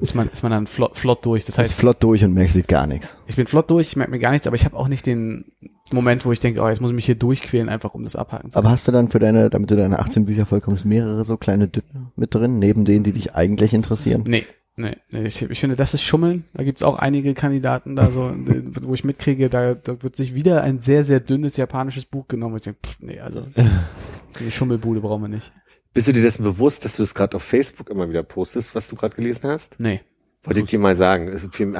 [0.00, 1.44] ist man, ist man dann flott, flott durch.
[1.44, 3.16] Das heißt, ist flott durch und merkst sieht gar nichts.
[3.26, 5.52] ich bin flott durch, ich merke mir gar nichts, aber ich habe auch nicht den
[5.92, 8.50] Moment, wo ich denke, oh, jetzt muss ich mich hier durchquälen, einfach um das abhaken
[8.50, 11.36] zu Aber hast du dann für deine, damit du deine 18 Bücher vollkommst, mehrere so
[11.36, 14.24] kleine Dünne mit drin, neben denen, die dich eigentlich interessieren?
[14.26, 16.44] Nee, nee, nee ich, ich finde, das ist Schummeln.
[16.54, 18.32] Da gibt's auch einige Kandidaten da so,
[18.82, 22.56] wo ich mitkriege, da, da wird sich wieder ein sehr, sehr dünnes japanisches Buch genommen.
[22.56, 23.46] Ich denke, pff, nee, also
[24.40, 25.52] die Schummelbude brauchen wir nicht.
[25.94, 28.88] Bist du dir dessen bewusst, dass du das gerade auf Facebook immer wieder postest, was
[28.88, 29.78] du gerade gelesen hast?
[29.78, 30.00] Nee.
[30.44, 31.30] Wollte ich dir mal sagen.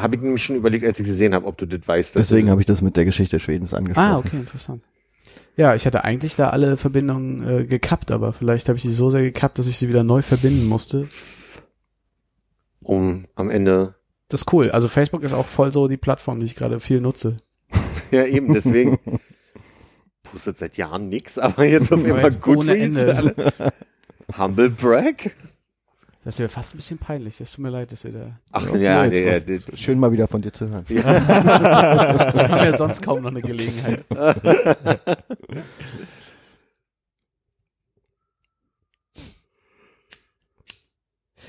[0.00, 2.14] Habe ich nämlich schon überlegt, als ich gesehen habe, ob du das weißt.
[2.14, 4.06] dass Deswegen habe ich das mit der Geschichte Schwedens angesprochen.
[4.06, 4.82] Ah, okay, interessant.
[5.56, 9.10] Ja, ich hatte eigentlich da alle Verbindungen äh, gekappt, aber vielleicht habe ich die so
[9.10, 11.08] sehr gekappt, dass ich sie wieder neu verbinden musste.
[12.82, 13.94] um am Ende.
[14.28, 14.70] Das ist cool.
[14.70, 17.38] Also Facebook ist auch voll so die Plattform, die ich gerade viel nutze.
[18.10, 18.98] Ja, eben, deswegen.
[20.22, 23.72] Postet seit Jahren nix, aber jetzt auf einmal gut ohne Ende.
[24.38, 25.34] Humble Brag?
[26.24, 27.40] Das wäre fast ein bisschen peinlich.
[27.40, 28.38] Es tut mir leid, dass ihr da.
[28.52, 30.84] Ach Ja, ja, was- der, der, Schön mal wieder von dir zu hören.
[30.88, 34.04] Wir haben ja sonst kaum noch eine Gelegenheit.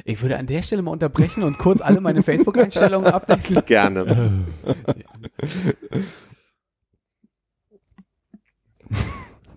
[0.06, 3.64] Ich würde an der Stelle mal unterbrechen und kurz alle meine Facebook-Einstellungen updaten.
[3.66, 4.46] gerne.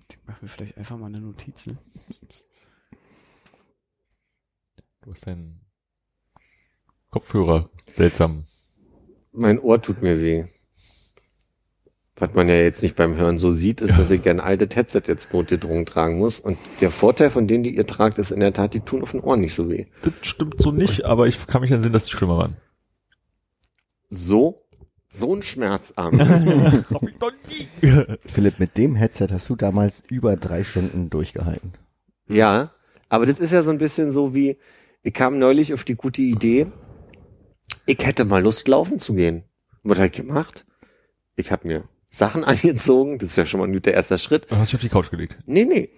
[0.09, 1.67] Ich mach mir vielleicht einfach mal eine Notiz.
[1.67, 1.79] Ne?
[5.07, 5.61] Du hast deinen
[7.13, 8.43] Kopfhörer seltsam.
[9.31, 10.47] Mein Ohr tut mir weh.
[12.17, 15.03] Was man ja jetzt nicht beim Hören so sieht, ist, dass ich ein altes Headset
[15.07, 16.41] jetzt notgedrungen tragen muss.
[16.41, 19.13] Und der Vorteil von denen, die ihr tragt, ist in der Tat, die tun auf
[19.13, 19.87] den Ohren nicht so weh.
[20.03, 22.57] Das stimmt so nicht, aber ich kann mich entsinnen, dass die schlimmer waren.
[24.09, 24.67] So,
[25.09, 26.19] so ein Schmerzarm.
[26.91, 28.19] Hab ich doch nie.
[28.25, 31.75] Philipp, mit dem Headset hast du damals über drei Stunden durchgehalten.
[32.27, 32.73] Ja,
[33.09, 34.59] aber das ist ja so ein bisschen so wie,
[35.07, 36.67] ich kam neulich auf die gute Idee,
[37.87, 39.45] ich hätte mal Lust, laufen zu gehen.
[39.85, 40.67] Was hab ich gemacht?
[41.37, 44.51] Ich habe mir Sachen angezogen, das ist ja schon mal ein guter erster Schritt.
[44.51, 45.39] Dann hast du dich auf die Couch gelegt.
[45.47, 45.91] Nee, nee.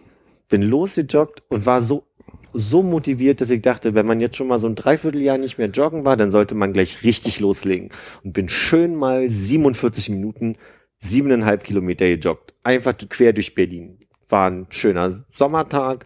[0.51, 2.05] Bin losgejoggt und war so,
[2.53, 5.69] so motiviert, dass ich dachte, wenn man jetzt schon mal so ein Dreivierteljahr nicht mehr
[5.69, 7.89] joggen war, dann sollte man gleich richtig loslegen.
[8.25, 10.57] Und bin schön mal 47 Minuten,
[11.01, 12.53] siebeneinhalb Kilometer gejoggt.
[12.63, 14.01] Einfach quer durch Berlin.
[14.29, 16.05] War ein schöner Sommertag.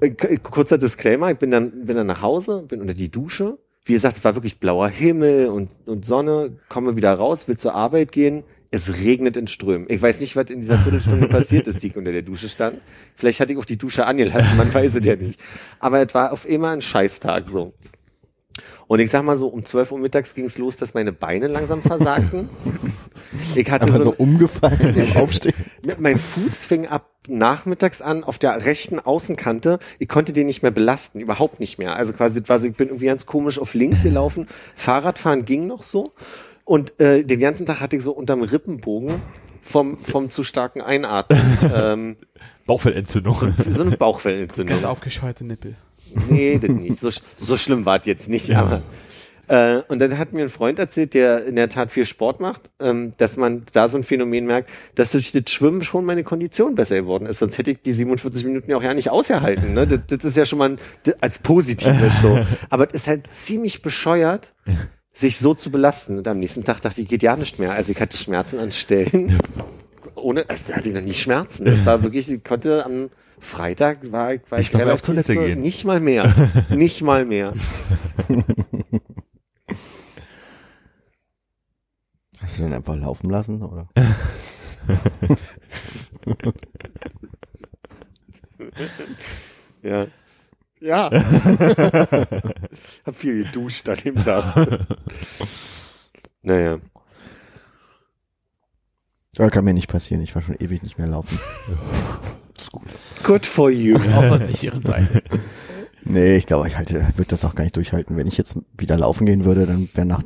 [0.00, 3.58] Äh, Kurzer Disclaimer, ich bin dann, bin dann nach Hause, bin unter die Dusche.
[3.84, 7.74] Wie gesagt, es war wirklich blauer Himmel und, und Sonne, komme wieder raus, will zur
[7.74, 8.44] Arbeit gehen.
[8.70, 9.86] Es regnet in Strömen.
[9.88, 12.80] Ich weiß nicht, was in dieser Viertelstunde passiert ist, die ich unter der Dusche stand.
[13.14, 15.38] Vielleicht hatte ich auch die Dusche angelassen, man weiß es ja nicht.
[15.78, 17.74] Aber es war auf immer ein Scheißtag so.
[18.86, 21.48] Und ich sag mal so, um 12 Uhr mittags ging es los, dass meine Beine
[21.48, 22.48] langsam versagten.
[23.56, 25.54] Ich hatte so, so umgefallen beim Aufstehen.
[25.98, 29.80] mein Fuß fing ab nachmittags an auf der rechten Außenkante.
[29.98, 31.96] Ich konnte den nicht mehr belasten, überhaupt nicht mehr.
[31.96, 34.46] Also quasi, war so, ich bin irgendwie ganz komisch auf links gelaufen.
[34.76, 36.12] Fahrradfahren ging noch so.
[36.64, 39.20] Und äh, den ganzen Tag hatte ich so unterm Rippenbogen
[39.62, 42.16] vom, vom zu starken Einatmen ähm,
[42.66, 43.52] Bauchfellentzündung.
[43.70, 44.76] so eine Bauchwellenentzündung.
[44.76, 45.76] Ganz aufgescheuerte Nippel.
[46.28, 46.98] Nee, das nicht.
[46.98, 48.54] So, so schlimm war es jetzt nicht.
[48.54, 48.82] Aber,
[49.46, 52.70] äh, und dann hat mir ein Freund erzählt, der in der Tat viel Sport macht,
[52.80, 56.74] ähm, dass man da so ein Phänomen merkt, dass durch das Schwimmen schon meine Kondition
[56.74, 57.40] besser geworden ist.
[57.40, 59.74] Sonst hätte ich die 47 Minuten ja auch ja nicht ausgehalten.
[59.74, 59.86] Ne?
[59.86, 60.78] Das, das ist ja schon mal ein,
[61.20, 62.40] als positiv jetzt so.
[62.70, 64.54] Aber es ist halt ziemlich bescheuert,
[65.12, 66.18] sich so zu belasten.
[66.18, 67.72] Und am nächsten Tag dachte ich, geht ja nicht mehr.
[67.72, 69.38] Also ich hatte Schmerzen an Stellen.
[70.14, 71.66] Ohne, also da hatte ich noch nie Schmerzen.
[71.66, 73.10] Das war wirklich, ich konnte am
[73.44, 75.60] Freitag war ich, war Nicht ich mal mehr auf Toilette so- gehen.
[75.60, 76.34] Nicht mal mehr.
[76.70, 77.52] nicht mal mehr.
[82.40, 83.88] Hast du den einfach laufen lassen, oder?
[89.82, 90.06] Ja.
[90.80, 91.10] Ja.
[93.06, 94.86] Hab viel geduscht an dem Tag.
[96.42, 96.78] naja.
[99.36, 100.22] Ja, kann mir nicht passieren.
[100.22, 101.38] Ich war schon ewig nicht mehr laufen.
[103.22, 103.96] Good for you.
[104.16, 105.22] Auf der sicheren Seite.
[106.06, 108.18] Nee, ich glaube, ich halte, würde das auch gar nicht durchhalten.
[108.18, 110.22] Wenn ich jetzt wieder laufen gehen würde, dann wäre nach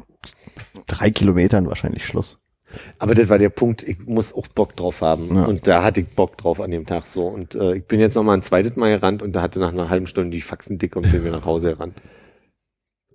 [0.89, 2.39] drei Kilometern wahrscheinlich Schluss.
[2.99, 5.35] Aber das war der Punkt, ich muss auch Bock drauf haben.
[5.35, 5.45] Ja.
[5.45, 7.29] Und da hatte ich Bock drauf an dem Tag so.
[7.29, 9.73] Und äh, ich bin jetzt noch mal ein zweites Mal gerannt und da hatte nach
[9.73, 11.95] einer halben Stunde die Faxen dick und bin wieder nach Hause gerannt.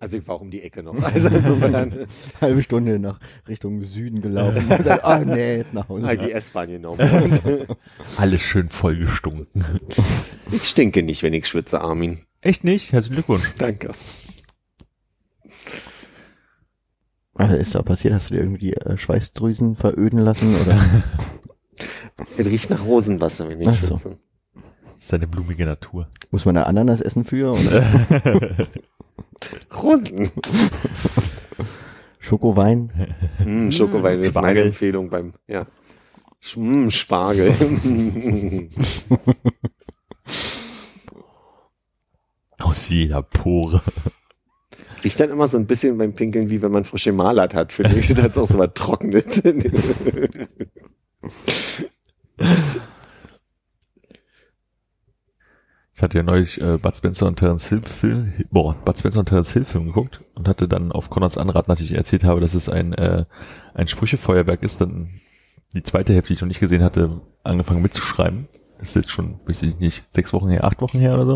[0.03, 1.01] Also ich war auch um die Ecke noch.
[1.01, 2.07] Also insofern
[2.41, 4.67] Halbe Stunde nach Richtung Süden gelaufen.
[4.69, 6.07] Und dann, ah nee, jetzt nach Hause.
[6.07, 6.99] halt die S-Bahn genommen.
[8.17, 9.47] Alles schön vollgestunken.
[10.51, 12.19] ich stinke nicht, wenn ich schwitze, Armin.
[12.41, 12.91] Echt nicht?
[12.91, 13.49] Herzlichen Glückwunsch.
[13.57, 13.91] Danke.
[17.35, 18.13] Was ist da passiert?
[18.13, 20.53] Hast du dir irgendwie die äh, Schweißdrüsen veröden lassen?
[20.61, 20.81] Oder?
[22.37, 23.97] Es riecht nach Rosenwasser, wenn ich Ach so.
[23.97, 24.17] schwitze.
[24.97, 26.07] Das ist eine blumige Natur.
[26.29, 27.53] Muss man da Ananas essen für?
[27.53, 28.67] Oder?
[29.81, 30.31] Rosen.
[32.19, 32.91] Schokowein?
[33.43, 34.65] Mm, Schokowein ist meine Spargel.
[34.67, 35.65] Empfehlung beim, ja.
[36.41, 37.53] Sch- Mm, Spargel.
[42.59, 43.81] Aus jeder Pore.
[45.03, 47.99] Riecht dann immer so ein bisschen beim Pinkeln, wie wenn man frische Malert hat, finde
[47.99, 48.07] ich.
[48.07, 49.25] Das ist auch so was Trockenes.
[55.95, 59.27] Ich hatte ja neulich äh, Bud Spencer und Terence Hill Film, boah, Bud Spencer und
[59.29, 62.55] Terence Hill Film geguckt und hatte dann auf Konrads Anrat, nachdem ich erzählt habe, dass
[62.55, 63.25] es ein, äh,
[63.75, 65.21] ein Sprüchefeuerwerk ist, dann
[65.75, 68.47] die zweite Hälfte, die ich noch nicht gesehen hatte, angefangen mitzuschreiben.
[68.79, 71.33] Das ist jetzt schon, weiß ich nicht, sechs Wochen her, acht Wochen her oder so.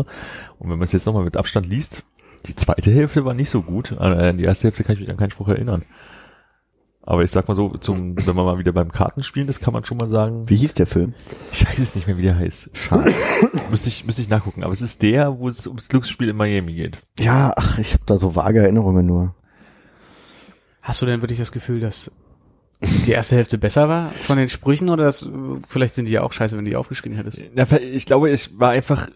[0.58, 2.02] Und wenn man es jetzt nochmal mit Abstand liest,
[2.46, 3.92] die zweite Hälfte war nicht so gut.
[3.92, 5.84] Äh, An die erste Hälfte kann ich mich an keinen Spruch erinnern.
[7.10, 9.82] Aber ich sag mal so, zum, wenn man mal wieder beim Kartenspielen ist, kann man
[9.82, 11.14] schon mal sagen, Wie hieß der Film?
[11.50, 12.68] ich weiß es nicht mehr, wie der heißt.
[12.74, 13.14] Schade.
[13.70, 14.62] Müsste ich, müsste ich nachgucken.
[14.62, 16.98] Aber es ist der, wo es ums Glücksspiel in Miami geht.
[17.18, 19.34] Ja, ach, ich habe da so vage Erinnerungen nur.
[20.82, 22.10] Hast du denn wirklich das Gefühl, dass
[22.82, 25.26] die erste Hälfte besser war von den Sprüchen oder das,
[25.66, 27.42] vielleicht sind die ja auch scheiße, wenn du die aufgeschrieben hättest?
[27.54, 29.08] Ja, ich glaube, es war einfach,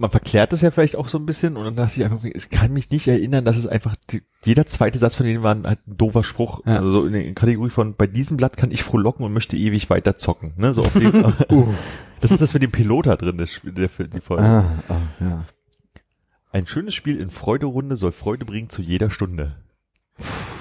[0.00, 2.48] man verklärt es ja vielleicht auch so ein bisschen und dann dachte ich einfach, ich
[2.48, 5.66] kann mich nicht erinnern, dass es einfach, die, jeder zweite Satz von denen war ein,
[5.66, 6.62] halt ein doofer Spruch.
[6.64, 6.76] Ja.
[6.76, 9.90] Also so in der Kategorie von, bei diesem Blatt kann ich frohlocken und möchte ewig
[9.90, 10.54] weiter zocken.
[10.56, 10.72] Ne?
[10.72, 11.12] So auf dem,
[12.20, 14.42] das ist das mit dem Pilot da drin, das Spiel, der, die Folge.
[14.42, 15.44] Ah, ah ja.
[16.50, 19.56] Ein schönes Spiel in Freuderunde soll Freude bringen zu jeder Stunde.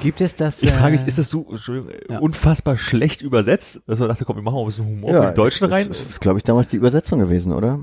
[0.02, 0.64] Gibt es das?
[0.64, 2.19] Ich äh, frage mich, ist das so Entschuldigung, äh, ja.
[2.19, 5.36] unfassbar schlecht übersetzt, dass man dachte, komm, wir machen mal ein bisschen Humor für die
[5.36, 5.88] Deutschen das, rein?
[5.88, 7.80] Das ist, glaube ich, damals die Übersetzung gewesen, oder?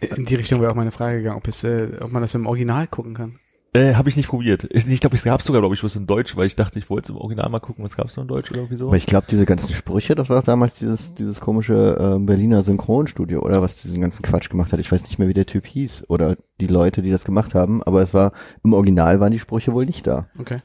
[0.00, 2.46] in die Richtung wäre auch meine Frage gegangen, ob es, äh, ob man das im
[2.46, 3.38] Original gucken kann.
[3.76, 4.66] Äh, habe ich nicht probiert.
[4.70, 6.88] Ich, ich glaube, es gab sogar, glaube ich, was in Deutsch, weil ich dachte, ich
[6.88, 8.86] wollte es im Original mal gucken, was gab es noch in Deutsch oder irgendwie so.
[8.86, 13.42] Aber ich glaube, diese ganzen Sprüche, das war damals dieses, dieses komische äh, Berliner Synchronstudio,
[13.42, 14.80] oder was diesen ganzen Quatsch gemacht hat.
[14.80, 17.82] Ich weiß nicht mehr, wie der Typ hieß oder die Leute, die das gemacht haben,
[17.82, 18.32] aber es war,
[18.64, 20.28] im Original waren die Sprüche wohl nicht da.
[20.38, 20.58] Okay.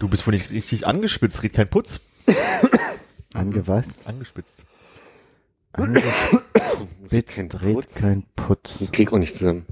[0.00, 2.00] Du bist wohl nicht richtig angespitzt, red kein Putz.
[3.34, 4.64] Angewasst, Angespitzt.
[5.72, 7.86] angespitzt, Putz.
[7.94, 8.80] kein Putz.
[8.80, 9.66] Ich krieg auch nicht zusammen.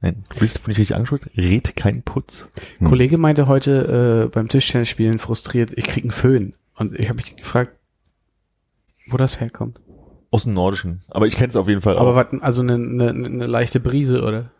[0.00, 2.48] Nein, du bist wohl nicht richtig angespitzt, red kein Putz.
[2.78, 2.88] Hm.
[2.88, 6.52] Kollege meinte heute äh, beim Tischtennisspielen frustriert, ich krieg einen Föhn.
[6.74, 7.72] Und ich habe mich gefragt,
[9.06, 9.80] wo das herkommt.
[10.32, 11.00] Aus dem Nordischen.
[11.08, 12.16] Aber ich kenne es auf jeden Fall Aber auch.
[12.16, 14.50] was, also eine, eine, eine leichte Brise, oder?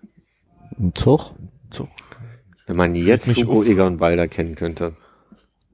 [0.78, 1.34] Ein Zug?
[1.70, 1.88] So.
[2.66, 3.66] Wenn man jetzt mich Hugo auf.
[3.66, 4.94] Egon Balder kennen könnte.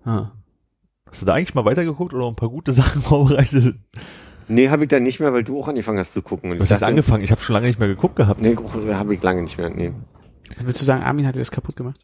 [0.04, 0.30] Ah.
[1.06, 3.76] Hast du da eigentlich mal weitergeguckt oder ein paar gute Sachen vorbereitet?
[4.48, 6.50] Nee, habe ich dann nicht mehr, weil du auch angefangen hast zu gucken.
[6.52, 7.24] Und Was ich hast angefangen?
[7.24, 8.40] Ich habe schon lange nicht mehr geguckt gehabt.
[8.40, 9.70] Nee, habe ich lange nicht mehr.
[9.70, 9.92] Nee,
[10.60, 12.00] Willst du sagen, Armin hat dir das kaputt gemacht?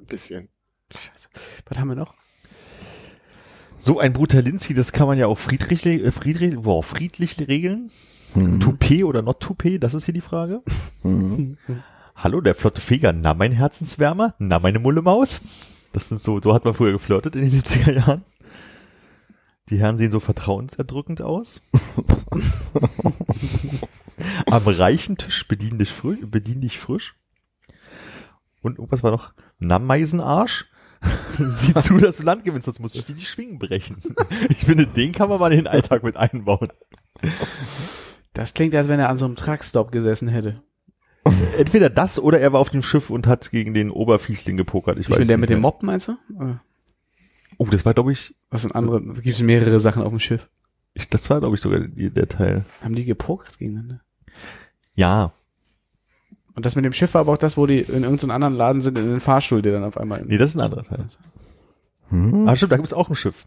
[0.00, 0.48] ein bisschen.
[0.92, 1.28] Scheiße.
[1.68, 2.14] Was haben wir noch?
[3.76, 7.90] So ein Brutalinski, das kann man ja auch friedlich, äh, friedlich, wow, friedlich regeln.
[8.34, 8.58] Mhm.
[8.60, 10.60] Toupet oder not Toupet, das ist hier die Frage.
[11.02, 11.56] Mhm.
[12.20, 15.40] Hallo, der flotte Feger, na mein Herzenswärmer, na meine Mulle Maus.
[15.92, 18.24] Das sind so, so hat man früher geflirtet in den 70er Jahren.
[19.70, 21.60] Die Herren sehen so vertrauenserdrückend aus.
[24.46, 27.14] Am reichen Tisch bedien dich frisch, bedien dich frisch.
[28.62, 30.66] Und irgendwas war noch, na Meisenarsch.
[31.38, 34.02] Sieh zu, dass du Land gewinnst, sonst muss ich dir die Schwingen brechen.
[34.48, 36.72] Ich finde, den kann man mal in den Alltag mit einbauen.
[38.32, 40.56] Das klingt, als wenn er an so einem Truckstop gesessen hätte.
[41.58, 44.98] Entweder das oder er war auf dem Schiff und hat gegen den Oberfiesling gepokert.
[44.98, 45.60] Ich, Ich weiß bin der mit dem.
[45.60, 46.16] Mob, meinst du?
[47.58, 49.02] Oh, das war, glaube ich, Was sind andere?
[49.02, 50.48] Gibt es mehrere Sachen auf dem Schiff?
[50.94, 52.64] ich, das war, glaube ich, sogar die, der Teil.
[52.82, 54.00] Haben die gepokert gegeneinander?
[54.94, 55.32] Ja.
[56.54, 58.82] Und das mit dem Schiff war aber auch das, wo die in irgendeinem anderen Laden
[58.82, 60.24] sind, in den Fahrstuhl, der dann auf einmal...
[60.24, 61.06] Nee, das ist ein anderer Teil.
[62.08, 62.48] Hm?
[62.48, 63.46] Ah, stimmt, da gibt es auch ein Schiff.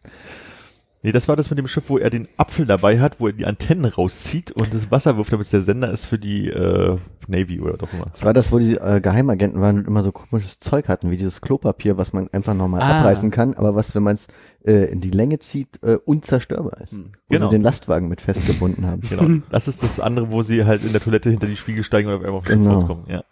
[1.03, 3.33] Nee, das war das mit dem Schiff, wo er den Apfel dabei hat, wo er
[3.33, 6.95] die Antennen rauszieht und das Wasser wirft, damit es der Sender ist für die äh,
[7.27, 8.05] Navy oder doch immer.
[8.11, 11.17] Das war das, wo die äh, Geheimagenten waren und immer so komisches Zeug hatten, wie
[11.17, 12.99] dieses Klopapier, was man einfach nochmal Ah.
[12.99, 14.27] abreißen kann, aber was, wenn man es
[14.63, 16.91] äh, in die Länge zieht, äh, unzerstörbar ist.
[16.91, 17.11] Hm.
[17.27, 17.49] Wo Genau.
[17.49, 19.01] sie den Lastwagen mit festgebunden haben.
[19.09, 19.41] Genau.
[19.49, 22.15] Das ist das andere, wo sie halt in der Toilette hinter die Spiegel steigen und
[22.15, 22.73] auf einmal auf Schiff Genau.
[22.75, 23.05] rauskommen.
[23.07, 23.23] Ja.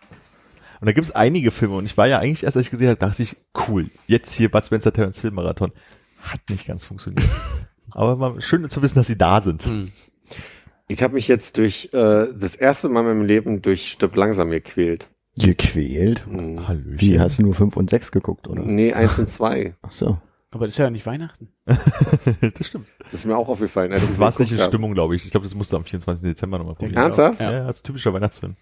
[0.82, 2.88] Und da gibt es einige Filme und ich war ja eigentlich erst, als ich gesehen
[2.88, 3.36] habe, dachte ich,
[3.68, 5.72] cool, jetzt hier Bud Spencer Terence Hill Marathon.
[6.22, 7.28] Hat nicht ganz funktioniert.
[7.92, 9.64] Aber mal schön zu wissen, dass sie da sind.
[9.64, 9.92] Hm.
[10.88, 14.50] Ich habe mich jetzt durch äh, das erste Mal in meinem Leben durch Stirb langsam
[14.50, 15.10] gequält.
[15.38, 16.26] Gequält?
[16.26, 16.68] Hm.
[16.68, 17.00] Hallöchen.
[17.00, 18.64] Wie, hast du nur fünf und sechs geguckt, oder?
[18.64, 19.76] Nee, eins und zwei.
[19.82, 20.18] Ach so.
[20.52, 21.50] Aber das ist ja nicht Weihnachten.
[21.66, 22.88] das stimmt.
[23.04, 23.94] Das ist mir auch aufgefallen.
[23.94, 24.60] Als Das war es nicht in.
[24.60, 25.26] Stimmung, glaube ich.
[25.26, 26.28] Ich glaube, das musst du am 24.
[26.28, 26.96] Dezember nochmal probieren.
[26.96, 27.04] Ja.
[27.04, 27.40] Ernsthaft?
[27.40, 28.56] Ja, ja, das ist ein typischer Weihnachtsfilm.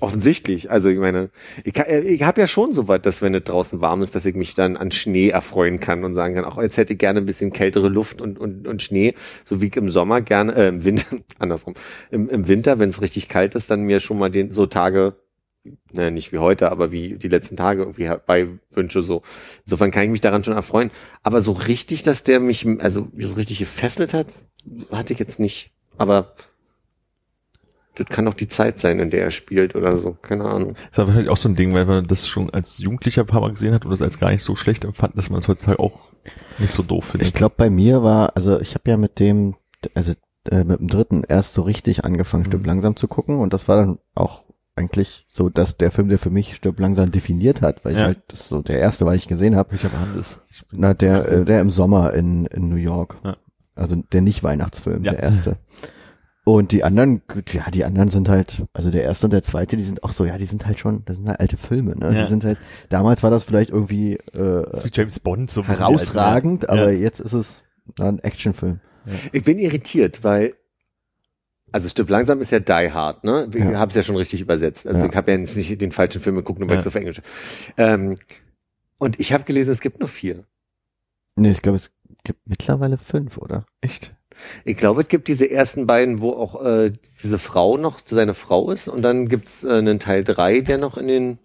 [0.00, 0.70] Offensichtlich.
[0.70, 1.30] Also ich meine,
[1.64, 4.24] ich, kann- ich habe ja schon so weit, dass wenn es draußen warm ist, dass
[4.24, 7.18] ich mich dann an Schnee erfreuen kann und sagen kann, auch jetzt hätte ich gerne
[7.20, 9.14] ein bisschen kältere Luft und, und, und Schnee,
[9.44, 11.74] so wie ich im Sommer gerne, äh, im Winter, andersrum,
[12.10, 15.16] im, im Winter, wenn es richtig kalt ist, dann mir schon mal den so Tage,
[15.92, 19.22] ne, nicht wie heute, aber wie die letzten Tage irgendwie herbei wünsche so.
[19.64, 20.90] Insofern kann ich mich daran schon erfreuen.
[21.22, 24.28] Aber so richtig, dass der mich, also so richtig gefesselt hat,
[24.90, 25.72] hatte ich jetzt nicht.
[25.98, 26.34] Aber
[27.94, 30.12] das kann doch die Zeit sein, in der er spielt oder so.
[30.22, 30.74] Keine Ahnung.
[30.74, 33.26] Das ist aber wahrscheinlich auch so ein Ding, weil man das schon als Jugendlicher ein
[33.26, 35.48] paar Mal gesehen hat und das als gar nicht so schlecht empfand, dass man es
[35.48, 35.98] heutzutage auch
[36.58, 37.28] nicht so doof findet.
[37.28, 39.54] Ich glaube, bei mir war, also ich habe ja mit dem,
[39.94, 40.12] also
[40.50, 42.66] äh, mit dem dritten erst so richtig angefangen, Stück Mhm.
[42.66, 44.44] langsam zu gucken und das war dann auch
[44.74, 48.04] eigentlich so, dass der Film, der für mich Stück langsam definiert hat, weil ich Ja.
[48.06, 49.72] halt das ist so der erste, weil ich gesehen habe.
[49.72, 50.42] Welcher war denn das?
[50.50, 53.16] Ich Na, der, äh, der im Sommer in, in New York.
[53.22, 53.36] Ja.
[53.74, 55.12] Also der Nicht-Weihnachtsfilm, Ja.
[55.12, 55.56] der erste.
[56.44, 59.76] Und die anderen, gut, ja, die anderen sind halt, also der erste und der zweite,
[59.76, 62.12] die sind auch so, ja, die sind halt schon, das sind halt alte Filme, ne?
[62.14, 62.22] Ja.
[62.24, 62.58] Die sind halt,
[62.88, 66.98] damals war das vielleicht irgendwie äh, ist wie James Bond so bisschen herausragend, aber Ja.
[66.98, 67.62] jetzt ist es
[68.00, 68.80] ein Actionfilm.
[69.30, 70.54] Ich bin irritiert, weil
[71.70, 73.48] also Stück langsam ist ja Die Hard, ne?
[73.54, 73.78] Ich Ja.
[73.78, 74.86] habe es ja schon richtig übersetzt.
[74.86, 75.08] Also Ja.
[75.10, 76.80] ich habe ja jetzt nicht den falschen Film geguckt, nur weil Ja.
[76.80, 77.22] es auf Englisch.
[77.76, 78.16] Ähm,
[78.98, 80.44] und ich habe gelesen, es gibt nur vier.
[81.36, 81.90] Nee, ich glaube, es
[82.24, 83.64] gibt mittlerweile fünf, oder?
[83.80, 84.14] Echt?
[84.64, 86.92] Ich glaube, es gibt diese ersten beiden, wo auch äh,
[87.22, 90.96] diese Frau noch seine Frau ist und dann gibt's äh, einen Teil drei, der noch
[90.96, 91.38] in den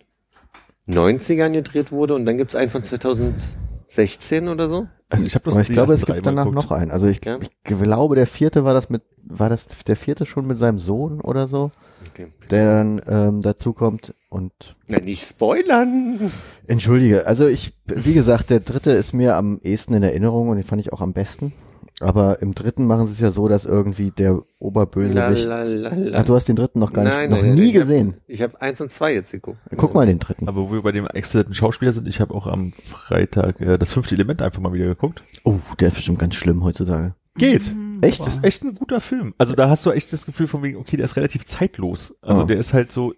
[0.90, 4.88] 90ern gedreht wurde und dann gibt's einen von 2016 oder so.
[5.10, 6.56] Also ich habe das Aber ich glaube, es gibt danach geguckt.
[6.70, 6.92] noch einen.
[6.92, 7.40] Also ich, Ja.
[7.42, 11.22] ich glaube, der vierte war das mit, war das der vierte schon mit seinem Sohn
[11.22, 11.72] oder so,
[12.14, 12.28] Okay.
[12.52, 14.52] der dann ähm, dazu kommt und
[14.88, 16.32] Na, nicht spoilern.
[16.68, 20.66] Entschuldige, also ich, wie gesagt, der dritte ist mir am ehesten in Erinnerung und den
[20.66, 21.54] fand ich auch am besten.
[22.00, 25.16] Aber im dritten machen sie es ja so, dass irgendwie der Oberbösewicht.
[25.16, 26.20] La, la, la, la.
[26.20, 27.82] Ach, du hast den dritten noch gar nicht, Nein, noch nein, nein, nie ich hab-
[27.82, 28.14] gesehen.
[28.28, 29.58] Ich habe eins und zwei jetzt geguckt.
[29.76, 30.48] Guck mal den dritten.
[30.48, 33.94] Aber wo wir bei dem exzellenten Schauspieler sind, ich habe auch am Freitag äh, das
[33.94, 35.24] fünfte Element einfach mal wieder geguckt.
[35.44, 37.16] Oh, der ist bestimmt ganz schlimm heutzutage.
[37.36, 37.72] Geht.
[38.02, 38.20] Echt?
[38.24, 39.34] Das ist echt ein guter Film.
[39.40, 42.14] Also da hast du echt das Gefühl von wegen, okay, der ist relativ zeitlos.
[42.22, 42.46] Also Oh.
[42.46, 43.14] der ist halt so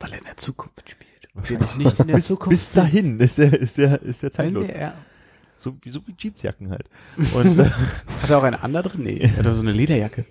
[0.00, 1.10] Weil er in der Zukunft spielt.
[1.48, 4.30] Wir noch nicht in der bis, Zukunft bis dahin ist der ist der ist der
[4.32, 4.66] zeitlos.
[4.66, 4.94] der,
[5.64, 6.88] So wie so wie Jeansjacken halt.
[7.34, 7.70] Und äh,
[8.22, 9.02] hat er auch eine andere drin?
[9.04, 10.26] Nee, er hat so eine Lederjacke.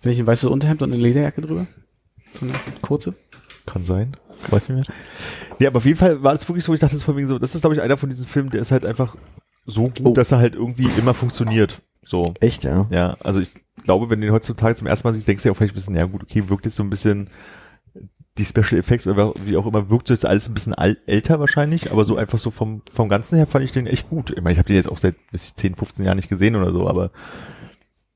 [0.00, 1.66] Ist nicht ein weißes Unterhemd und eine Lederjacke drüber?
[2.32, 3.14] So eine kurze?
[3.64, 4.16] Kann sein.
[4.50, 4.96] Weiß nicht mehr.
[5.58, 7.28] Nee, aber auf jeden Fall war es wirklich so, ich dachte, das ist von wegen
[7.28, 9.16] so, das ist, glaube ich, einer von diesen Filmen, der ist halt einfach
[9.64, 10.12] so gut, Oh.
[10.12, 11.80] dass er halt irgendwie immer funktioniert.
[12.04, 12.34] So.
[12.40, 12.86] Echt, ja?
[12.90, 13.52] Ja, also ich
[13.84, 15.76] glaube, wenn du den heutzutage zum ersten Mal siehst, denkst du ja auch vielleicht ein
[15.76, 17.30] bisschen, ja gut, okay, wirkt jetzt so ein bisschen
[18.38, 22.04] die Special Effects oder wie auch immer, wirkt ist alles ein bisschen älter wahrscheinlich, aber
[22.04, 24.30] so einfach so vom, vom Ganzen her fand ich den echt gut.
[24.30, 26.72] Ich meine, ich habe den jetzt auch seit bis 10, 15 Jahren nicht gesehen oder
[26.72, 27.10] so, aber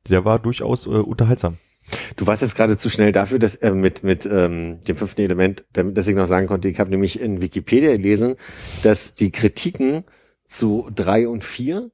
[0.08, 1.58] der war durchaus äh, unterhaltsam.
[2.16, 5.64] Du warst jetzt gerade zu schnell dafür, dass äh, mit mit ähm, dem fünften Element,
[5.72, 8.36] damit dass ich noch sagen konnte, ich habe nämlich in Wikipedia gelesen,
[8.82, 10.04] dass die Kritiken
[10.44, 11.90] zu drei und vier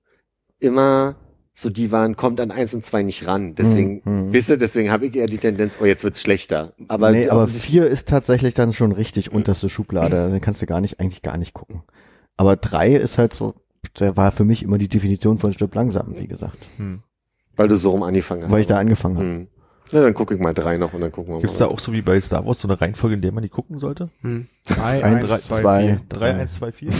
[0.58, 1.16] immer
[1.54, 3.54] so die waren, kommt an eins und zwei nicht ran.
[3.54, 4.32] Deswegen, mhm.
[4.32, 6.72] wisst ihr, deswegen habe ich eher die Tendenz, oh, jetzt wird's schlechter.
[6.88, 9.36] Aber, nee, aber vier ist tatsächlich dann schon richtig hm.
[9.36, 10.16] unterste Schublade.
[10.16, 11.82] Also, den kannst du gar nicht, eigentlich gar nicht gucken.
[12.36, 13.54] Aber drei ist halt so,
[13.98, 16.58] war für mich immer die Definition von Stück langsam, wie gesagt.
[16.76, 17.02] Hm.
[17.54, 18.50] Weil du so rum angefangen hast.
[18.50, 19.26] Weil ich da angefangen habe.
[19.26, 19.46] Hm.
[19.92, 21.66] Ja, dann gucke ich mal drei noch und dann gucken wir Gibt's mal.
[21.66, 23.48] Gibt's da auch so wie bei Star Wars so eine Reihenfolge, in der man die
[23.48, 24.10] gucken sollte?
[24.22, 24.48] Hm.
[24.66, 26.90] 3, 1, 2, 3, 1, 2, 4.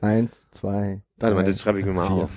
[0.00, 2.28] 1, 2, Warte mal, drei, das schreibe ich mir mal auf.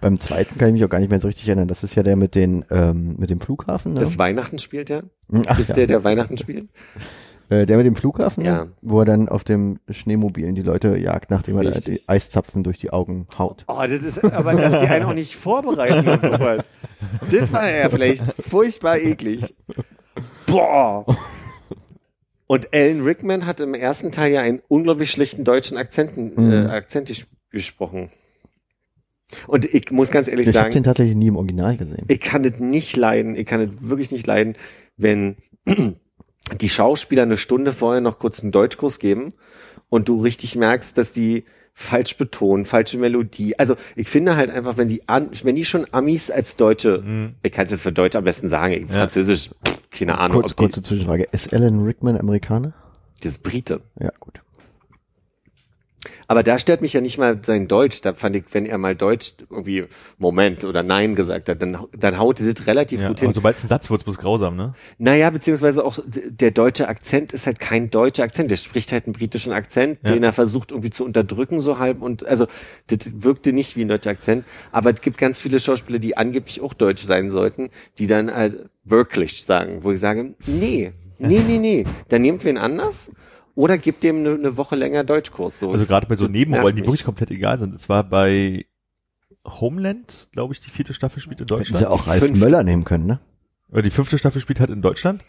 [0.00, 1.68] Beim zweiten kann ich mich auch gar nicht mehr so richtig erinnern.
[1.68, 4.00] Das ist ja der mit den, ähm, mit dem Flughafen, ne?
[4.00, 5.02] Das Weihnachten spielt ja?
[5.46, 5.74] Ach, Ist ja.
[5.74, 6.68] der, der Weihnachten spielt?
[7.48, 8.64] Äh, der mit dem Flughafen, Ja.
[8.64, 8.72] ne?
[8.82, 12.90] wo er dann auf dem Schneemobilen die Leute jagt, nachdem er die Eiszapfen durch die
[12.90, 13.64] Augen haut.
[13.68, 16.64] Oh, das ist, aber dass die einen auch nicht vorbereiten und sowas.
[17.30, 19.54] Das war ja vielleicht furchtbar eklig.
[20.46, 21.06] Boah.
[22.46, 26.70] Und Alan Rickman hat im ersten Teil ja einen unglaublich schlechten deutschen Akzenten, äh, Mhm.
[26.70, 28.10] Akzent ges- gesprochen.
[29.48, 32.04] Und ich muss ganz ehrlich Ich habe sagen, den tatsächlich nie im Original gesehen.
[32.06, 34.54] ich kann es nicht leiden, ich kann es wirklich nicht leiden,
[34.96, 35.36] wenn
[36.60, 39.30] die Schauspieler eine Stunde vorher noch kurz einen Deutschkurs geben
[39.88, 41.44] und du richtig merkst, dass die
[41.78, 43.58] falsch betonen, falsche Melodie.
[43.58, 47.34] Also ich finde halt einfach, wenn die an, wenn die schon Amis als Deutsche, Mhm.
[47.42, 48.94] ich kann es jetzt für Deutsch am besten sagen, Ja.
[49.00, 51.28] Französisch, pff, keine Ahnung, Kurz, die, kurze Zwischenfrage.
[51.32, 52.72] Ist Alan Rickman Amerikaner?
[53.22, 53.80] das ist Brite.
[54.00, 54.40] Ja, gut.
[56.28, 58.00] Aber da stört mich ja nicht mal sein Deutsch.
[58.02, 59.84] Da fand ich, wenn er mal Deutsch irgendwie
[60.18, 63.32] Moment oder Nein gesagt hat, dann, dann haut das relativ Ja, gut hin.
[63.32, 64.74] sobald es ein Satz wird, bloß grausam, ne?
[64.98, 68.50] Naja, beziehungsweise auch der deutsche Akzent ist halt kein deutscher Akzent.
[68.50, 70.12] Der spricht halt einen britischen Akzent, Ja.
[70.12, 72.46] den er versucht irgendwie zu unterdrücken so halb und also
[72.88, 74.44] das wirkte nicht wie ein deutscher Akzent.
[74.72, 78.68] Aber es gibt ganz viele Schauspieler, die angeblich auch deutsch sein sollten, die dann halt
[78.84, 83.10] wirklich sagen, wo ich sage, nee, nee, nee, nee, dann nehmt wen anders
[83.56, 85.58] oder gebt dem eine, eine Woche länger Deutschkurs.
[85.58, 85.72] So.
[85.72, 87.74] Also gerade bei so Nebenrollen, die wirklich komplett egal sind.
[87.74, 88.66] Es war bei
[89.44, 91.78] Homeland, glaube ich, die vierte Staffel spielt in Hätten Deutschland.
[91.78, 92.38] sie auch Ralf fünfte.
[92.38, 93.18] Möller nehmen können, ne?
[93.70, 95.24] Oder die fünfte Staffel spielt halt in Deutschland.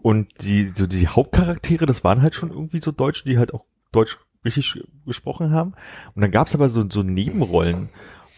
[0.00, 3.64] Und die, so die Hauptcharaktere, das waren halt schon irgendwie so Deutsche, die halt auch
[3.92, 5.74] Deutsch richtig gesprochen haben.
[6.14, 7.88] Und dann gab's aber so, so Nebenrollen.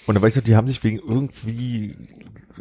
[0.06, 1.94] Und dann weiß ich noch, die haben sich wegen irgendwie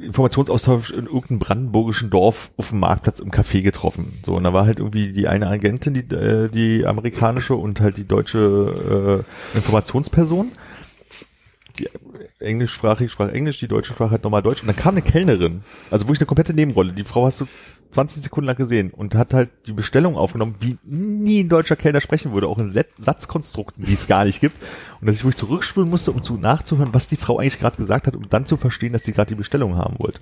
[0.02, 4.14] Informationsaustausch in irgendeinem brandenburgischen Dorf auf dem Marktplatz im Café getroffen.
[4.26, 7.98] So, und da war halt irgendwie die eine Agentin, die, äh, die amerikanische und halt
[7.98, 10.52] die deutsche äh, Informationsperson.
[11.80, 11.88] Die
[12.40, 14.62] englischsprachig sprach Englisch, die deutsche Sprache hat normal Deutsch.
[14.62, 16.94] Und dann kam eine Kellnerin, also wirklich eine komplette Nebenrolle.
[16.94, 17.48] Die Frau hast du
[17.92, 22.02] 20 Sekunden lang gesehen und hat halt die Bestellung aufgenommen, wie nie ein deutscher Kellner
[22.02, 24.58] sprechen würde, auch in Satzkonstrukten, die es gar nicht gibt.
[25.00, 28.08] Und dass ich wirklich zurückspulen musste, um zu nachzuhören, was die Frau eigentlich gerade gesagt
[28.08, 30.20] hat, um dann zu verstehen, dass sie gerade die Bestellung haben wollte.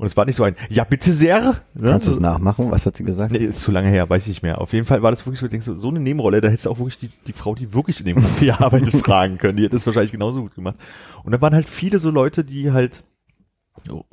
[0.00, 1.56] Und es war nicht so ein, ja bitte sehr.
[1.74, 1.90] Ne?
[1.90, 2.70] Kannst du es nachmachen?
[2.70, 3.32] Was hat sie gesagt?
[3.32, 4.58] Nee, ist zu lange her, weiß ich nicht mehr.
[4.58, 6.64] Auf jeden Fall war das wirklich so, ich denk so, so eine Nebenrolle, da hättest
[6.64, 9.58] du auch wirklich die, die Frau, die wirklich in dem Café arbeitet, fragen können.
[9.58, 10.76] Die hätte es wahrscheinlich genauso gut gemacht.
[11.22, 13.04] Und da waren halt viele so Leute, die halt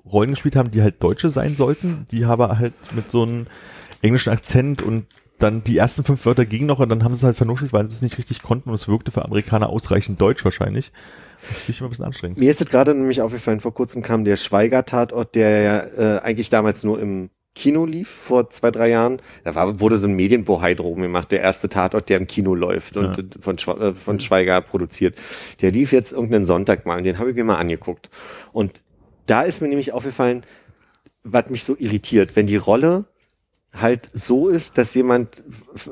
[0.05, 3.47] Rollen gespielt haben, die halt Deutsche sein sollten, die aber halt mit so einem
[4.01, 5.05] englischen Akzent und
[5.39, 7.87] dann die ersten fünf Wörter gingen noch und dann haben sie es halt vernuschelt, weil
[7.87, 10.91] sie es nicht richtig konnten und es wirkte für Amerikaner ausreichend Deutsch wahrscheinlich.
[11.67, 12.37] Ich immer ein bisschen anstrengend.
[12.37, 15.79] Mir ist es gerade nämlich aufgefallen, vor kurzem kam der Schweiger-Tatort, der ja
[16.17, 19.19] äh, eigentlich damals nur im Kino lief, vor zwei, drei Jahren.
[19.43, 22.95] Da war, wurde so ein Medienbohai drum gemacht, der erste Tatort, der im Kino läuft
[22.97, 23.23] und Ja.
[23.41, 25.17] von, Schwa äh, von Schweiger produziert.
[25.61, 28.09] Der lief jetzt irgendeinen Sonntag mal und den habe ich mir mal angeguckt.
[28.51, 28.83] Und
[29.25, 30.43] da ist mir nämlich aufgefallen,
[31.23, 33.05] was mich so irritiert, wenn die Rolle
[33.73, 35.43] halt so ist, dass jemand,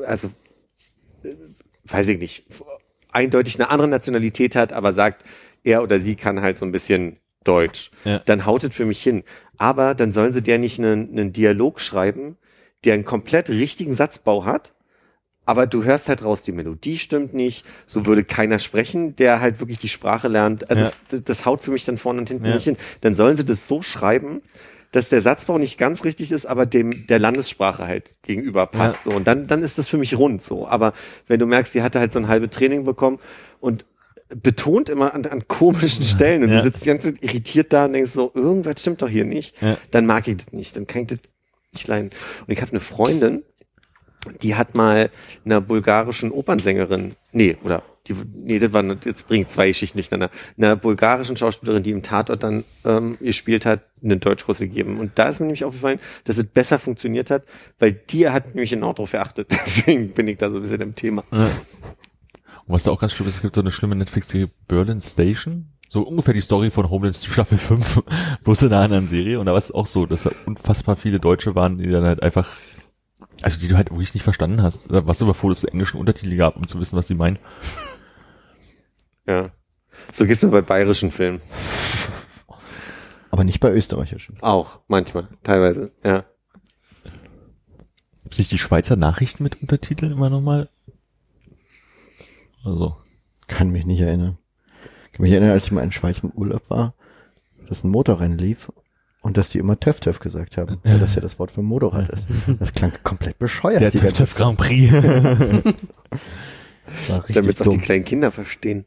[0.06, 0.30] also
[1.24, 1.34] äh,
[1.86, 2.46] weiß ich nicht,
[3.12, 5.24] eindeutig eine andere Nationalität hat, aber sagt,
[5.66, 8.20] er oder sie kann halt so ein bisschen Deutsch, Ja.
[8.26, 9.24] dann haut es für mich hin.
[9.58, 12.38] Aber dann sollen sie der nicht einen, einen Dialog schreiben,
[12.86, 14.74] der einen komplett richtigen Satzbau hat,
[15.48, 19.60] aber du hörst halt raus, die Melodie stimmt nicht, so würde keiner sprechen, der halt
[19.60, 20.70] wirklich die Sprache lernt.
[20.72, 20.92] Also Ja.
[21.12, 22.56] es, das haut für mich dann vorne und hinten Ja.
[22.56, 22.78] nicht hin.
[23.02, 24.42] Dann sollen sie das so schreiben,
[24.92, 29.12] dass der Satzbau nicht ganz richtig ist, aber dem der Landessprache halt gegenüber passt so
[29.12, 30.68] und dann dann ist das für mich rund so.
[30.68, 30.94] Aber
[31.28, 33.20] wenn du merkst, sie hatte halt so ein halbe Training bekommen
[33.60, 33.86] und
[34.30, 36.58] betont immer an, an komischen Stellen und Ja.
[36.58, 39.60] du sitzt die ganze Zeit irritiert da und denkst so, irgendwas stimmt doch hier nicht,
[39.62, 39.78] Ja.
[39.92, 41.20] dann mag ich das nicht, dann kann ich das
[41.74, 42.10] nicht leiden.
[42.48, 43.44] Und ich habe eine Freundin,
[44.42, 45.12] die hat mal
[45.46, 50.76] einer bulgarischen Opernsängerin, nee, oder die, nee, das war, jetzt bringt zwei Geschichten durcheinander, einer
[50.76, 55.00] bulgarischen Schauspielerin, die im Tatort dann ähm, gespielt hat, einen Deutschkurs gegeben.
[55.00, 57.44] Und da ist mir nämlich aufgefallen, dass es besser funktioniert hat,
[57.80, 59.48] weil die hat nämlich genau darauf geachtet.
[59.66, 61.24] Deswegen bin ich da so ein bisschen im Thema.
[62.68, 65.72] Und was da auch ganz schlimm ist, es gibt so eine schlimme Netflix-Serie Berlin Station.
[65.90, 68.04] So ungefähr die Story von Homeland Staffel 5,
[68.44, 69.40] bloß in einer anderen Serie.
[69.40, 72.24] Und da war es auch so, dass da unfassbar viele Deutsche waren, die dann halt
[72.24, 72.50] einfach,
[73.44, 74.92] also die du halt wirklich nicht verstanden hast.
[74.92, 77.16] Da warst du aber froh, dass es englischen Untertitel gab, um zu wissen, was sie
[77.16, 77.40] meinen.
[79.28, 79.50] Ja.
[80.14, 81.42] So geht's mir bei bayerischen Filmen.
[83.32, 84.38] Aber nicht bei österreichischen.
[84.42, 86.26] Auch, manchmal, teilweise, ja.
[88.22, 90.70] Gibt's nicht die Schweizer Nachrichten mit Untertiteln immer nochmal?
[92.66, 92.98] Also,
[93.48, 94.38] Kann mich nicht erinnern.
[95.06, 96.96] Ich kann mich erinnern, als ich mal in Schweiz im Urlaub war,
[97.70, 98.72] dass ein Motorrennen lief
[99.22, 102.10] und dass die immer Töff Töff gesagt haben, weil das ja das Wort für Motorrad
[102.10, 102.28] ist.
[102.60, 103.82] Das klang komplett bescheuert.
[103.82, 104.36] der ganze Zeit.
[104.36, 104.92] Grand Prix.
[106.88, 108.86] Das war richtig Damit auch die kleinen Kinder verstehen.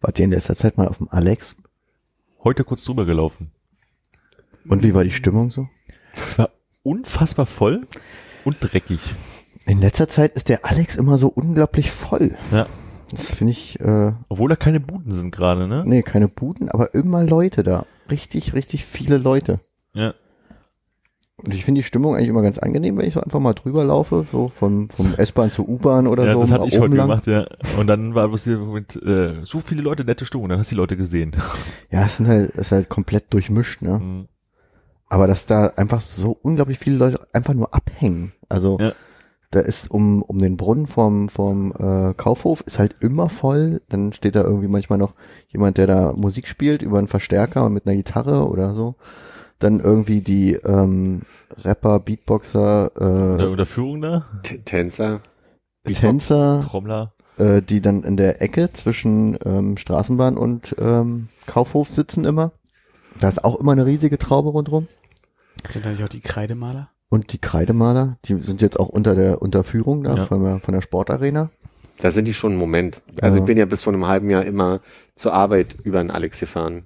[0.00, 1.56] Wart ihr in letzter Zeit mal auf dem Alex?
[2.44, 3.52] Heute kurz drüber gelaufen.
[4.68, 5.68] Und wie war die Stimmung so?
[6.26, 6.50] Es war
[6.82, 7.86] unfassbar voll
[8.44, 9.00] und dreckig.
[9.66, 12.36] In letzter Zeit ist der Alex immer so unglaublich voll.
[12.50, 12.66] Ja.
[13.10, 15.82] Das finde ich, äh, Obwohl da keine Buden sind gerade, ne?
[15.84, 17.84] nee, keine Buden, aber immer Leute da.
[18.10, 19.60] Richtig, richtig viele Leute.
[19.94, 20.14] Ja.
[21.36, 23.82] Und ich finde die Stimmung eigentlich immer ganz angenehm, wenn ich so einfach mal drüber
[23.84, 26.40] laufe, so vom, vom S-Bahn zur U-Bahn oder ja, so.
[26.40, 27.08] das hatte ich heute lang.
[27.08, 27.46] gemacht, ja.
[27.78, 30.74] Und dann war bloß hier mit, äh, so viele Leute, nette Stimmung, dann hast du
[30.74, 31.32] die Leute gesehen.
[31.90, 33.98] Ja, es sind halt, es ist halt komplett durchmischt, ne?
[33.98, 34.28] Mhm.
[35.10, 38.32] Aber dass da einfach so unglaublich viele Leute einfach nur abhängen.
[38.48, 38.92] Also Ja.
[39.50, 43.82] da ist um, um den Brunnen vom, vom äh, Kaufhof ist halt immer voll.
[43.90, 45.14] Dann steht da irgendwie manchmal noch
[45.48, 48.94] jemand, der da Musik spielt über einen Verstärker und mit einer Gitarre oder so.
[49.58, 51.22] dann irgendwie die ähm,
[51.64, 54.24] Rapper, Beatboxer, Oder, äh, oder Führung da?
[54.44, 55.20] T- Tänzer.
[55.84, 57.12] Tänzer, Trommler.
[57.38, 62.52] äh, die dann in der Ecke zwischen ähm, Straßenbahn und ähm, Kaufhof sitzen immer.
[63.18, 64.86] Da ist auch immer eine riesige Traube rundrum.
[65.68, 66.90] Sind da nicht auch die Kreidemaler?
[67.08, 70.26] Und die Kreidemaler, die sind jetzt auch unter der Unterführung da Ja.
[70.26, 71.50] von, der, von der Sportarena.
[72.00, 73.02] Da sind die schon einen Moment.
[73.20, 73.42] Also Ja.
[73.42, 74.80] ich bin ja bis vor einem halben Jahr immer
[75.16, 76.84] zur Arbeit über den Alex gefahren.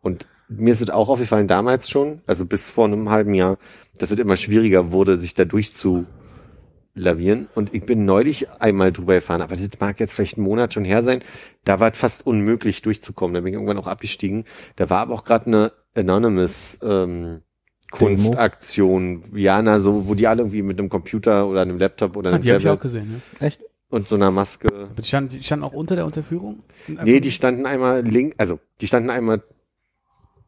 [0.00, 3.58] Und mir ist es auch aufgefallen damals schon, also bis vor einem halben Jahr,
[3.98, 7.48] dass es immer schwieriger wurde, sich da durchzulavieren.
[7.54, 10.84] Und ich bin neulich einmal drüber gefahren, aber das mag jetzt vielleicht einen Monat schon
[10.84, 11.20] her sein.
[11.64, 13.34] Da war es fast unmöglich durchzukommen.
[13.34, 14.44] Da bin ich irgendwann auch abgestiegen.
[14.76, 17.42] Da war aber auch gerade eine Anonymous ähm,
[17.90, 22.30] Kunstaktion, ja, na, so, wo die alle irgendwie mit einem Computer oder einem Laptop oder
[22.30, 23.46] Ah, einem die habe ich auch Tablet gesehen, ne?
[23.46, 23.60] Echt?
[23.90, 24.68] und so einer Maske.
[24.68, 26.58] Aber die standen, die standen auch unter der Unterführung?
[26.86, 29.42] Nee, die standen einmal link, also die standen einmal,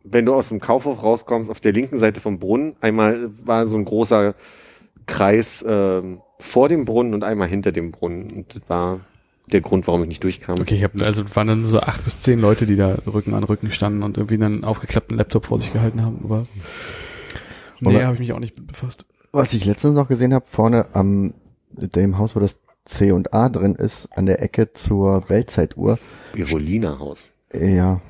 [0.05, 3.77] wenn du aus dem Kaufhof rauskommst, auf der linken Seite vom Brunnen, einmal war so
[3.77, 4.35] ein großer
[5.07, 8.31] Kreis ähm, vor dem Brunnen und einmal hinter dem Brunnen.
[8.31, 9.01] Und das war
[9.51, 10.61] der Grund, warum ich nicht durchkam.
[10.61, 13.45] Okay, ich habe also waren dann so acht bis zehn Leute, die da Rücken an
[13.45, 16.21] Rücken standen und irgendwie einen aufgeklappten Laptop vor sich gehalten haben.
[16.23, 16.47] Aber
[17.81, 19.07] nee, habe ich mich auch nicht befasst.
[19.33, 21.35] Was ich letztens noch gesehen habe, vorne am
[21.71, 25.99] dem Haus, wo das C und A drin ist, an der Ecke zur Weltzeituhr.
[26.33, 27.31] Birolina Haus.
[27.53, 28.01] Ja.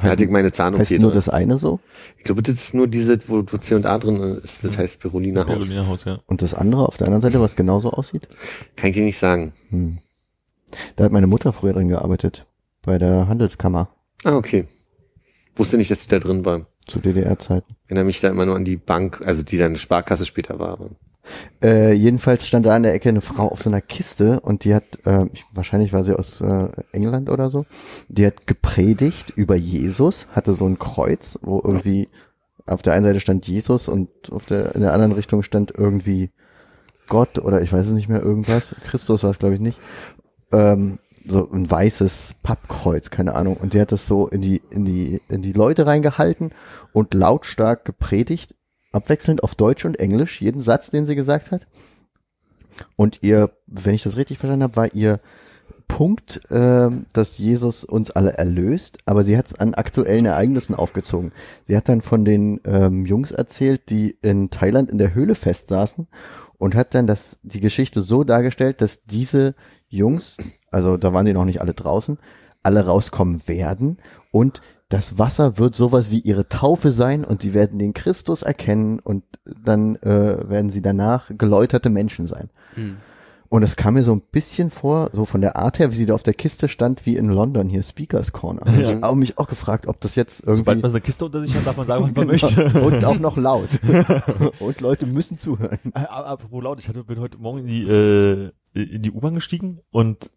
[0.00, 1.14] Da hatte ich meine Zahn-OP heißt nur drin.
[1.14, 1.80] das eine so?
[2.18, 5.00] Ich glaube, das ist nur diese, wo, wo C und A drin ist, das heißt
[5.00, 5.58] Birolina Das Haus.
[5.58, 6.20] Berliner Haus, ja.
[6.26, 8.28] Und das andere auf der anderen Seite, was genauso aussieht?
[8.76, 9.52] Kann ich dir nicht sagen.
[9.70, 9.98] Hm.
[10.96, 12.46] Da hat meine Mutter früher drin gearbeitet.
[12.82, 13.88] Bei der Handelskammer.
[14.24, 14.66] Ah, okay.
[15.56, 16.66] Wusste nicht, dass die da drin war.
[16.88, 17.66] Zu DDR-Zeiten.
[17.84, 20.58] Ich erinnere mich da immer nur an die Bank, also die dann eine Sparkasse später
[20.58, 20.78] war.
[21.62, 24.74] Äh, jedenfalls stand da an der Ecke eine Frau auf so einer Kiste und die
[24.74, 27.66] hat, äh, ich- wahrscheinlich war sie aus äh, England oder so,
[28.08, 32.08] die hat gepredigt über Jesus, hatte so ein Kreuz, wo irgendwie
[32.66, 36.30] auf der einen Seite stand Jesus und auf der in der anderen Richtung stand irgendwie
[37.08, 38.74] Gott oder ich weiß es nicht mehr irgendwas.
[38.86, 39.78] Christus war es glaube ich nicht.
[40.52, 40.98] Ähm,
[41.28, 43.56] so ein weißes Pappkreuz, keine Ahnung.
[43.56, 46.52] Und die hat das so in die in die in die Leute reingehalten
[46.92, 48.54] und lautstark gepredigt
[48.92, 51.66] abwechselnd auf Deutsch und Englisch, jeden Satz, den sie gesagt hat.
[52.96, 55.20] Und ihr, wenn ich das richtig verstanden habe, war ihr
[55.88, 61.32] Punkt, ähm, dass Jesus uns alle erlöst, aber sie hat es an aktuellen Ereignissen aufgezogen.
[61.64, 66.06] Sie hat dann von den ähm, Jungs erzählt, die in Thailand in der Höhle festsaßen
[66.58, 69.54] und hat dann das, die Geschichte so dargestellt, dass diese
[69.88, 70.36] Jungs,
[70.70, 72.18] also da waren die noch nicht alle draußen,
[72.62, 73.98] alle rauskommen werden
[74.30, 79.00] und das Wasser wird sowas wie ihre Taufe sein und sie werden den Christus erkennen
[79.00, 82.48] und dann äh, werden sie danach geläuterte Menschen sein.
[82.74, 82.96] Hm.
[83.50, 86.04] Und es kam mir so ein bisschen vor, so von der Art her, wie sie
[86.04, 88.66] da auf der Kiste stand, wie in London hier Speakers Corner.
[88.66, 91.24] Und Ich habe mich auch gefragt, ob das jetzt Sobald irgendwie man so eine Kiste
[91.24, 92.64] unter sich hat, darf man sagen, was man möchte.
[92.84, 93.70] und auch noch laut.
[94.60, 95.78] und Leute müssen zuhören.
[95.94, 100.30] Apropos laut, ich hatte, bin heute Morgen in die, äh, in die U-Bahn gestiegen und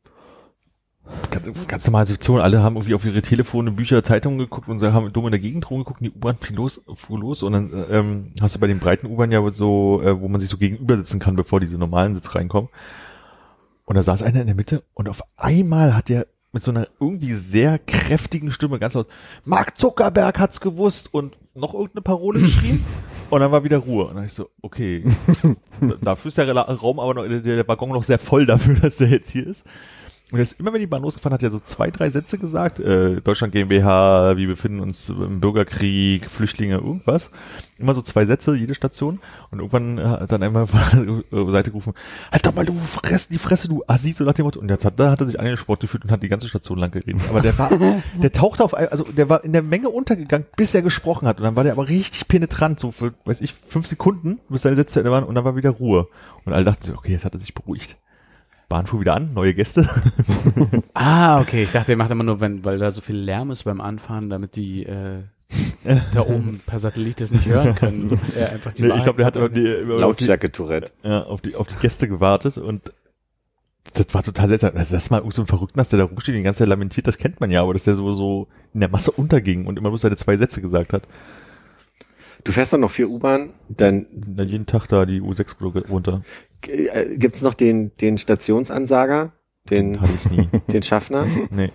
[1.31, 5.11] ganz, ganz normale Situation, alle haben irgendwie auf ihre Telefone, Bücher, Zeitungen geguckt und haben
[5.11, 8.33] dumm in der Gegend rumgeguckt und die U-Bahn fiel los, fuhr los und dann ähm,
[8.39, 11.19] hast du bei den breiten U-Bahn ja so, äh, wo man sich so gegenüber sitzen
[11.19, 12.69] kann, bevor diese normalen Sitz reinkommen.
[13.85, 16.87] Und da saß einer in der Mitte und auf einmal hat der mit so einer
[16.99, 19.07] irgendwie sehr kräftigen Stimme ganz laut,
[19.45, 22.83] Mark Zuckerberg hat's gewusst und noch irgendeine Parole geschrien.
[23.29, 24.05] Und dann war wieder Ruhe.
[24.07, 25.05] Und dann ich so, okay.
[26.01, 29.07] dafür ist der Raum aber noch, der, der Waggon noch sehr voll dafür, dass der
[29.07, 29.63] jetzt hier ist.
[30.31, 32.79] Und jetzt immer, wenn die Bahn losgefahren hat, hat er so zwei, drei Sätze gesagt.
[32.79, 37.31] Äh, Deutschland GmbH, wir befinden uns im Bürgerkrieg, Flüchtlinge, irgendwas.
[37.77, 39.19] Immer so zwei Sätze, jede Station.
[39.49, 41.93] Und irgendwann hat dann einmal von der Seite gerufen,
[42.31, 44.61] halt doch mal du Fresse, die Fresse, du Assi, so nach dem Motto.
[44.61, 46.47] Und jetzt hat, da hat er sich an den Sport gefühlt und hat die ganze
[46.47, 47.21] Station lang geredet.
[47.29, 47.69] Aber der war,
[48.21, 51.39] der tauchte auf, also der war in der Menge untergegangen, bis er gesprochen hat.
[51.39, 54.77] Und dann war der aber richtig penetrant, so für, weiß ich, fünf Sekunden, bis seine
[54.77, 56.07] Sätze zu Ende waren und dann war wieder Ruhe.
[56.45, 57.97] Und alle dachten so, okay, jetzt hat er sich beruhigt.
[58.71, 59.87] Bahn fuhr wieder an, neue Gäste.
[60.93, 61.63] Ah, okay.
[61.63, 64.29] Ich dachte, er macht immer nur, wenn, weil da so viel Lärm ist beim Anfahren,
[64.29, 65.23] damit die äh,
[66.13, 68.19] da oben per Satellit das nicht hören können.
[68.35, 71.41] Er einfach die Nee, ich glaube, der hat immer die, immer auf die, ja, auf
[71.41, 72.93] die, auf die Gäste gewartet und
[73.93, 74.75] das war total seltsam.
[74.75, 76.69] Also, dass mal irgend so ein Verrückten, dass der da rumsteht, und die ganze Zeit
[76.69, 79.77] lamentiert, das kennt man ja, aber dass der so, so in der Masse unterging und
[79.77, 81.03] immer bloß seine zwei Sätze gesagt hat.
[82.43, 86.21] Du fährst doch noch vier U-Bahn, dann Dann jeden Tag da die U6 runter.
[86.67, 89.33] Äh, gibt's noch den, den Stationsansager,
[89.69, 90.49] den, Hatte ich nie.
[90.71, 91.27] den Schaffner.
[91.49, 91.71] Nee.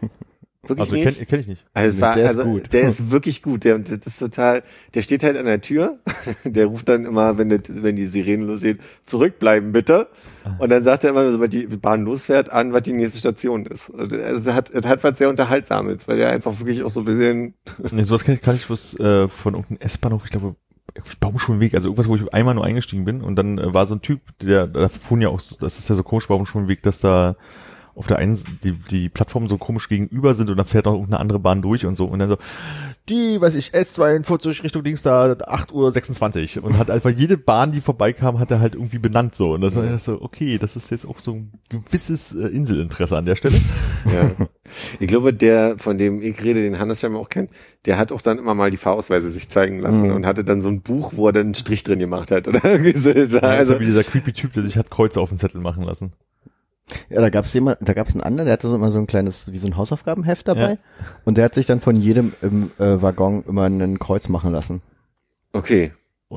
[0.69, 1.19] Wirklich Also nicht?
[1.19, 1.65] kenn, kenn ich nicht.
[1.75, 2.73] Also, war, Der ist also gut.
[2.73, 3.63] der ist wirklich gut.
[3.65, 4.65] Der, das ist total,
[4.95, 6.01] der steht halt an der Tür.
[6.45, 10.09] Der ruft dann immer, wenn, das, wenn die Sirenen losgeht, zurückbleiben bitte.
[10.59, 13.93] Und dann sagt er immer, sobald die Bahn losfährt, an, was die nächste Station ist.
[13.95, 17.07] Also, es hat, es hat was sehr Unterhaltsames, weil er einfach wirklich auch so ein
[17.07, 17.55] bisschen,
[17.93, 20.57] Nee, sowas kann ich, kann ich was äh, von irgendeinem S-Bahnhof, ich glaube
[21.21, 24.03] Baumschulenweg, also irgendwas, wo ich einmal nur eingestiegen bin und dann äh, war so ein
[24.03, 27.37] Typ, der, da fuhren ja auch, das ist ja so komisch, Baumschulenweg, dass da
[27.97, 31.19] auf der einen, die, die Plattformen so komisch gegenüber sind und dann fährt auch irgendeine
[31.19, 32.37] andere Bahn durch und so und dann so,
[33.09, 37.81] die, weiß ich, S42 Richtung Dings da, 8.26 Uhr und hat einfach jede Bahn, die
[37.81, 40.91] vorbeikam, hat er halt irgendwie benannt so und das war ja so, okay, das ist
[40.91, 43.57] jetzt auch so ein gewisses äh, Inselinteresse an der Stelle.
[44.07, 44.31] Ja.
[45.01, 47.51] Ich glaube, der, von dem ich rede, den Hannes ja auch kennt,
[47.87, 50.13] der hat auch dann immer mal die Fahrausweise sich zeigen lassen Mhm.
[50.13, 52.47] und hatte dann so ein Buch, wo er dann einen Strich drin gemacht hat.
[52.47, 53.11] Oder irgendwie so.
[53.11, 55.83] War Also also, wie dieser creepy Typ, der sich hat Kreuze auf den Zettel machen
[55.83, 56.13] lassen.
[57.11, 59.51] Ja, da gab's jemand, da gab's einen anderen, der hatte so immer so ein kleines,
[59.53, 60.71] wie so ein Hausaufgabenheft dabei.
[60.73, 60.79] Ja.
[61.25, 64.83] Und der hat sich dann von jedem im äh, Waggon immer ein Kreuz machen lassen.
[65.53, 65.93] okay.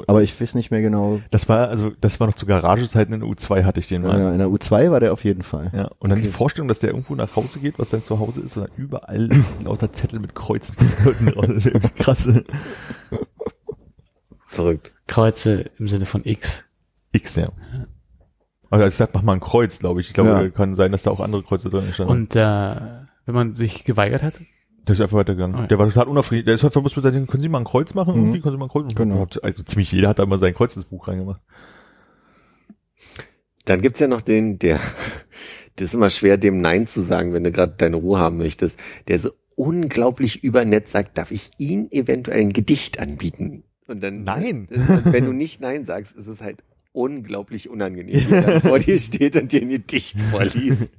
[0.05, 1.19] Aber ich weiß nicht mehr genau.
[1.31, 4.19] Das war, also, das war noch zu Garagezeiten in der U2 hatte ich den mal.
[4.21, 5.71] Äh, in der U2 war der auf jeden Fall.
[5.73, 6.27] Ja, und dann Okay.
[6.27, 9.29] die Vorstellung, dass der irgendwo nach Hause geht, was sein Zuhause ist, und dann überall
[9.63, 10.75] lauter Zettel mit Kreuzen.
[11.97, 12.29] Krass.
[14.47, 14.91] Verrückt.
[15.07, 16.65] Kreuze im Sinne von X.
[17.11, 17.49] X, ja.
[18.69, 20.07] Also ich sag, mach mal ein Kreuz, glaube ich.
[20.09, 20.49] Ich glaube, Ja.
[20.49, 22.11] kann sein, dass da auch andere Kreuze drin standen.
[22.11, 22.75] Und äh,
[23.25, 24.39] wenn man sich geweigert hat,
[24.87, 25.55] der ist einfach weitergegangen.
[25.55, 25.67] Oh ja.
[25.67, 26.45] Der war total unauffällig.
[26.45, 28.15] Der ist halt verbunden mit seinen, können Sie mal ein Kreuz machen?
[28.15, 28.21] Mhm.
[28.21, 28.95] Irgendwie können Sie mal ein Kreuz machen?
[28.95, 29.27] Genau.
[29.43, 31.41] Also ziemlich jeder hat da mal sein Kreuz ins Buch reingemacht.
[33.65, 34.79] Dann gibt's ja noch den, der,
[35.75, 38.77] das ist immer schwer, dem Nein zu sagen, wenn du gerade deine Ruhe haben möchtest,
[39.07, 43.63] der so unglaublich übernett sagt, darf ich Ihnen eventuell ein Gedicht anbieten?
[43.87, 44.67] Und dann, Nein.
[44.71, 48.99] Und wenn du nicht Nein sagst, ist es halt unglaublich unangenehm, wie er vor dir
[48.99, 50.89] steht und dir ein Gedicht vorliest.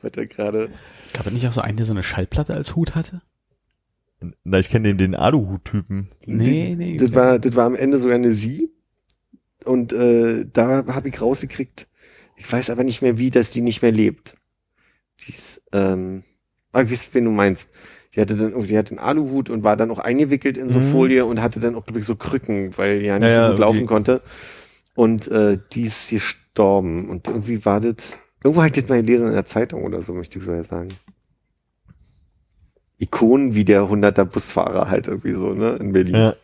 [0.00, 0.70] Was er gerade,
[1.12, 3.22] gab es nicht auch so einen, der so eine Schallplatte als Hut hatte?
[4.44, 6.08] Na, ich kenne den, den Aluhut-Typen.
[6.26, 6.96] Nee, nee.
[6.96, 8.70] das war, das war am Ende sogar eine Sie.
[9.64, 11.88] Und äh, da habe ich rausgekriegt,
[12.36, 14.36] ich weiß aber nicht mehr wie, dass die nicht mehr lebt.
[15.20, 16.22] Die ist, ähm,
[16.72, 17.70] aber ich weiß, wen du meinst.
[18.14, 20.90] Die hatte dann, die hatte einen Aluhut und war dann auch eingewickelt in so Mhm.
[20.92, 23.46] Folie und hatte dann auch, glaube ich, so Krücken, weil die ja nicht Ja, ja,
[23.46, 23.86] so gut laufen irgendwie.
[23.88, 24.22] konnte.
[24.94, 27.08] Und äh, die ist gestorben.
[27.08, 28.12] Und irgendwie war das,
[28.42, 30.88] irgendwo ich das mal gelesen in der Zeitung oder so, möchte ich so sagen.
[32.98, 36.14] Ikonen wie der 100er Busfahrer halt irgendwie so, ne, in Berlin.
[36.14, 36.34] Ja.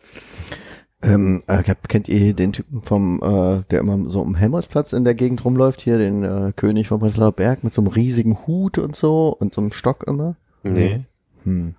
[1.01, 5.15] Ähm, äh, kennt ihr den Typen vom, äh, der immer so um Helmholtzplatz in der
[5.15, 8.97] Gegend rumläuft, hier, den äh, König von Prenzlauer Berg mit so einem riesigen Hut und
[8.97, 10.35] so und so einem Stock immer?
[10.63, 11.05] Nee.
[11.43, 11.75] Hm.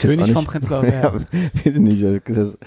[0.00, 0.50] König vom nicht?
[0.50, 1.26] Prenzlauer Berg.
[1.32, 2.02] ja, weiß ich nicht.
[2.02, 2.58] Das ist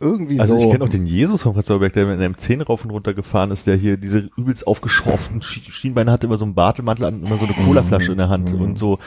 [0.00, 0.64] irgendwie Also so.
[0.64, 3.14] ich kenne auch den Jesus von Prenzlauer Berg, der mit einem 10 rauf und runter
[3.14, 7.22] gefahren ist, der hier diese übelst aufgeschorften Sch- Schienbeine hatte, immer so einen Bartelmantel an,
[7.24, 8.60] immer so eine Colaflasche in der Hand Mhm.
[8.60, 8.98] und so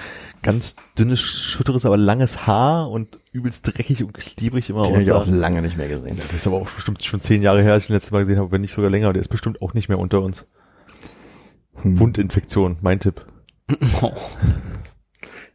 [0.42, 5.12] ganz dünnes, schütteres, aber langes Haar und übelst dreckig und klebrig immer den hab ich
[5.12, 6.18] auch lange nicht mehr gesehen.
[6.18, 8.40] Das ist aber auch bestimmt schon zehn Jahre her, als ich ihn letztes Mal gesehen
[8.40, 9.12] habe, wenn nicht sogar länger.
[9.12, 10.46] Der ist bestimmt auch nicht mehr unter uns.
[11.82, 12.00] Hm.
[12.00, 13.26] Wundinfektion, mein Tipp.
[14.02, 14.12] Oh.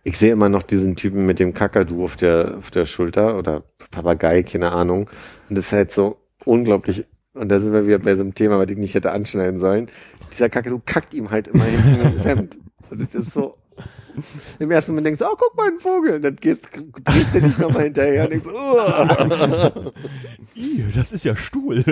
[0.02, 3.64] Ich sehe immer noch diesen Typen mit dem Kakadu auf der, auf der Schulter oder
[3.90, 5.10] Papagei, keine Ahnung.
[5.48, 7.04] Und das ist halt so unglaublich.
[7.34, 9.88] Und da sind wir wieder bei so einem Thema, was ich nicht hätte anschneiden sollen.
[10.32, 12.58] Dieser Kakadu kackt ihm halt immer hinten ins Hemd.
[12.90, 13.56] Und das ist so.
[14.58, 16.14] Im ersten Moment denkst du, oh, guck mal, ein Vogel.
[16.14, 16.60] Und dann gehst,
[17.04, 19.92] drehst du dich nochmal hinterher und denkst, oh.
[20.54, 21.84] Ih, das ist ja Stuhl.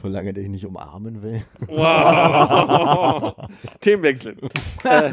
[0.00, 1.42] Solange der dich nicht umarmen will.
[1.66, 3.34] Wow.
[3.80, 4.36] Themenwechsel.
[4.84, 5.12] Äh,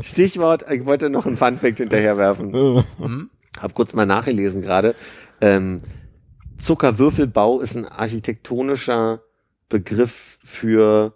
[0.00, 2.52] Stichwort, ich wollte noch einen Funfact hinterher werfen.
[2.52, 3.30] Hm?
[3.60, 4.94] Hab kurz mal nachgelesen gerade.
[5.40, 5.80] Ähm,
[6.58, 9.22] Zuckerwürfelbau ist ein architektonischer
[9.68, 11.14] Begriff für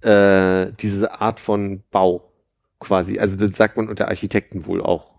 [0.00, 2.32] äh, diese Art von Bau
[2.78, 3.18] quasi.
[3.18, 5.16] Also das sagt man unter Architekten wohl auch.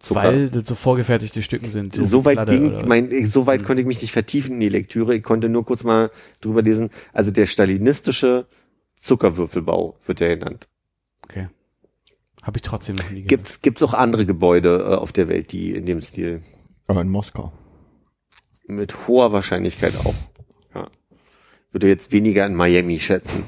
[0.00, 0.22] Zucker.
[0.22, 1.92] Weil das so vorgefertigte Stücken sind.
[1.92, 4.60] So so weit Platte ging, mein, ich, so weit konnte ich mich nicht vertiefen in
[4.60, 5.16] die Lektüre.
[5.16, 6.10] Ich konnte nur kurz mal
[6.40, 6.90] drüber lesen.
[7.12, 8.46] Also der stalinistische
[9.00, 10.68] Zuckerwürfelbau wird er genannt.
[11.24, 11.48] Okay.
[12.44, 13.28] Habe ich trotzdem noch nie gehört.
[13.28, 16.42] Gibt's, gibt's auch andere Gebäude äh, auf der Welt, die in dem Stil
[16.86, 17.52] Aber in Moskau.
[18.68, 20.14] mit hoher Wahrscheinlichkeit auch.
[20.74, 20.88] Ja.
[21.72, 23.42] Würde jetzt weniger in Miami schätzen.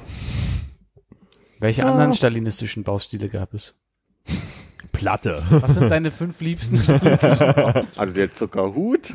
[1.60, 3.74] Welche anderen stalinistischen Baustile gab es?
[4.92, 5.44] Platte.
[5.50, 7.86] Was sind deine fünf liebsten stalinistischen Baustile?
[7.96, 9.12] Also der Zuckerhut,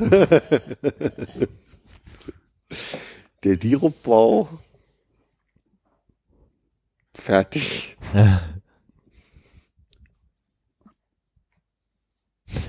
[3.44, 4.48] der Sirupbau,
[7.14, 7.96] fertig.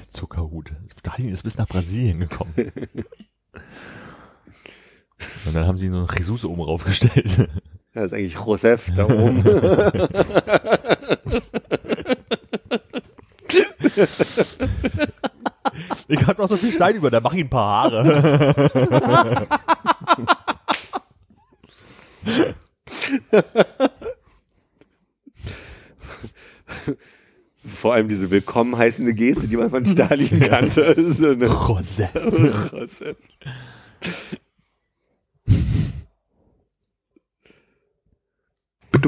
[0.10, 0.72] Zuckerhut.
[1.00, 2.72] Stalin ist bis nach Brasilien gekommen.
[5.46, 7.48] Und dann haben sie so eine Jesus oben raufgestellt.
[7.98, 9.44] Das ist eigentlich Josef da oben.
[16.08, 19.48] Ich hab noch so viel Stein über, da mach ich ein paar Haare.
[27.68, 30.96] Vor allem diese willkommen heißende Geste, die man von Stalin kannte.
[31.14, 32.12] so Josef.
[32.72, 33.18] Josef.
[39.00, 39.04] Wie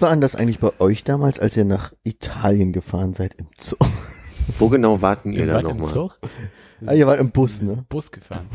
[0.00, 3.76] war denn das eigentlich bei euch damals, als ihr nach Italien gefahren seid im Zoo?
[4.58, 5.92] Wo genau warten ihr Ihr da wart im nochmal?
[5.92, 6.20] Zug?
[6.86, 7.84] Ah, ihr wart im Bus, ne?
[7.88, 8.46] Bus gefahren.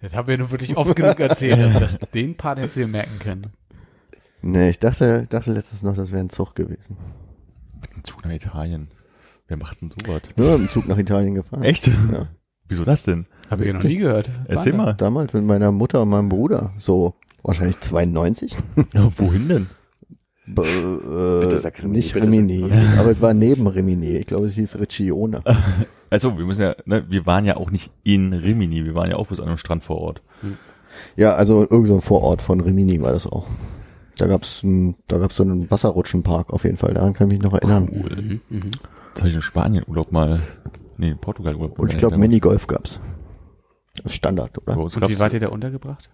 [0.00, 1.58] Das haben wir nur wirklich oft genug erzählt.
[1.58, 3.42] Also das, den Part hättest du dir merken können.
[4.42, 6.96] Nee, ich dachte, dachte letztens noch, das wäre ein Zug gewesen.
[7.96, 8.88] Ein Zug nach Italien.
[9.48, 10.22] Wer macht denn sowas?
[10.36, 11.62] Nur im Zug nach Italien gefahren.
[11.62, 11.86] Echt?
[11.86, 12.28] Ja.
[12.68, 13.26] Wieso das denn?
[13.50, 14.30] Habe ich ja noch nie gehört.
[14.46, 14.94] Erzähl mal.
[14.94, 16.72] Damals mit meiner Mutter und meinem Bruder.
[16.78, 18.56] So, wahrscheinlich 92.
[18.92, 19.66] Ja, wohin denn?
[20.46, 24.16] B Bitte äh, sag Rimini, nicht Rimini, aber es war neben Rimini.
[24.16, 25.42] Ich glaube, es hieß Riccione.
[26.08, 29.16] Also, wir müssen ja, ne, wir waren ja auch nicht in Rimini, wir waren ja
[29.16, 30.22] auch bis an einem Strand vor Ort.
[31.16, 33.44] Ja, also irgend so ein Vorort von Rimini war das auch.
[34.16, 36.94] Da gab's ein, da gab's so einen Wasserrutschenpark auf jeden Fall.
[36.94, 37.88] Daran kann ich mich noch erinnern.
[37.92, 38.16] Cool.
[38.16, 38.70] Mhm, mhm.
[39.12, 40.40] Das habe ich in Spanien Urlaub mal,
[40.96, 41.78] nee, in Portugal Urlaub.
[41.78, 43.00] Und ich glaube, Minigolf gab's.
[44.02, 44.78] Das Standard, oder?
[44.78, 46.10] Und wie wart ihr da untergebracht?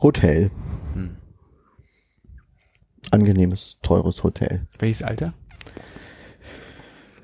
[0.00, 0.50] Hotel.
[0.94, 1.16] Hm.
[3.10, 4.66] Angenehmes, teures Hotel.
[4.78, 5.32] Welches Alter?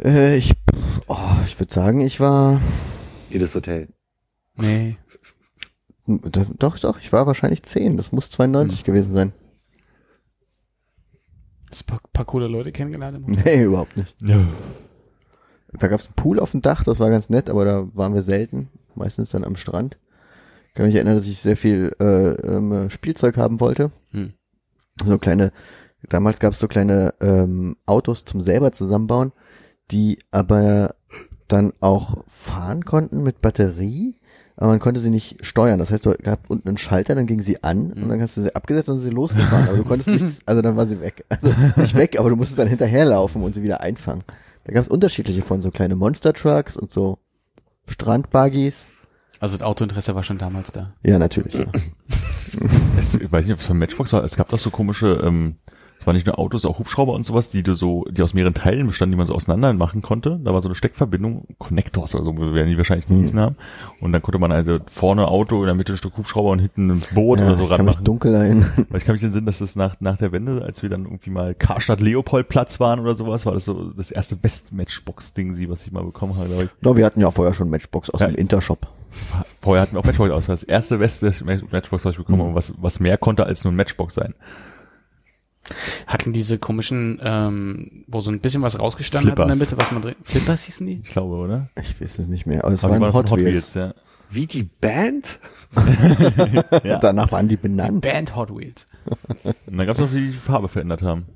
[0.03, 0.55] Äh, ich,
[1.07, 1.17] oh,
[1.47, 2.61] ich würde sagen, ich war,
[3.31, 3.89] Jedes Hotel.
[4.57, 4.97] Nee.
[6.07, 7.97] doch, doch, ich war wahrscheinlich 10.
[7.97, 8.85] Das muss 92 Hm.
[8.85, 9.33] gewesen sein.
[11.75, 13.27] Hast du ein paar, paar coole Leute kennengelernt?
[13.27, 14.15] Nee, überhaupt nicht.
[14.23, 14.47] Ja.
[15.73, 18.23] Da gab's einen Pool auf dem Dach, das war ganz nett, aber da waren wir
[18.23, 18.69] selten.
[18.95, 19.99] Meistens dann am Strand.
[20.69, 23.91] Ich kann mich erinnern, dass ich sehr viel äh, ähm, Spielzeug haben wollte.
[24.11, 24.35] Hm.
[25.05, 25.51] So kleine,
[26.09, 29.33] damals gab's so kleine ähm, Autos zum selber zusammenbauen,
[29.91, 30.95] die aber
[31.49, 34.15] dann auch fahren konnten mit Batterie,
[34.57, 35.79] aber man konnte sie nicht steuern.
[35.79, 38.43] Das heißt, du gab unten einen Schalter, dann ging sie an und dann hast du
[38.43, 39.69] sie abgesetzt und sie losgefahren.
[39.69, 41.25] Aber du konntest nichts, also dann war sie weg.
[41.29, 44.23] Also nicht weg, aber du musstest dann hinterherlaufen und sie wieder einfangen.
[44.65, 47.19] Da gab's unterschiedliche von, so kleine Monster Trucks und so
[47.87, 48.93] Strandbuggies.
[49.41, 50.95] Also das Autointeresse war schon damals da.
[51.03, 51.55] Ja, natürlich.
[51.55, 51.67] Ja.
[52.97, 54.23] Es, ich weiß nicht, ob es von Matchbox war.
[54.23, 55.57] Es gab doch so komische, ähm,
[56.05, 58.53] es waren nicht nur Autos, auch Hubschrauber und sowas, die du so, die aus mehreren
[58.53, 60.39] Teilen bestanden, die man so auseinander machen konnte.
[60.45, 63.57] Da war so eine Steckverbindung, Connectors oder so, werden die wahrscheinlich gehießen haben.
[64.03, 66.91] Und dann konnte man also vorne Auto, in der Mitte ein Stück Hubschrauber und hinten
[66.91, 68.71] ein Boot ja oder so ich kann mich dunkel erinnern.
[68.91, 71.31] Weil ich kann mich entsinnen, dass das nach, nach der Wende, als wir dann irgendwie
[71.31, 75.93] mal Karstadt Leopoldplatz waren oder sowas, war das so das erste Best-Matchbox-Ding, sie, was ich
[75.93, 76.71] mal bekommen habe, glaube ich.
[76.83, 78.27] No, wir hatten ja vorher schon Matchbox aus Ja.
[78.27, 78.87] dem Intershop.
[79.63, 80.47] Vorher hatten wir auch Matchbox aus.
[80.47, 83.77] Das erste beste Matchbox, was ich bekommen habe, was, was mehr konnte als nur ein
[83.77, 84.35] Matchbox sein.
[86.07, 89.71] Hatten diese komischen, ähm, wo so ein bisschen was rausgestanden hat in der Flippers.
[89.73, 90.15] Mitte, was man drin.
[90.23, 91.01] Flippers hießen die?
[91.03, 91.69] Ich glaube, oder?
[91.81, 93.75] Ich weiß es nicht mehr, aber es die waren waren Hot, Wheels.
[93.75, 93.95] ja.
[94.31, 95.39] Wie die Band?
[96.85, 96.99] ja.
[96.99, 98.01] Danach waren die Die benannt.
[98.01, 98.89] Band Hot Wheels.
[99.45, 101.27] Und dann gab es noch, die die Farbe verändert haben.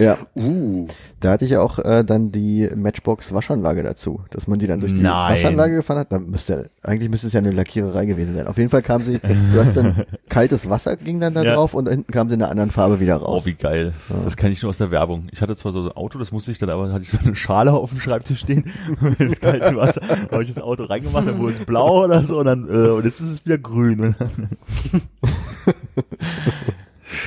[0.00, 0.86] Ja, Uh.
[1.18, 4.78] da hatte ich ja auch äh, dann die Matchbox Waschanlage dazu, dass man die dann
[4.78, 5.32] durch die Nein.
[5.32, 6.12] Waschanlage gefahren hat.
[6.12, 8.46] Dann müsste eigentlich müsste es ja eine Lackiererei gewesen sein.
[8.46, 11.54] Auf jeden Fall kam sie, du hast dann kaltes Wasser ging dann da Ja.
[11.54, 13.42] drauf und hinten kam sie in einer anderen Farbe wieder raus.
[13.42, 13.92] Oh, wie geil.
[14.24, 15.26] Das kann ich nur aus der Werbung.
[15.32, 17.34] Ich hatte zwar so ein Auto, das musste ich dann, aber hatte ich so eine
[17.34, 18.70] Schale auf dem Schreibtisch stehen
[19.18, 20.00] mit kaltem Wasser.
[20.02, 22.90] Da habe ich das Auto reingemacht, dann wurde es blau oder so und dann, äh,
[22.90, 24.14] und jetzt ist es wieder grün.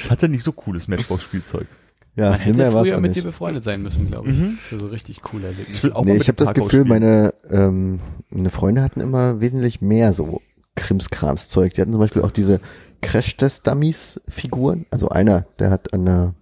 [0.03, 1.67] ich hatte nicht so cooles Matchbox-Spielzeug.
[2.15, 3.15] Ja, Man hätte früher mit nicht.
[3.17, 4.37] dir befreundet sein müssen, glaube ich.
[4.59, 5.95] Für so richtig coole Ich Erlebnisse.
[5.95, 10.41] auch Nee, ich habe das Gefühl, meine, ähm, meine Freunde hatten immer wesentlich mehr so
[10.75, 11.73] Krimskrams-Zeug.
[11.73, 12.59] Die hatten zum Beispiel auch diese
[13.01, 14.85] Crash-Test-Dummies-Figuren.
[14.91, 16.33] Also einer, der hat an der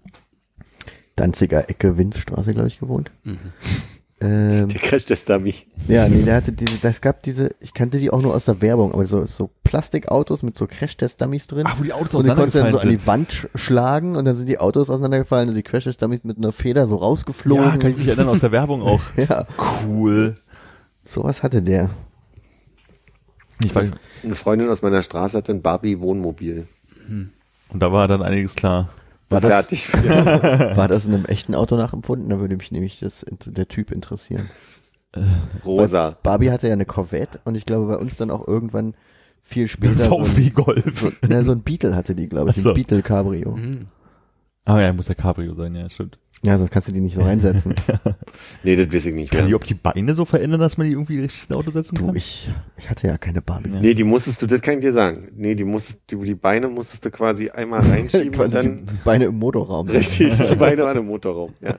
[1.16, 3.12] Danziger Ecke Winzstraße, glaube ich, gewohnt.
[3.24, 3.38] Mhm.
[4.22, 5.56] Ähm, Der Crash Test Dummy.
[5.88, 8.62] ja, nee, der hatte diese, das gab diese, ich kannte die auch nur aus der
[8.62, 11.64] Werbung, aber so, so Plastikautos mit so Crash-Test-Dummies drin.
[11.66, 13.58] Ach, wo die Autos und die konntest du dann so an auseinandergefallen die Wand sch-
[13.58, 17.04] schlagen und dann sind die Autos auseinandergefallen und die Crash-Test-Dummies mit einer Feder so sind.
[17.04, 17.64] rausgeflogen.
[17.66, 19.02] Ja, kann ich mich erinnern aus der Werbung auch.
[19.18, 19.46] ja,
[19.88, 20.36] Cool.
[21.06, 21.90] sowas hatte der.
[23.64, 23.92] Ich weiß,
[24.24, 26.68] Eine Freundin aus meiner Straße hatte ein Barbie-Wohnmobil.
[27.08, 27.32] und
[27.74, 28.90] da war dann einiges klar.
[29.30, 29.94] War das, Fertig.
[30.78, 32.30] war das in einem echten Auto nachempfunden?
[32.30, 34.50] Da würde mich nämlich das, der Typ interessieren.
[35.66, 36.18] Rosa.
[36.24, 38.96] Barbie hatte ja eine Corvette und ich glaube bei uns dann auch irgendwann
[39.42, 41.00] viel später so VW ein, Golf.
[41.00, 42.70] so, na, so ein Beetle hatte die, glaube ich, so.
[42.70, 43.56] ein Beetle Cabrio.
[43.56, 43.88] Mhm.
[44.66, 46.20] Ah ja, muss der Cabrio sein, ja, stimmt.
[46.46, 47.76] Ja, sonst kannst du die nicht so reinsetzen.
[48.64, 49.60] Nee, das weiß ich nicht Kann die mehr.
[49.60, 52.06] auch die Beine so verändern, dass man die irgendwie richtig in ein Auto setzen Du,
[52.08, 52.16] kann?
[52.16, 53.70] ich, ich hatte ja keine Barbie.
[53.70, 53.82] Ja.
[53.82, 55.30] Nee, die musstest du, das kann ich dir sagen.
[55.36, 58.94] Nee, die musstest, die, die Beine musstest du quasi einmal reinschieben und Quasi dann, die
[59.04, 59.90] Beine im Motorraum.
[59.90, 61.78] richtig, die Beine waren im Motorraum, ja.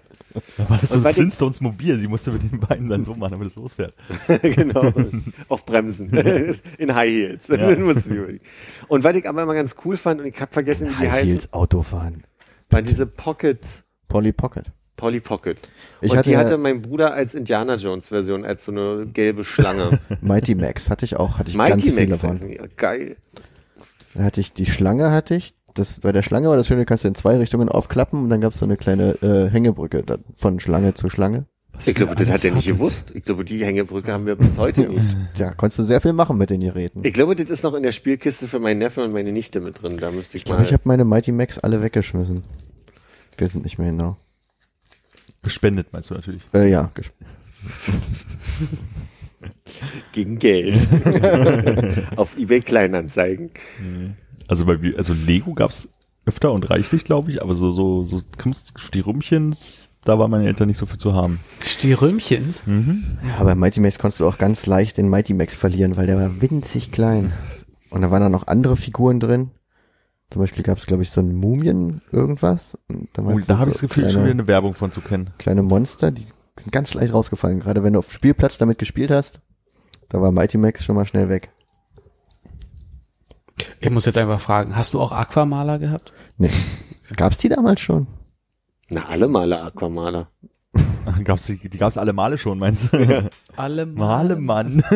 [0.58, 1.96] Da war das so Und ein Flintstones Mobil.
[1.96, 3.94] Sie musste mit den Beinen dann so machen, damit es losfährt.
[4.42, 4.92] genau.
[5.48, 6.10] Auf Bremsen.
[6.78, 7.48] In High Heels.
[7.48, 7.74] Ja.
[7.74, 7.90] Du.
[8.88, 11.10] Und was ich aber immer ganz cool fand, und ich habe vergessen, wie die High
[11.10, 12.24] heißen, Heels Autofahren.
[12.70, 13.84] waren diese Pockets.
[14.10, 14.66] Polly Pocket.
[14.96, 15.62] Polly Pocket.
[16.02, 19.44] Ich und hatte die hatte mein Bruder als Indiana Jones Version, als so eine gelbe
[19.44, 19.98] Schlange.
[20.20, 22.20] Mighty Max hatte ich auch, hatte ich ganz Mighty viele Max.
[22.20, 22.30] von.
[22.32, 22.60] heißen die.
[22.76, 23.16] Geil.
[24.14, 25.54] Da hatte ich die Schlange, hatte ich.
[25.74, 28.40] Das, bei der Schlange war das Schöne, kannst du in zwei Richtungen aufklappen und dann
[28.40, 31.46] gab es so eine kleine äh, Hängebrücke da, von Schlange zu Schlange.
[31.86, 33.12] Ich glaube, das hat er nicht gewusst.
[33.14, 35.16] Ich glaube, die Hängebrücke haben wir bis heute nicht.
[35.36, 37.00] Ja, konntest du sehr viel machen mit den Geräten.
[37.04, 39.80] Ich glaube, das ist noch in der Spielkiste für meinen Neffen und meine Nichte mit
[39.80, 39.96] drin.
[39.96, 40.66] Da müsste ich, Ich glaube, mal.
[40.66, 42.42] ich habe meine Mighty Max alle weggeschmissen.
[43.40, 44.16] Wir sind nicht mehr genau.
[45.42, 46.42] Gespendet, meinst du natürlich.
[46.52, 46.92] Äh, ja,
[50.12, 50.76] gegen Geld.
[52.16, 53.50] Auf eBay Kleinanzeigen.
[54.46, 55.88] Also bei also Lego gab's
[56.26, 60.76] öfter und reichlich, glaube ich, aber so so so Kunststierümchens, da waren meine Eltern nicht
[60.76, 61.40] so viel zu haben.
[61.64, 62.66] Stierrömchens.
[62.66, 63.18] Mhm.
[63.26, 66.18] Ja, bei Mighty Max konntest du auch ganz leicht den Mighty Max verlieren, weil der
[66.18, 67.32] war winzig klein.
[67.88, 69.50] Und da waren dann noch andere Figuren drin.
[70.30, 72.78] Zum Beispiel gab es, glaube ich, so ein Mumien irgendwas.
[72.88, 75.00] Und da, Oh, da habe ich das Gefühl, schon wieder kleine, eine Werbung von zu
[75.00, 75.30] kennen.
[75.38, 76.24] kleine Monster, die
[76.56, 77.58] sind ganz leicht rausgefallen.
[77.60, 79.40] Gerade wenn du auf dem Spielplatz damit gespielt hast,
[80.08, 81.50] da war Mighty Max schon mal schnell weg.
[83.80, 86.12] Ich muss jetzt einfach fragen, hast du auch Aquamaler gehabt?
[86.38, 86.50] Nee.
[87.16, 88.06] Gab's die damals schon?
[88.88, 90.28] Na, alle Male Aquamaler.
[91.24, 93.28] Gab's die, die gab's alle Male schon, meinst du?
[93.56, 94.82] Alle Male, Mann.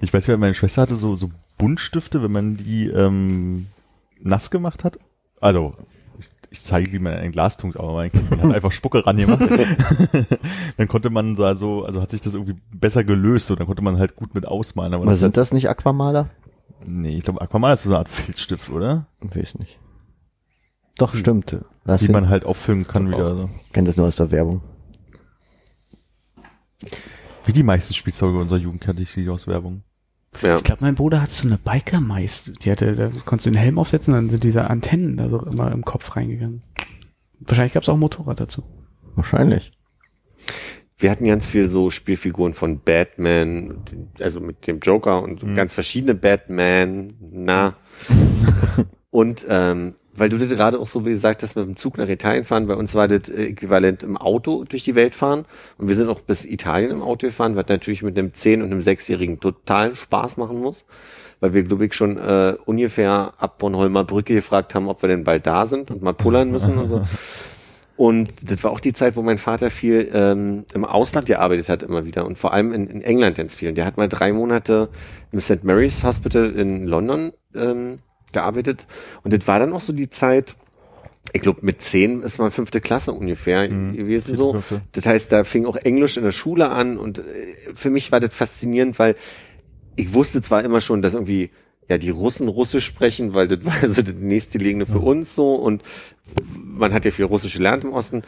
[0.00, 3.66] ich weiß, meine Schwester hatte so, so Buntstifte, wenn man die ähm,
[4.20, 4.98] nass gemacht hat.
[5.40, 5.74] Also,
[6.18, 9.16] ich, ich zeige, wie man ein Glas tunkt, aber mein Kind hat einfach Spucke ran
[9.16, 9.42] gemacht.
[10.76, 13.98] dann konnte man so, also hat sich das irgendwie besser gelöst und dann konnte man
[13.98, 14.94] halt gut mit ausmalen.
[14.94, 16.30] Aber Aber das sind das nicht Aquamaler?
[16.84, 19.06] nee, ich glaube, Aquamal ist so eine Art Filzstift, oder?
[19.22, 19.78] Ich weiß nicht.
[20.96, 21.56] Doch, stimmt.
[21.84, 23.24] Das Die man halt auffüllen kann wieder.
[23.24, 23.36] auch.
[23.36, 23.50] So.
[23.66, 24.60] ich kenn das nur aus der Werbung.
[27.44, 29.82] Wie die meisten Spielzeuge unserer Jugend kannte ich die aus Werbung.
[30.42, 30.56] Ja.
[30.56, 32.64] Ich glaube, mein Bruder hatte so eine Biker-Meist.
[32.64, 35.72] Die hatte, da konntest du den Helm aufsetzen, dann sind diese Antennen da so immer
[35.72, 36.62] im Kopf reingegangen.
[37.40, 38.62] Wahrscheinlich gab es auch ein Motorrad dazu.
[39.16, 39.72] Wahrscheinlich.
[40.98, 43.78] Wir hatten ganz viel so Spielfiguren von Batman,
[44.20, 45.56] also mit dem Joker und Mhm.
[45.56, 47.76] ganz verschiedene Batman, na.
[49.10, 52.08] und ähm, weil du das gerade auch so wie gesagt hast, mit dem Zug nach
[52.08, 55.44] Italien fahren, bei uns war das äh, äquivalent im Auto durch die Welt fahren
[55.78, 58.72] und wir sind auch bis Italien im Auto gefahren, was natürlich mit einem 10- und
[58.72, 60.86] einem 6-Jährigen total Spaß machen muss,
[61.40, 65.24] weil wir, glaube ich, schon äh, ungefähr ab Bornholmer Brücke gefragt haben, ob wir denn
[65.24, 67.02] bald da sind und mal pullern müssen und so.
[68.00, 71.82] Und das war auch die Zeit, wo mein Vater viel ähm, im Ausland gearbeitet hat
[71.82, 73.68] immer wieder und vor allem in, in England ganz viel.
[73.68, 74.88] Und der hat mal drei Monate
[75.32, 75.64] im St.
[75.64, 77.98] Mary's Hospital in London ähm,
[78.32, 78.86] gearbeitet.
[79.22, 80.56] Und das war dann auch so die Zeit,
[81.32, 83.94] ich glaube mit zehn ist man fünfte Klasse ungefähr Mhm.
[83.96, 84.52] gewesen so.
[84.52, 84.80] fünfte.
[84.92, 87.22] Das heißt, da fing auch Englisch in der Schule an und äh,
[87.74, 89.16] für mich war das faszinierend, weil
[89.96, 91.50] ich wusste zwar immer schon, dass irgendwie
[91.88, 95.82] ja die Russen Russisch sprechen, weil das war so das nächstgelegene für uns so und
[96.54, 98.22] man hat ja viel Russisch gelernt im Osten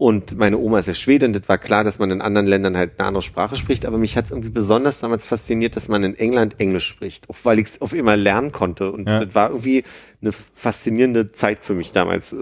[0.00, 3.00] und meine Oma ist ja Schwedin, das war klar, dass man in anderen Ländern halt
[3.00, 6.14] eine andere Sprache spricht, aber mich hat es irgendwie besonders damals fasziniert, dass man in
[6.14, 8.92] England Englisch spricht, auch weil ich es auf immer lernen konnte.
[8.92, 9.24] Und Ja.
[9.24, 9.82] das war irgendwie
[10.22, 12.32] eine faszinierende Zeit für mich damals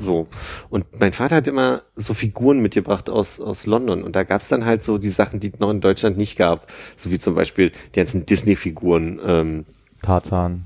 [0.00, 0.26] so.
[0.70, 4.04] Und mein Vater hat immer so Figuren mitgebracht aus, aus London.
[4.04, 6.38] Und da gab es dann halt so die Sachen, die es noch in Deutschland nicht
[6.38, 9.64] gab, so wie zum Beispiel die ganzen Disney-Figuren, ähm,
[10.00, 10.64] Tarzan,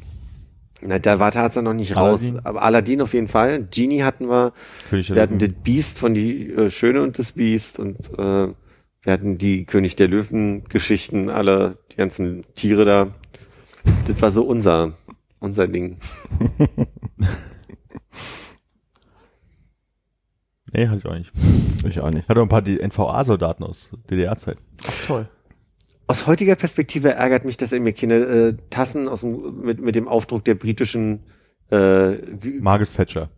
[0.82, 2.40] na, da war Tarzan noch nicht raus, Aladdin?
[2.44, 3.66] aber Aladdin auf jeden Fall.
[3.70, 4.52] Genie hatten wir.
[4.90, 8.48] König Wir hatten das Beast von die äh, Schöne und das Beast und äh,
[9.02, 13.14] wir hatten die König der Löwen Geschichten, alle die ganzen Tiere da.
[14.06, 14.94] Das war so unser
[15.40, 15.98] unser Ding.
[20.72, 21.32] Nee, hatte ich auch nicht.
[21.88, 22.24] Ich auch nicht.
[22.24, 24.58] Ich hatte auch ein paar die NVA-Soldaten aus DDR-Zeit.
[24.86, 25.28] Ach, toll.
[26.08, 29.96] Aus heutiger Perspektive ärgert mich, dass er mir keine äh, Tassen aus dem, mit mit
[29.96, 31.24] dem Aufdruck der britischen
[31.70, 32.12] äh,
[32.60, 33.28] Margaret Thatcher.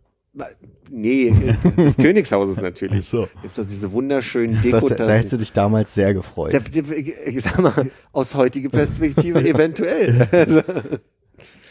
[0.89, 1.33] nee,
[1.77, 3.05] des Königshauses natürlich.
[3.07, 3.27] Ach so.
[3.41, 4.97] Gibt doch diese wunderschönen Dekotassen.
[5.07, 6.53] da hättest du dich damals sehr gefreut.
[6.53, 10.27] Der, der, ich sag mal, aus heutiger Perspektive eventuell.
[10.31, 10.61] Also,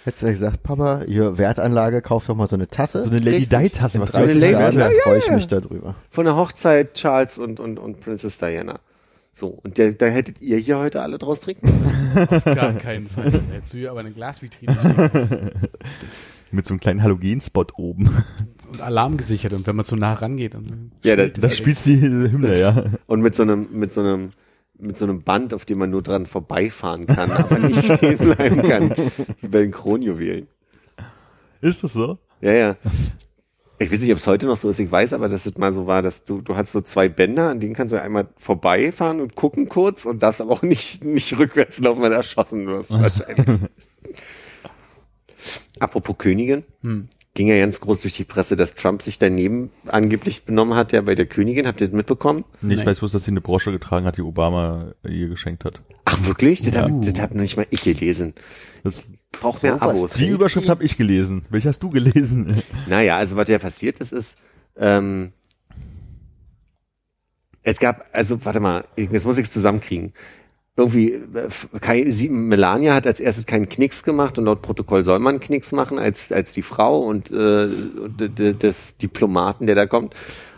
[0.04, 3.02] Hättest du gesagt, Papa, hier Wertanlage, kauf doch mal so eine Tasse.
[3.02, 3.58] So eine Lady Richtig.
[3.58, 5.34] Di-Tasse, was so eine 30 Lady- Jahren, da Ja, ja, freue ich ja.
[5.34, 5.94] mich darüber.
[6.10, 8.80] von der Hochzeit Charles und, und, und Princess Diana.
[9.38, 11.68] So, und der, da hättet ihr hier heute alle draus trinken.
[12.28, 13.30] Auf gar keinen Fall.
[13.52, 15.50] Hättest du hier aber eine Glasvitrine stehen.
[16.50, 18.10] Mit so einem kleinen Halogenspot oben.
[18.72, 22.00] Und Alarm gesichert und wenn man zu nah rangeht, dann Ja, das- Das spielst die
[22.00, 22.86] Hymne, ja.
[23.06, 24.30] Und mit so einem, mit so einem,
[24.76, 28.62] mit so einem Band, auf dem man nur dran vorbeifahren kann, aber nicht stehen bleiben
[28.62, 28.90] kann.
[29.40, 30.48] Wie bei den Kronjuwelen.
[31.60, 32.18] Ist das so?
[32.40, 32.76] Ja, ja.
[33.80, 35.72] Ich weiß nicht, ob es heute noch so ist, ich weiß aber, dass es mal
[35.72, 39.20] so war, dass du, du hast so zwei Bänder, an denen kannst du einmal vorbeifahren
[39.20, 42.90] und gucken kurz und darfst aber auch nicht, nicht rückwärts laufen, weil du erschossen wirst,
[42.90, 43.60] wahrscheinlich.
[45.80, 47.08] Apropos Königin, Hm.
[47.34, 51.00] ging ja ganz groß durch die Presse, dass Trump sich daneben angeblich benommen hat, ja,
[51.02, 51.66] bei der Königin.
[51.68, 52.44] Habt ihr das mitbekommen?
[52.60, 55.80] Nee, ich weiß bloß, dass sie eine Brosche getragen hat, die Obama ihr geschenkt hat.
[56.04, 56.62] Ach, wirklich?
[56.62, 56.82] Das, Ja.
[56.82, 58.34] hab, das hab noch nicht mal ich gelesen.
[58.82, 59.02] Das,
[59.32, 60.14] Braucht mehr Abos.
[60.14, 61.44] die Überschrift habe ich gelesen.
[61.50, 62.62] Welche hast du gelesen?
[62.86, 64.36] Naja, also was ja passiert ist, ist,
[64.76, 65.32] ähm,
[67.62, 70.12] es gab, also warte mal, jetzt muss ich es zusammenkriegen.
[70.76, 71.48] Irgendwie, äh,
[71.80, 75.72] kein, sie, Melania hat als erstes keinen Knicks gemacht und laut Protokoll soll man Knicks
[75.72, 80.14] machen als, als die Frau und, äh, des Diplomaten, der da kommt.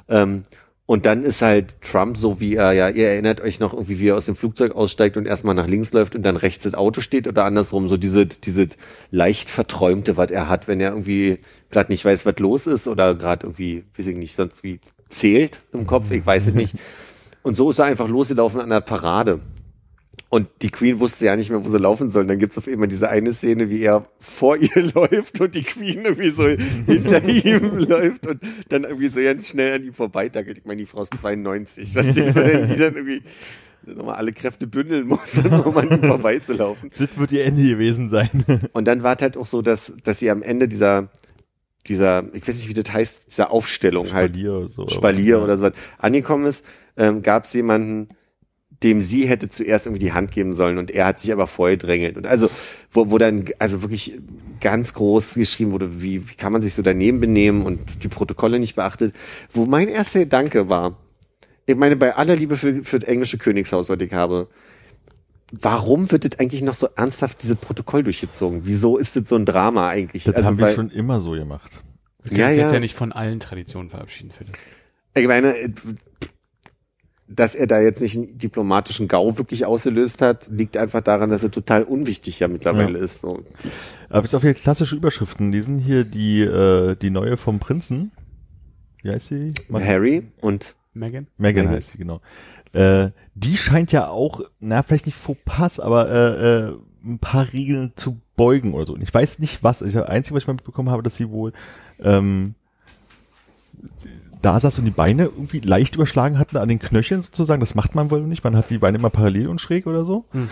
[0.08, 0.42] Ähm,
[0.90, 4.08] und dann ist halt Trump so wie er, ja, ihr erinnert euch noch irgendwie, wie
[4.08, 7.00] er aus dem Flugzeug aussteigt und erstmal nach links läuft und dann rechts das Auto
[7.00, 8.66] steht oder andersrum, so diese, diese
[9.12, 11.38] leicht verträumte, was er hat, wenn er irgendwie
[11.70, 15.60] gerade nicht weiß, was los ist oder gerade irgendwie, weiß ich nicht, sonst wie zählt
[15.72, 16.74] im Kopf, ich weiß es nicht.
[17.44, 19.38] Und so ist er einfach losgelaufen an der Parade.
[20.30, 22.24] Und die Queen wusste ja nicht mehr, wo sie laufen soll.
[22.24, 26.04] Dann gibt's auf einmal diese eine Szene, wie er vor ihr läuft und die Queen
[26.04, 30.58] irgendwie so hinter ihm läuft und dann irgendwie so ganz schnell an ihm vorbeitackelt.
[30.58, 31.96] Ich meine, die Frau ist 92.
[31.96, 33.22] Was denkst du denn, die dann irgendwie
[33.84, 36.92] nochmal alle Kräfte bündeln muss, um an ihm vorbeizulaufen?
[36.96, 38.30] Das wird ihr Ende gewesen sein.
[38.72, 41.08] Und dann war es halt auch so, dass, dass sie am Ende dieser,
[41.88, 44.88] dieser, ich weiß nicht, wie das heißt, dieser Aufstellung halt Spalier oder so.
[44.88, 46.64] Spalier oder so was angekommen ist,
[46.96, 48.10] ähm, gab es jemanden,
[48.82, 51.76] dem sie hätte zuerst irgendwie die Hand geben sollen und er hat sich aber vorher
[51.76, 52.16] drängelt.
[52.16, 52.48] Und also,
[52.90, 54.18] wo, wo dann also wirklich
[54.60, 58.58] ganz groß geschrieben wurde, wie, wie kann man sich so daneben benehmen und die Protokolle
[58.58, 59.14] nicht beachtet.
[59.52, 60.96] Wo mein erster Gedanke war,
[61.66, 64.48] ich meine, bei aller Liebe für, für das englische Königshaus, was ich habe,
[65.52, 68.62] warum wird das eigentlich noch so ernsthaft dieses Protokoll durchgezogen?
[68.64, 70.24] Wieso ist das so ein Drama eigentlich?
[70.24, 71.82] Das haben wir schon immer so gemacht.
[72.22, 72.74] Wir können Ja, uns jetzt ja.
[72.74, 74.56] ja nicht von allen Traditionen verabschieden, Philipp.
[75.14, 75.54] Ich meine,
[77.32, 81.42] dass er da jetzt nicht einen diplomatischen GAU wirklich ausgelöst hat, liegt einfach daran, dass
[81.44, 83.04] er total unwichtig ja mittlerweile Ja.
[83.04, 83.20] ist.
[83.20, 83.44] So.
[84.08, 85.78] Aber ich auf hier klassische Überschriften lesen.
[85.78, 88.10] Hier die, äh, die neue vom Prinzen.
[89.02, 89.52] Wie heißt sie?
[89.68, 91.28] Mag- Harry und Megan?
[91.38, 91.76] Megan Meghan.
[91.76, 92.20] heißt sie, genau.
[92.72, 97.92] Äh, die scheint ja auch, na, vielleicht nicht Fauxpas, aber äh, äh, ein paar Regeln
[97.96, 98.92] zu beugen oder so.
[98.94, 99.82] Und ich weiß nicht was.
[99.82, 101.52] Ich, das Einzige, was ich mal mitbekommen habe, dass sie wohl
[102.02, 102.54] ähm,
[104.42, 107.60] da saß und die Beine irgendwie leicht überschlagen hatten an den Knöcheln sozusagen.
[107.60, 108.44] Das macht man wohl nicht.
[108.44, 110.24] Man hat die Beine immer parallel und schräg oder so.
[110.32, 110.48] Mhm.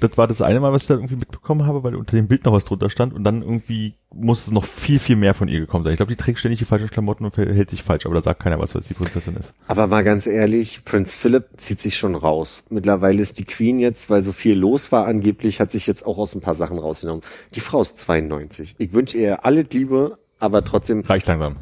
[0.00, 2.44] Das war das eine Mal, was ich da irgendwie mitbekommen habe, weil unter dem Bild
[2.44, 5.60] noch was drunter stand und dann irgendwie muss es noch viel, viel mehr von ihr
[5.60, 5.92] gekommen sein.
[5.92, 8.42] Ich glaube, die trägt ständig die falschen Klamotten und verhält sich falsch, aber da sagt
[8.42, 9.54] keiner was, weil es die Prinzessin ist.
[9.66, 12.64] aber mal ganz ehrlich, Prinz Philip zieht sich schon raus.
[12.70, 16.16] Mittlerweile ist die Queen jetzt, weil so viel los war angeblich, hat sich jetzt auch
[16.16, 17.22] aus ein paar Sachen rausgenommen.
[17.54, 18.76] Die Frau ist 92.
[18.78, 21.56] Ich wünsche ihr alle Liebe, aber trotzdem Reicht langsam.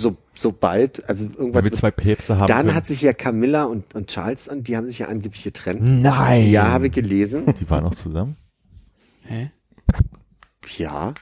[0.00, 2.74] So so bald, also irgendwann Weil wir zwei Päpste haben Dann können.
[2.74, 5.80] hat sich ja Camilla und, und Charles, und die haben sich ja angeblich getrennt.
[5.82, 6.50] Nein!
[6.50, 7.44] Ja, habe ich gelesen.
[7.60, 8.36] Die waren noch zusammen?
[9.22, 9.50] Hä?
[10.78, 11.14] Ja.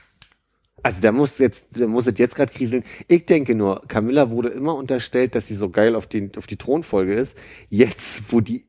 [0.81, 2.83] Also da muss jetzt, da muss es jetzt gerade kriseln.
[3.07, 6.55] Ich denke nur, Camilla wurde immer unterstellt, dass sie so geil auf, den, auf die
[6.55, 7.37] Thronfolge ist.
[7.69, 8.65] Jetzt, wo die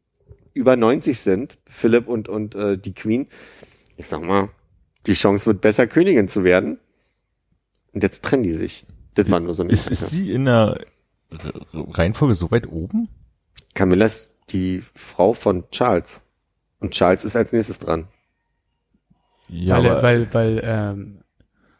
[0.52, 3.28] über 90 sind, Philipp und, und äh, die Queen,
[3.96, 4.48] ich sag mal,
[5.06, 6.78] die Chance wird besser, Königin zu werden.
[7.92, 8.86] Und jetzt trennen die sich.
[9.24, 10.78] Das war nur so eine Ist, ist sie in der
[11.72, 13.08] Reihenfolge so weit oben?
[13.74, 16.20] Camilla ist die Frau von Charles.
[16.80, 18.08] Und Charles ist als nächstes dran.
[19.48, 21.16] Ja, weil, er- aber weil, weil ähm,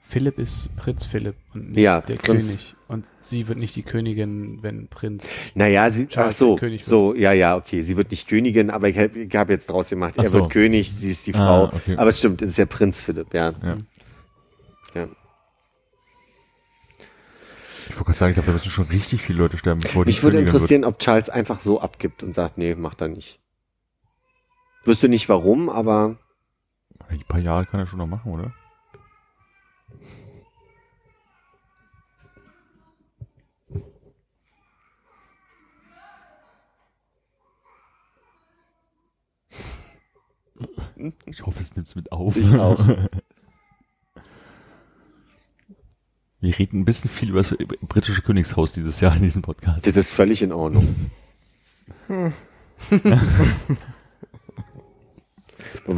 [0.01, 2.47] Philipp ist Prinz Philipp und nicht Ja, der Prinz.
[2.47, 2.75] König.
[2.89, 5.53] Und sie wird nicht die Königin, wenn Prinz.
[5.55, 6.89] Naja, sie, ach Charles so, der König wird.
[6.89, 7.83] so, ja, ja, okay.
[7.83, 10.39] Sie wird nicht Königin, aber ich habe ich hab jetzt draus gemacht, Ach er so.
[10.41, 11.77] wird König, sie ist die Ah, Frau.
[11.77, 11.97] okay.
[11.97, 13.53] Aber es stimmt, es ist ja Prinz Philipp, ja.
[13.63, 13.69] Ja.
[13.69, 13.77] ja.
[17.91, 20.11] Ich wollte gerade sagen, ich glaube, da müssen schon richtig viele Leute sterben, bevor die
[20.11, 23.41] Mich würde interessieren, ob Charles einfach so abgibt und sagt, nee, macht er nicht.
[24.85, 26.17] Wüsste nicht warum, aber
[27.09, 27.11] Wird.
[27.11, 28.55] Ein paar Jahre kann er schon noch machen, oder?
[41.27, 42.37] Ich hoffe, es nimmt's mit auf.
[42.37, 42.79] ich auch.
[46.41, 49.87] Wir reden ein bisschen viel über das britische Königshaus dieses Jahr in diesem Podcast.
[49.87, 50.87] Das ist völlig in Ordnung.
[52.09, 52.33] Wollen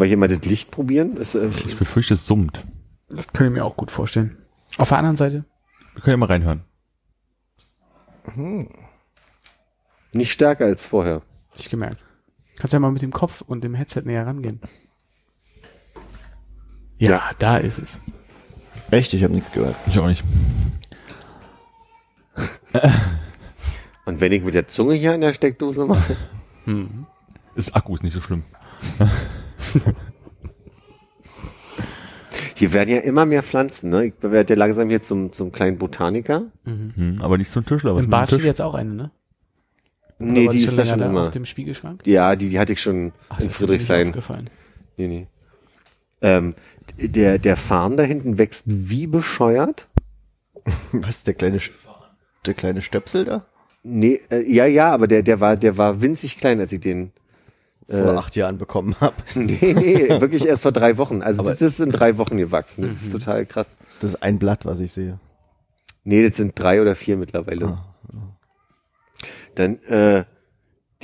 [0.00, 1.14] wir hier mal das Licht probieren?
[1.16, 2.64] Das, äh, Ich befürchte, es summt.
[3.08, 4.36] Das kann ich mir auch gut vorstellen.
[4.78, 5.44] Auf der anderen Seite?
[5.94, 6.64] Wir können ja mal reinhören.
[10.12, 11.22] Nicht stärker als vorher.
[11.56, 12.02] Ich gemerkt.
[12.56, 14.60] Kannst ja mal mit dem Kopf und dem Headset näher rangehen.
[16.98, 17.30] Ja, Ja.
[17.38, 18.00] da ist es.
[18.92, 19.12] Echt?
[19.14, 19.74] Ich habe nichts gehört.
[19.88, 20.22] Ich auch nicht.
[24.04, 26.16] Und wenn ich mit der Zunge hier an der Steckdose mache,
[26.64, 27.06] Hm.
[27.56, 28.44] Ist Akku ist nicht so schlimm.
[32.54, 34.06] hier werden ja immer mehr Pflanzen, ne?
[34.06, 36.44] Ich werde ja langsam hier zum, zum kleinen Botaniker.
[36.64, 37.94] Hm, aber nicht zum Tischler.
[37.94, 39.10] Was Im Bad steht jetzt auch eine, ne?
[40.20, 41.22] Oder Nee, die ist schon da schon immer.
[41.22, 42.06] auf dem Spiegelschrank?
[42.06, 44.50] Ja, die, die hatte ich schon Ach, in das ist mir nicht Friedrichshain.
[44.96, 45.26] Nee, nee.
[46.20, 46.54] Ähm,
[46.98, 49.88] der, der Farn da hinten wächst wie bescheuert.
[50.92, 51.58] Was, der kleine,
[52.46, 53.46] der kleine Stöpsel da?
[53.82, 57.12] Nee, äh, ja, ja, aber der, der war, der war winzig klein, als ich den,
[57.88, 59.14] Vor acht Jahren bekommen habe.
[59.34, 61.20] nee, nee, wirklich erst vor drei Wochen.
[61.22, 62.82] Also Aber- das ist in drei Wochen gewachsen.
[62.82, 63.12] Das ist Mhm.
[63.18, 63.66] total krass.
[64.00, 65.18] Das ist ein Blatt, was ich sehe.
[66.04, 67.66] Nee, das sind drei oder vier mittlerweile.
[67.66, 67.94] Ah,
[69.54, 70.24] Dann, äh,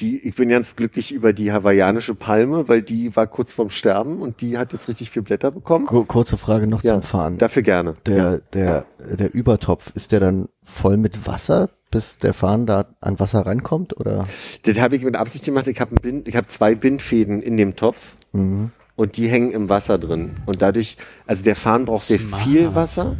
[0.00, 4.20] die, ich bin ganz glücklich über die hawaiianische Palme, weil die war kurz vorm Sterben
[4.22, 5.86] und die hat jetzt richtig viel Blätter bekommen.
[5.86, 7.38] Kur- Kurze Frage noch Ja, zum Fahren.
[7.38, 7.96] Dafür gerne.
[8.06, 13.18] Der, der, der Übertopf, ist der dann voll mit Wasser, bis der Fahnen da an
[13.18, 14.26] Wasser rankommt, oder?
[14.64, 15.66] Das habe ich mit Absicht gemacht.
[15.68, 18.70] Ich habe Bind, ich habe zwei Bindfäden in dem Topf Mhm.
[18.96, 20.32] und die hängen im Wasser drin.
[20.46, 20.96] Und dadurch,
[21.26, 22.42] also der Farn braucht sehr Smart.
[22.42, 23.16] viel Wasser.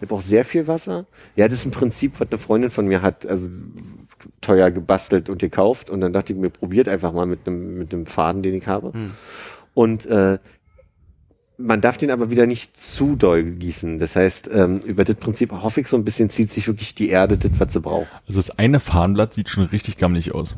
[0.00, 1.06] Der braucht sehr viel Wasser.
[1.36, 3.48] Ja, das ist ein Prinzip, was eine Freundin von mir hat, also
[4.40, 5.90] teuer gebastelt und gekauft.
[5.90, 8.66] Und dann dachte ich mir, probiert einfach mal mit einem mit einem Faden, den ich
[8.66, 8.92] habe.
[9.74, 10.38] Und äh,
[11.56, 13.98] man darf den aber wieder nicht zu doll gießen.
[14.00, 17.10] Das heißt, ähm, über das Prinzip hoffe ich so ein bisschen, zieht sich wirklich die
[17.10, 18.08] Erde, das, was sie braucht.
[18.26, 20.56] Also das eine Fahnenblatt sieht schon richtig gammelig aus.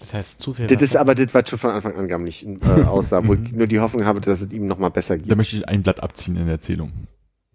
[0.00, 1.00] Das heißt, zu viel Das ist Wasser.
[1.00, 4.04] aber das, was schon von Anfang an gammelig äh, aussah, wo ich nur die Hoffnung
[4.04, 5.36] habe, dass es ihm nochmal besser Da geht.
[5.36, 6.90] möchte ich ein Blatt abziehen in der Erzählung.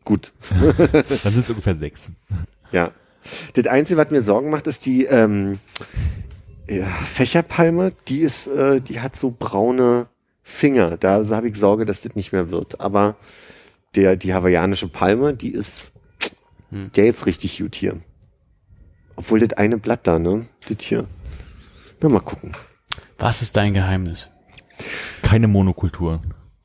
[0.06, 2.12] Gut, Dann sind es ungefähr sechs.
[2.72, 2.92] ja.
[3.54, 5.60] Das Einzige, was mir Sorgen macht, ist die ähm,
[6.68, 7.94] ja, Fächerpalme.
[8.08, 10.08] Die ist, äh, die hat so braune
[10.44, 10.98] Finger.
[10.98, 12.80] Da also habe ich Sorge, dass das nicht mehr wird.
[12.82, 13.16] Aber
[13.96, 15.92] der, die hawaiianische Palme, die ist
[16.72, 16.92] Hm.
[16.96, 17.98] der jetzt richtig gut hier.
[19.16, 20.46] Obwohl das eine Blatt da, ne?
[20.68, 21.08] Das hier.
[22.00, 22.52] Na, mal gucken.
[23.18, 24.30] Was ist dein Geheimnis?
[25.24, 26.22] Keine Monokultur.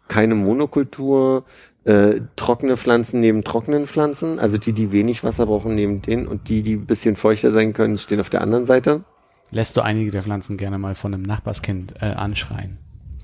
[0.09, 1.45] keine Monokultur,
[1.85, 6.49] äh, trockene Pflanzen neben trockenen Pflanzen, also die, die wenig Wasser brauchen, neben denen und
[6.49, 9.05] die, die ein bisschen feuchter sein können, stehen auf der anderen Seite.
[9.51, 12.79] Lässt du einige der Pflanzen gerne mal von einem Nachbarskind äh, anschreien?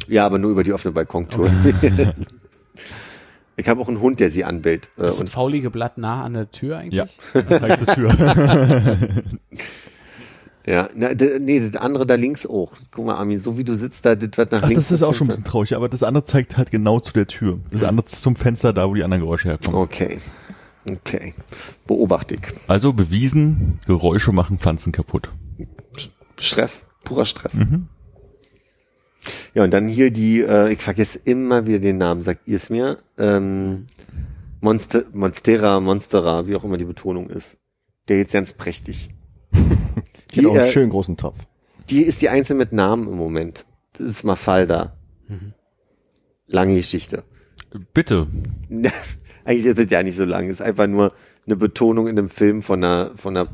[0.06, 1.50] Ja, aber nur über die offene Balkontür.
[3.56, 4.90] ich habe auch einen Hund, der sie anbellt.
[4.96, 7.18] Äh, Ist das und, faulige Blatt nah an der Tür eigentlich?
[7.34, 8.14] Ja, das zeigt zur Tür.
[10.66, 12.72] ja, na, nee, das andere da links auch.
[12.90, 14.84] Guck mal, Armin, so wie du sitzt da, das wird nach Ach, links.
[14.84, 17.26] das ist auch schon ein bisschen traurig, aber das andere zeigt halt genau zu der
[17.26, 17.58] Tür.
[17.70, 19.80] Das andere zum Fenster, da wo die anderen Geräusche herkommen.
[19.80, 20.18] Okay.
[20.88, 21.34] Okay.
[21.86, 22.40] Beobachte ich.
[22.66, 25.30] Also bewiesen, Geräusche machen Pflanzen kaputt.
[26.38, 27.54] Stress, purer Stress.
[29.54, 32.70] Ja, und dann hier die, äh, ich vergesse immer wieder den Namen, sagt ihr es
[32.70, 32.98] mir?
[33.18, 33.86] Ähm,
[34.60, 37.56] Monster, Monstera, Monstera, wie auch immer die Betonung ist.
[38.08, 39.10] Der jetzt ganz prächtig.
[40.35, 41.36] Die hat auch einen äh, schönen großen Topf.
[41.89, 43.66] die ist die einzige mit Namen im Moment.
[43.94, 44.97] Das ist Mafalda.
[46.47, 47.23] Lange Geschichte.
[47.94, 48.27] Bitte.
[49.44, 50.47] Eigentlich ist es ja nicht so lang.
[50.47, 51.12] Es ist einfach nur
[51.47, 53.48] eine Betonung in einem Film von einer, von einer,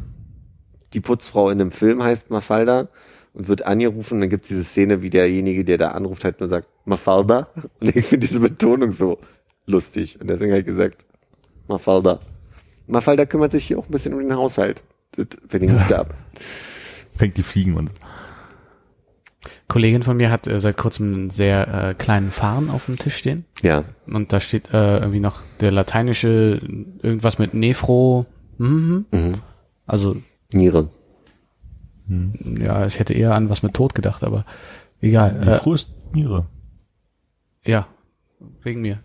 [0.93, 2.89] die Putzfrau in einem Film heißt Mafalda
[3.35, 4.20] und wird angerufen.
[4.20, 7.48] Dann gibt es diese Szene, wie derjenige, der da anruft, halt nur sagt, Mafalda.
[7.81, 9.19] Und ich finde diese Betonung so
[9.66, 10.20] lustig.
[10.20, 11.05] Und deswegen habe ich gesagt,
[11.69, 12.20] Mafalda.
[12.86, 14.82] Mafalda kümmert sich hier auch ein bisschen um den Haushalt.
[15.16, 16.16] Wenn ich nicht da bin.
[17.12, 17.90] Fängt die Fliegen und
[19.68, 23.16] Kollegin von mir hat äh, seit kurzem einen sehr äh, kleinen Farn auf dem Tisch
[23.16, 23.44] stehen.
[23.62, 23.84] Ja.
[24.06, 26.60] Und da steht äh, irgendwie noch der lateinische
[27.02, 28.26] irgendwas mit Nephro.
[28.59, 29.06] Mhm.
[29.10, 29.32] Mhm.
[29.86, 30.16] Also,
[30.52, 30.90] Niere.
[32.09, 34.44] ja, ich hätte eher an was mit Tod gedacht, aber
[35.01, 35.40] egal.
[35.44, 36.47] die Äh, früheste Niere.
[37.64, 37.86] ja,
[38.62, 39.01] wegen mir.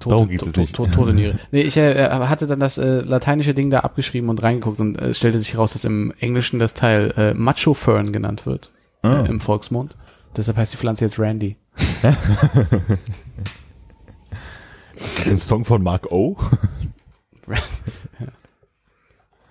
[0.00, 0.74] Darum geht's jetzt to- nicht.
[0.74, 1.38] to- tote Niere.
[1.50, 5.08] Nee, ich äh, hatte dann das äh, lateinische Ding da abgeschrieben und reingeguckt und äh,
[5.08, 8.70] es stellte sich heraus, dass im Englischen das Teil äh, Macho Fern genannt wird.
[9.02, 9.22] Ah.
[9.22, 9.96] Äh, Im Volksmund.
[10.36, 11.56] Deshalb heißt die Pflanze jetzt Randy.
[15.26, 16.36] Ein Song von Mark O.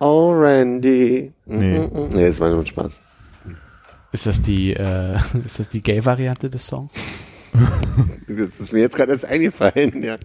[0.00, 1.32] Oh, Randy.
[1.46, 1.78] Nee.
[1.80, 2.10] mhm.
[2.12, 3.00] Nee, das war nur ein Spaß.
[4.12, 6.94] Ist das die, äh, ist das die Gay-Variante des Songs?
[8.28, 10.16] Das ist mir jetzt gerade erst eingefallen, ja.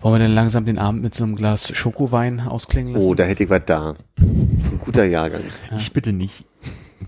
[0.00, 3.08] Wollen wir denn langsam den Abend mit so einem Glas Schokowein ausklingen lassen?
[3.08, 3.96] Oh, da hätte ich was da.
[4.18, 5.40] Ein guter Jahrgang.
[5.78, 6.44] Ich bitte nicht.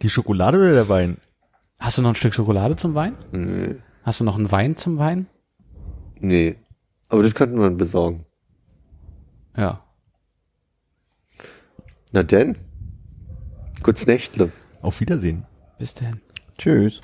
[0.01, 1.19] Die Schokolade oder der Wein?
[1.79, 3.15] Hast du noch ein Stück Schokolade zum Wein?
[3.33, 3.77] Nee.
[4.03, 5.27] Hast du noch einen Wein zum Wein?
[6.21, 6.57] Nee.
[7.11, 8.25] Aber das könnten wir besorgen.
[9.57, 9.86] Ja.
[12.17, 12.57] Na denn?
[13.83, 14.51] Gut's Nächtle.
[14.81, 15.45] Auf Wiedersehen.
[15.79, 16.23] Bis dann.
[16.57, 17.03] Tschüss.